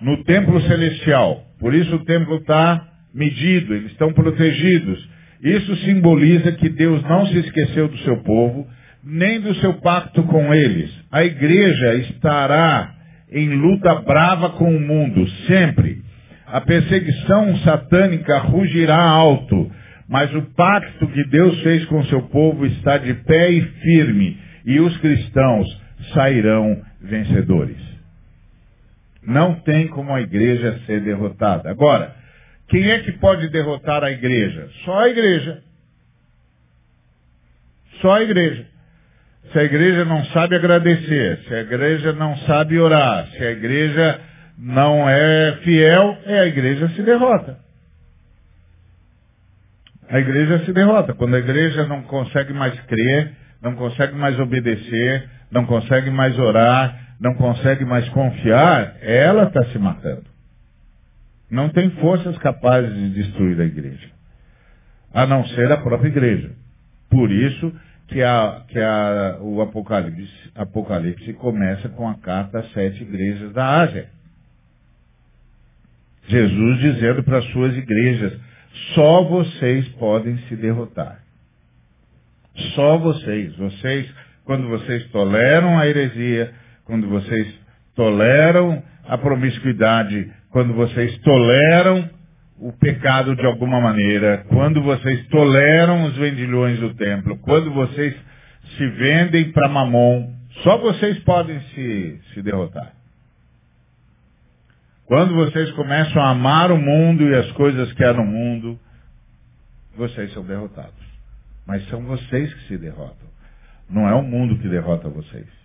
no 0.00 0.22
templo 0.24 0.60
celestial. 0.62 1.47
Por 1.58 1.74
isso 1.74 1.96
o 1.96 2.04
templo 2.04 2.36
está 2.36 2.86
medido, 3.14 3.74
eles 3.74 3.92
estão 3.92 4.12
protegidos. 4.12 5.08
Isso 5.42 5.76
simboliza 5.78 6.52
que 6.52 6.68
Deus 6.68 7.02
não 7.04 7.26
se 7.26 7.38
esqueceu 7.38 7.88
do 7.88 7.98
seu 7.98 8.18
povo, 8.18 8.66
nem 9.04 9.40
do 9.40 9.54
seu 9.56 9.74
pacto 9.74 10.22
com 10.24 10.52
eles. 10.52 10.90
A 11.10 11.24
igreja 11.24 11.94
estará 11.94 12.94
em 13.30 13.48
luta 13.48 13.94
brava 14.02 14.50
com 14.50 14.74
o 14.74 14.80
mundo, 14.80 15.28
sempre. 15.46 16.02
A 16.46 16.60
perseguição 16.60 17.56
satânica 17.58 18.38
rugirá 18.38 18.98
alto 18.98 19.70
mas 20.08 20.34
o 20.34 20.42
pacto 20.54 21.06
que 21.08 21.24
Deus 21.24 21.60
fez 21.62 21.84
com 21.84 21.98
o 21.98 22.06
seu 22.06 22.22
povo 22.22 22.64
está 22.64 22.96
de 22.96 23.12
pé 23.12 23.50
e 23.50 23.60
firme, 23.60 24.38
e 24.64 24.80
os 24.80 24.96
cristãos 24.98 25.66
sairão 26.14 26.80
vencedores. 27.02 27.76
Não 29.28 29.54
tem 29.60 29.86
como 29.88 30.12
a 30.12 30.20
igreja 30.20 30.80
ser 30.86 31.00
derrotada. 31.02 31.70
Agora, 31.70 32.16
quem 32.68 32.90
é 32.90 33.00
que 33.00 33.12
pode 33.12 33.48
derrotar 33.48 34.02
a 34.02 34.10
igreja? 34.10 34.68
Só 34.84 35.00
a 35.00 35.08
igreja. 35.08 35.62
Só 38.00 38.12
a 38.14 38.22
igreja. 38.22 38.66
Se 39.52 39.58
a 39.58 39.64
igreja 39.64 40.04
não 40.04 40.24
sabe 40.26 40.56
agradecer, 40.56 41.40
se 41.46 41.54
a 41.54 41.60
igreja 41.60 42.12
não 42.12 42.36
sabe 42.38 42.78
orar, 42.78 43.26
se 43.28 43.44
a 43.44 43.50
igreja 43.50 44.20
não 44.58 45.08
é 45.08 45.58
fiel, 45.62 46.18
é 46.26 46.40
a 46.40 46.46
igreja 46.46 46.88
se 46.88 47.02
derrota 47.02 47.68
a 50.08 50.18
igreja 50.18 50.64
se 50.64 50.72
derrota. 50.72 51.14
Quando 51.14 51.34
a 51.36 51.38
igreja 51.38 51.86
não 51.86 52.02
consegue 52.02 52.52
mais 52.52 52.78
crer, 52.82 53.32
não 53.62 53.74
consegue 53.74 54.14
mais 54.14 54.38
obedecer, 54.40 55.28
não 55.50 55.66
consegue 55.66 56.10
mais 56.10 56.38
orar, 56.38 57.07
não 57.20 57.34
consegue 57.34 57.84
mais 57.84 58.08
confiar, 58.10 58.96
ela 59.00 59.44
está 59.44 59.64
se 59.66 59.78
matando. 59.78 60.24
Não 61.50 61.68
tem 61.70 61.90
forças 61.92 62.36
capazes 62.38 62.94
de 62.94 63.10
destruir 63.10 63.60
a 63.60 63.64
igreja. 63.64 64.08
A 65.12 65.26
não 65.26 65.44
ser 65.46 65.72
a 65.72 65.78
própria 65.78 66.08
igreja. 66.08 66.52
Por 67.08 67.30
isso 67.30 67.72
que, 68.08 68.22
a, 68.22 68.62
que 68.68 68.78
a, 68.78 69.38
o 69.40 69.60
Apocalipse, 69.62 70.52
Apocalipse 70.54 71.32
começa 71.34 71.88
com 71.88 72.08
a 72.08 72.14
carta 72.14 72.60
às 72.60 72.72
sete 72.72 73.02
igrejas 73.02 73.52
da 73.52 73.80
Ásia. 73.80 74.10
Jesus 76.28 76.80
dizendo 76.80 77.22
para 77.22 77.38
as 77.38 77.44
suas 77.46 77.74
igrejas, 77.74 78.38
só 78.94 79.24
vocês 79.24 79.88
podem 79.90 80.36
se 80.48 80.56
derrotar. 80.56 81.22
Só 82.74 82.98
vocês. 82.98 83.56
Vocês, 83.56 84.08
quando 84.44 84.68
vocês 84.68 85.06
toleram 85.10 85.78
a 85.78 85.86
heresia, 85.86 86.52
quando 86.88 87.06
vocês 87.06 87.54
toleram 87.94 88.82
a 89.06 89.18
promiscuidade, 89.18 90.32
quando 90.50 90.72
vocês 90.72 91.18
toleram 91.18 92.08
o 92.58 92.72
pecado 92.72 93.36
de 93.36 93.44
alguma 93.44 93.78
maneira, 93.78 94.46
quando 94.48 94.82
vocês 94.82 95.26
toleram 95.26 96.04
os 96.06 96.16
vendilhões 96.16 96.80
do 96.80 96.94
templo, 96.94 97.36
quando 97.40 97.70
vocês 97.74 98.16
se 98.78 98.88
vendem 98.88 99.52
para 99.52 99.68
mamon, 99.68 100.32
só 100.62 100.78
vocês 100.78 101.18
podem 101.20 101.60
se, 101.60 102.20
se 102.32 102.42
derrotar. 102.42 102.94
Quando 105.04 105.34
vocês 105.34 105.70
começam 105.72 106.22
a 106.22 106.30
amar 106.30 106.72
o 106.72 106.78
mundo 106.78 107.22
e 107.28 107.34
as 107.34 107.52
coisas 107.52 107.92
que 107.92 108.02
há 108.02 108.14
no 108.14 108.24
mundo, 108.24 108.80
vocês 109.94 110.32
são 110.32 110.42
derrotados. 110.42 111.06
Mas 111.66 111.86
são 111.88 112.02
vocês 112.02 112.52
que 112.54 112.68
se 112.68 112.78
derrotam. 112.78 113.28
Não 113.90 114.08
é 114.08 114.14
o 114.14 114.22
mundo 114.22 114.58
que 114.58 114.68
derrota 114.68 115.10
vocês. 115.10 115.57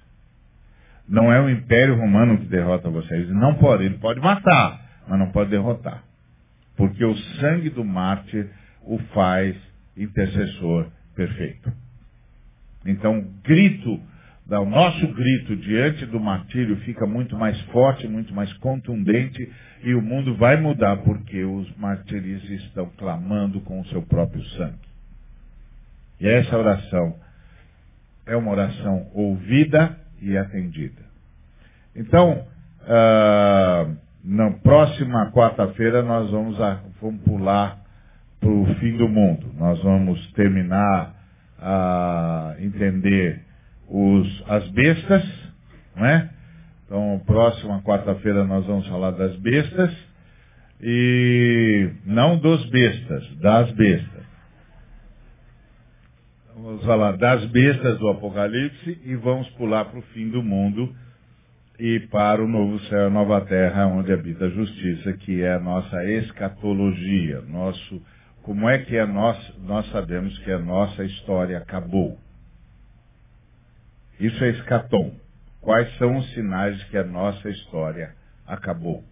Não 1.07 1.31
é 1.31 1.41
o 1.41 1.49
Império 1.49 1.95
Romano 1.95 2.37
que 2.37 2.45
derrota 2.45 2.89
vocês. 2.89 3.29
Não 3.29 3.55
pode. 3.55 3.83
Ele 3.83 3.97
pode 3.97 4.19
matar, 4.19 4.81
mas 5.07 5.19
não 5.19 5.31
pode 5.31 5.49
derrotar. 5.49 6.03
Porque 6.77 7.03
o 7.03 7.15
sangue 7.39 7.69
do 7.69 7.83
mártir 7.83 8.49
o 8.83 8.97
faz 9.13 9.55
intercessor 9.95 10.87
perfeito. 11.15 11.71
Então, 12.85 13.19
o 13.19 13.23
grito, 13.43 13.99
o 14.49 14.65
nosso 14.65 15.07
grito 15.13 15.55
diante 15.57 16.05
do 16.05 16.19
martírio 16.19 16.75
fica 16.77 17.05
muito 17.05 17.37
mais 17.37 17.59
forte, 17.63 18.07
muito 18.07 18.33
mais 18.33 18.51
contundente 18.53 19.49
e 19.83 19.93
o 19.93 20.01
mundo 20.01 20.35
vai 20.35 20.59
mudar 20.59 20.97
porque 20.97 21.43
os 21.43 21.69
martiristas 21.77 22.49
estão 22.49 22.89
clamando 22.97 23.61
com 23.61 23.79
o 23.79 23.85
seu 23.87 24.01
próprio 24.01 24.43
sangue. 24.49 24.93
E 26.19 26.27
essa 26.27 26.57
oração 26.57 27.15
é 28.25 28.35
uma 28.35 28.51
oração 28.51 29.09
ouvida 29.13 29.97
e 30.23 30.37
atendida. 30.37 31.01
Então, 31.95 32.45
uh, 32.81 33.95
na 34.23 34.51
próxima 34.63 35.31
quarta-feira 35.31 36.01
nós 36.01 36.31
vamos, 36.31 36.59
a, 36.61 36.81
vamos 37.01 37.21
pular 37.23 37.79
para 38.39 38.49
o 38.49 38.65
fim 38.75 38.97
do 38.97 39.07
mundo. 39.07 39.51
Nós 39.57 39.81
vamos 39.83 40.31
terminar 40.33 41.13
a 41.59 42.55
entender 42.59 43.41
os, 43.87 44.43
as 44.47 44.67
bestas, 44.69 45.23
não 45.95 46.05
é? 46.05 46.29
Então, 46.85 47.21
próxima 47.25 47.81
quarta-feira 47.81 48.43
nós 48.43 48.65
vamos 48.65 48.87
falar 48.87 49.11
das 49.11 49.35
bestas 49.37 49.91
e 50.81 51.89
não 52.05 52.37
dos 52.37 52.69
bestas, 52.69 53.35
das 53.37 53.71
bestas. 53.71 54.12
Vamos 56.63 56.85
falar 56.85 57.17
das 57.17 57.43
bestas 57.47 57.99
do 57.99 58.07
Apocalipse 58.07 58.97
e 59.03 59.17
vamos 59.17 59.49
pular 59.49 59.83
para 59.83 59.99
o 59.99 60.01
fim 60.13 60.29
do 60.29 60.41
mundo 60.41 60.95
e 61.77 61.99
para 62.09 62.41
o 62.41 62.47
novo 62.47 62.79
céu 62.85 62.99
e 62.99 63.07
a 63.07 63.09
nova 63.09 63.41
terra 63.41 63.85
onde 63.87 64.13
habita 64.13 64.45
a 64.45 64.49
justiça, 64.49 65.11
que 65.11 65.41
é 65.41 65.55
a 65.55 65.59
nossa 65.59 66.05
escatologia, 66.05 67.41
nosso 67.41 68.01
como 68.43 68.69
é 68.69 68.77
que 68.77 68.95
é 68.95 69.05
nós, 69.05 69.57
nós 69.59 69.91
sabemos 69.91 70.39
que 70.39 70.51
a 70.53 70.57
nossa 70.57 71.03
história 71.03 71.57
acabou? 71.57 72.17
Isso 74.17 74.41
é 74.41 74.51
escatom. 74.51 75.15
Quais 75.59 75.93
são 75.97 76.15
os 76.15 76.33
sinais 76.33 76.77
de 76.77 76.85
que 76.85 76.97
a 76.97 77.03
nossa 77.03 77.49
história 77.49 78.15
acabou? 78.47 79.03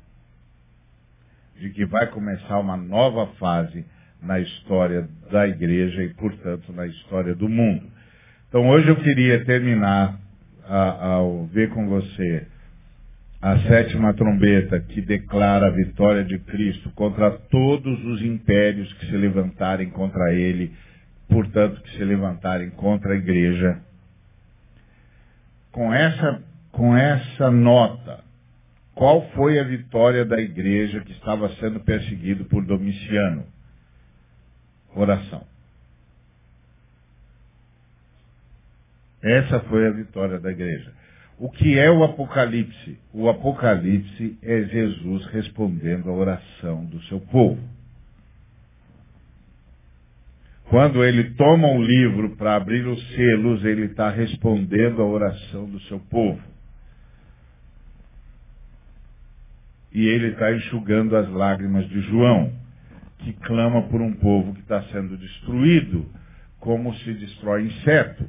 De 1.60 1.70
que 1.72 1.86
vai 1.86 2.08
começar 2.12 2.60
uma 2.60 2.78
nova 2.78 3.28
fase 3.34 3.86
na 4.22 4.40
história 4.40 5.08
da 5.32 5.48
igreja 5.48 6.04
e, 6.04 6.10
portanto, 6.14 6.72
na 6.72 6.86
história 6.86 7.34
do 7.34 7.50
mundo. 7.50 7.84
Então, 8.48 8.70
hoje 8.70 8.88
eu 8.88 8.96
queria 8.98 9.44
terminar 9.46 10.20
ao 10.68 11.46
ver 11.48 11.70
com 11.70 11.88
você 11.88 12.46
a 13.42 13.58
sétima 13.62 14.14
trombeta 14.14 14.80
que 14.80 15.02
declara 15.02 15.68
a 15.68 15.72
vitória 15.72 16.24
de 16.24 16.38
Cristo 16.38 16.92
contra 16.92 17.32
todos 17.32 18.06
os 18.06 18.22
impérios 18.22 18.92
que 18.94 19.08
se 19.08 19.18
levantarem 19.18 19.90
contra 19.90 20.32
ele, 20.32 20.72
portanto, 21.28 21.82
que 21.82 21.98
se 21.98 22.04
levantarem 22.04 22.70
contra 22.72 23.14
a 23.14 23.18
igreja. 23.18 23.80
Com 25.72 25.92
essa, 25.92 26.44
com 26.72 26.96
essa 26.96 27.50
nota, 27.50 28.20
qual 28.94 29.28
foi 29.32 29.58
a 29.58 29.64
vitória 29.64 30.24
da 30.24 30.40
igreja 30.40 31.00
que 31.00 31.14
estava 31.14 31.50
sendo 31.56 31.80
perseguido 31.80 32.46
por 32.46 32.64
Domiciano? 32.64 33.44
Oração. 34.96 35.44
Essa 39.24 39.60
foi 39.62 39.88
a 39.88 39.92
vitória 39.92 40.40
da 40.40 40.52
igreja. 40.52 40.92
O 41.38 41.50
que 41.50 41.78
é 41.78 41.90
o 41.90 42.04
Apocalipse? 42.04 43.00
O 43.14 43.30
Apocalipse 43.30 44.38
é 44.42 44.64
Jesus 44.64 45.26
respondendo 45.28 46.10
à 46.10 46.14
oração 46.14 46.86
do 46.86 47.02
seu 47.04 47.20
povo. 47.20 47.60
Quando 50.70 51.04
ele 51.04 51.32
toma 51.32 51.68
um 51.68 51.82
livro 51.82 52.36
para 52.38 52.56
abrir 52.56 52.88
os 52.88 53.16
selos, 53.16 53.66
ele 53.66 53.88
está 53.88 54.10
respondendo 54.10 55.02
à 55.02 55.06
oração 55.06 55.66
do 55.70 55.80
seu 55.82 56.00
povo. 56.00 56.42
E 59.92 60.08
ele 60.08 60.28
está 60.28 60.54
enxugando 60.54 61.18
as 61.18 61.30
lágrimas 61.30 61.90
de 61.90 62.00
João, 62.02 62.54
que 63.24 63.34
clama 63.34 63.84
por 63.84 64.02
um 64.02 64.14
povo 64.14 64.54
que 64.54 64.62
está 64.62 64.84
sendo 64.86 65.18
destruído, 65.18 66.06
como 66.60 66.94
se 66.96 67.14
destrói 67.14 67.64
inseto. 67.64 68.28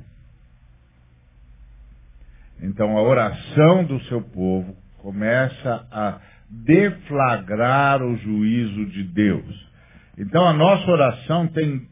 Então 2.61 2.97
a 2.97 3.03
oração 3.03 3.85
do 3.85 4.01
seu 4.05 4.23
povo 4.23 4.77
começa 4.99 5.87
a 5.91 6.21
deflagrar 6.49 8.03
o 8.03 8.17
juízo 8.17 8.87
de 8.87 9.03
Deus. 9.05 9.69
Então 10.17 10.47
a 10.47 10.53
nossa 10.53 10.89
oração 10.91 11.49
tem 11.49 11.89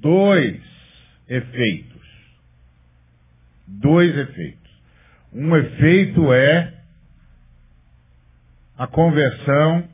dois 0.00 0.60
efeitos. 1.28 1.88
Dois 3.66 4.16
efeitos. 4.16 4.58
Um 5.32 5.54
efeito 5.56 6.32
é 6.32 6.74
a 8.76 8.86
conversão, 8.86 9.88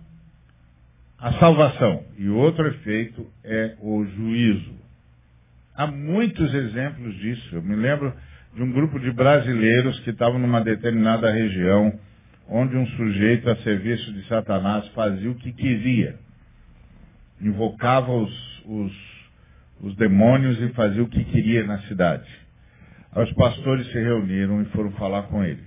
a 1.19 1.33
salvação. 1.35 2.05
E 2.19 2.29
outro 2.29 2.67
efeito 2.67 3.27
é 3.43 3.77
o 3.81 4.05
juízo. 4.05 4.75
Há 5.75 5.87
muitos 5.87 6.53
exemplos 6.55 7.15
disso. 7.17 7.57
Eu 7.57 7.62
me 7.62 7.75
lembro 7.75 8.15
de 8.55 8.62
um 8.62 8.71
grupo 8.71 8.99
de 9.01 9.11
brasileiros 9.11 9.99
que 10.01 10.11
estavam 10.11 10.39
numa 10.39 10.61
determinada 10.61 11.31
região, 11.31 11.99
onde 12.49 12.77
um 12.77 12.87
sujeito 12.89 13.51
a 13.51 13.57
serviço 13.57 14.12
de 14.12 14.27
Satanás 14.29 14.87
fazia 14.89 15.31
o 15.31 15.35
que 15.35 15.53
queria. 15.53 16.17
Invocava 17.41 18.12
os, 18.12 18.62
os, 18.65 18.93
os 19.81 19.97
demônios 19.97 20.61
e 20.61 20.69
fazia 20.75 21.03
o 21.03 21.09
que 21.09 21.25
queria 21.25 21.65
na 21.65 21.79
cidade. 21.83 22.29
Aí 23.12 23.25
os 23.25 23.33
pastores 23.33 23.87
se 23.89 23.99
reuniram 23.99 24.62
e 24.62 24.67
foram 24.67 24.93
falar 24.93 25.25
com 25.25 25.43
ele. 25.43 25.62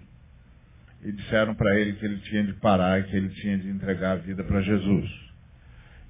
E 1.04 1.12
disseram 1.12 1.54
para 1.56 1.78
ele 1.80 1.93
que 1.93 2.06
ele 2.06 2.18
tinha 2.20 2.43
de 2.43 2.54
parar 2.54 3.00
e 3.00 3.04
que 3.04 3.16
ele 3.16 3.30
tinha 3.30 3.58
de 3.58 3.70
entregar 3.70 4.14
a 4.14 4.16
vida 4.16 4.43
para 4.43 4.62
Jesus. 4.62 5.26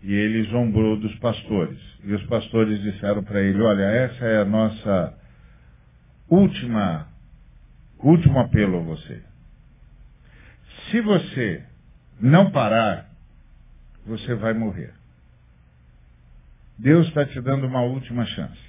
E 0.03 0.13
ele 0.13 0.49
zombrou 0.51 0.97
dos 0.97 1.13
pastores. 1.19 1.79
E 2.03 2.13
os 2.13 2.23
pastores 2.27 2.81
disseram 2.81 3.23
para 3.23 3.41
ele, 3.41 3.61
olha, 3.61 3.83
essa 3.83 4.25
é 4.25 4.41
a 4.41 4.45
nossa 4.45 5.13
última, 6.29 7.07
último 7.99 8.39
apelo 8.39 8.79
a 8.79 8.83
você. 8.83 9.23
Se 10.89 11.01
você 11.01 11.63
não 12.19 12.51
parar, 12.51 13.09
você 14.05 14.35
vai 14.35 14.53
morrer. 14.53 14.93
Deus 16.77 17.07
está 17.07 17.25
te 17.25 17.41
dando 17.41 17.65
uma 17.65 17.81
última 17.81 18.25
chance. 18.25 18.67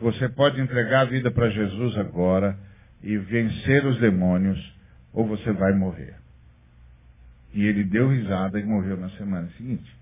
Você 0.00 0.28
pode 0.28 0.60
entregar 0.60 1.00
a 1.00 1.04
vida 1.06 1.30
para 1.30 1.48
Jesus 1.48 1.96
agora 1.96 2.58
e 3.02 3.16
vencer 3.16 3.86
os 3.86 3.98
demônios, 3.98 4.74
ou 5.12 5.26
você 5.26 5.52
vai 5.52 5.72
morrer. 5.72 6.14
E 7.52 7.64
ele 7.64 7.84
deu 7.84 8.08
risada 8.08 8.58
e 8.58 8.64
morreu 8.64 8.96
na 8.96 9.10
semana 9.10 9.48
seguinte. 9.56 9.96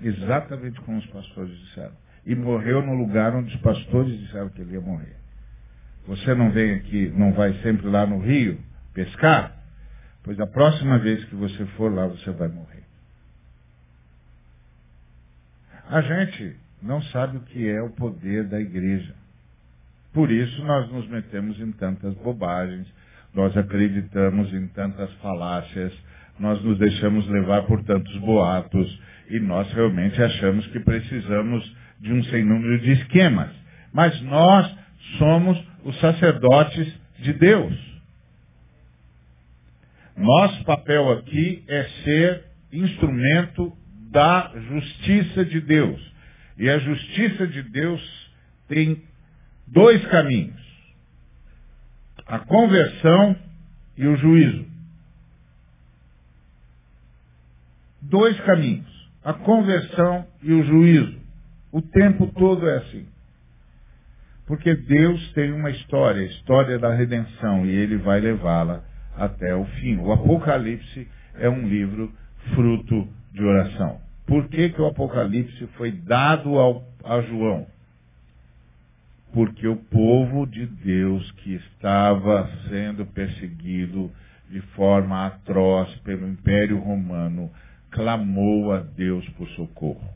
Exatamente 0.00 0.80
como 0.80 0.98
os 0.98 1.06
pastores 1.06 1.56
disseram 1.58 2.02
e 2.24 2.34
morreu 2.34 2.82
no 2.82 2.94
lugar 2.94 3.34
onde 3.34 3.54
os 3.54 3.60
pastores 3.60 4.18
disseram 4.20 4.48
que 4.50 4.60
ele 4.60 4.74
ia 4.74 4.80
morrer. 4.80 5.16
Você 6.06 6.34
não 6.34 6.50
vem 6.50 6.74
aqui, 6.74 7.08
não 7.16 7.32
vai 7.32 7.52
sempre 7.62 7.86
lá 7.88 8.06
no 8.06 8.18
rio 8.18 8.58
pescar? 8.94 9.56
Pois 10.22 10.38
a 10.38 10.46
próxima 10.46 10.98
vez 10.98 11.24
que 11.24 11.34
você 11.34 11.64
for 11.76 11.92
lá, 11.92 12.06
você 12.06 12.30
vai 12.30 12.48
morrer. 12.48 12.82
A 15.88 16.00
gente 16.00 16.56
não 16.80 17.02
sabe 17.02 17.36
o 17.36 17.40
que 17.40 17.68
é 17.68 17.82
o 17.82 17.90
poder 17.90 18.44
da 18.44 18.60
igreja. 18.60 19.14
Por 20.12 20.30
isso 20.30 20.62
nós 20.64 20.90
nos 20.90 21.08
metemos 21.08 21.58
em 21.58 21.72
tantas 21.72 22.14
bobagens, 22.14 22.86
nós 23.34 23.56
acreditamos 23.56 24.52
em 24.52 24.66
tantas 24.68 25.12
falácias, 25.14 25.92
nós 26.38 26.62
nos 26.62 26.78
deixamos 26.78 27.26
levar 27.28 27.62
por 27.62 27.82
tantos 27.84 28.16
boatos 28.18 29.00
e 29.30 29.38
nós 29.40 29.72
realmente 29.72 30.20
achamos 30.22 30.66
que 30.68 30.80
precisamos 30.80 31.76
de 32.00 32.12
um 32.12 32.22
sem 32.24 32.44
número 32.44 32.78
de 32.80 32.92
esquemas. 32.92 33.50
Mas 33.92 34.20
nós 34.22 34.74
somos 35.18 35.62
os 35.84 35.98
sacerdotes 36.00 36.92
de 37.18 37.32
Deus. 37.34 37.92
Nosso 40.16 40.64
papel 40.64 41.10
aqui 41.12 41.64
é 41.68 41.84
ser 42.04 42.44
instrumento 42.72 43.72
da 44.10 44.52
justiça 44.68 45.44
de 45.44 45.60
Deus. 45.60 46.00
E 46.58 46.68
a 46.68 46.78
justiça 46.78 47.46
de 47.46 47.62
Deus 47.62 48.30
tem 48.68 49.02
dois 49.66 50.04
caminhos: 50.06 50.60
a 52.32 52.38
conversão 52.38 53.36
e 53.94 54.06
o 54.06 54.16
juízo. 54.16 54.64
Dois 58.00 58.40
caminhos: 58.40 59.10
a 59.22 59.34
conversão 59.34 60.26
e 60.42 60.50
o 60.50 60.64
juízo. 60.64 61.20
O 61.70 61.82
tempo 61.82 62.26
todo 62.28 62.66
é 62.66 62.78
assim. 62.78 63.06
Porque 64.46 64.74
Deus 64.74 65.32
tem 65.34 65.52
uma 65.52 65.68
história, 65.68 66.22
a 66.22 66.24
história 66.24 66.78
da 66.78 66.94
redenção, 66.94 67.66
e 67.66 67.70
ele 67.70 67.98
vai 67.98 68.18
levá-la 68.18 68.82
até 69.14 69.54
o 69.54 69.66
fim. 69.66 69.98
O 69.98 70.10
Apocalipse 70.10 71.06
é 71.34 71.50
um 71.50 71.68
livro 71.68 72.10
fruto 72.54 73.08
de 73.34 73.44
oração. 73.44 74.00
Por 74.26 74.48
que, 74.48 74.70
que 74.70 74.80
o 74.80 74.86
Apocalipse 74.86 75.66
foi 75.76 75.92
dado 75.92 76.58
ao, 76.58 76.82
a 77.04 77.20
João? 77.20 77.66
Porque 79.32 79.66
o 79.66 79.76
povo 79.76 80.46
de 80.46 80.66
Deus 80.66 81.30
que 81.32 81.54
estava 81.54 82.50
sendo 82.68 83.06
perseguido 83.06 84.10
de 84.50 84.60
forma 84.74 85.26
atroz 85.26 85.94
pelo 86.04 86.28
Império 86.28 86.78
Romano 86.78 87.50
clamou 87.90 88.72
a 88.72 88.80
Deus 88.80 89.26
por 89.30 89.48
socorro. 89.50 90.08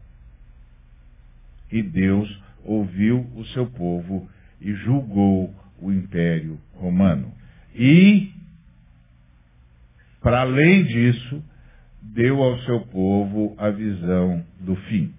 E 1.73 1.83
Deus 1.83 2.29
ouviu 2.65 3.27
o 3.35 3.45
seu 3.47 3.67
povo 3.67 4.29
e 4.61 4.75
julgou 4.75 5.55
o 5.81 5.93
Império 5.93 6.59
Romano. 6.75 7.33
E, 7.75 8.33
para 10.21 10.41
além 10.41 10.85
disso, 10.85 11.43
deu 12.03 12.43
ao 12.43 12.59
seu 12.61 12.81
povo 12.81 13.55
a 13.59 13.71
visão 13.71 14.45
do 14.61 14.77
fim. 14.77 15.13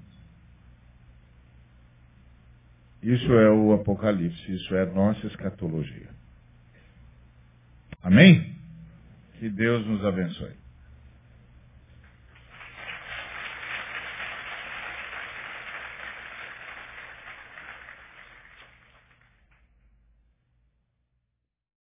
Isso 3.07 3.31
é 3.31 3.49
o 3.49 3.71
Apocalipse, 3.71 4.53
isso 4.53 4.75
é 4.75 4.81
a 4.81 4.85
nossa 4.85 5.25
escatologia. 5.27 6.09
Amém? 8.03 8.53
Que 9.39 9.49
Deus 9.49 9.87
nos 9.87 10.03
abençoe. 10.03 10.51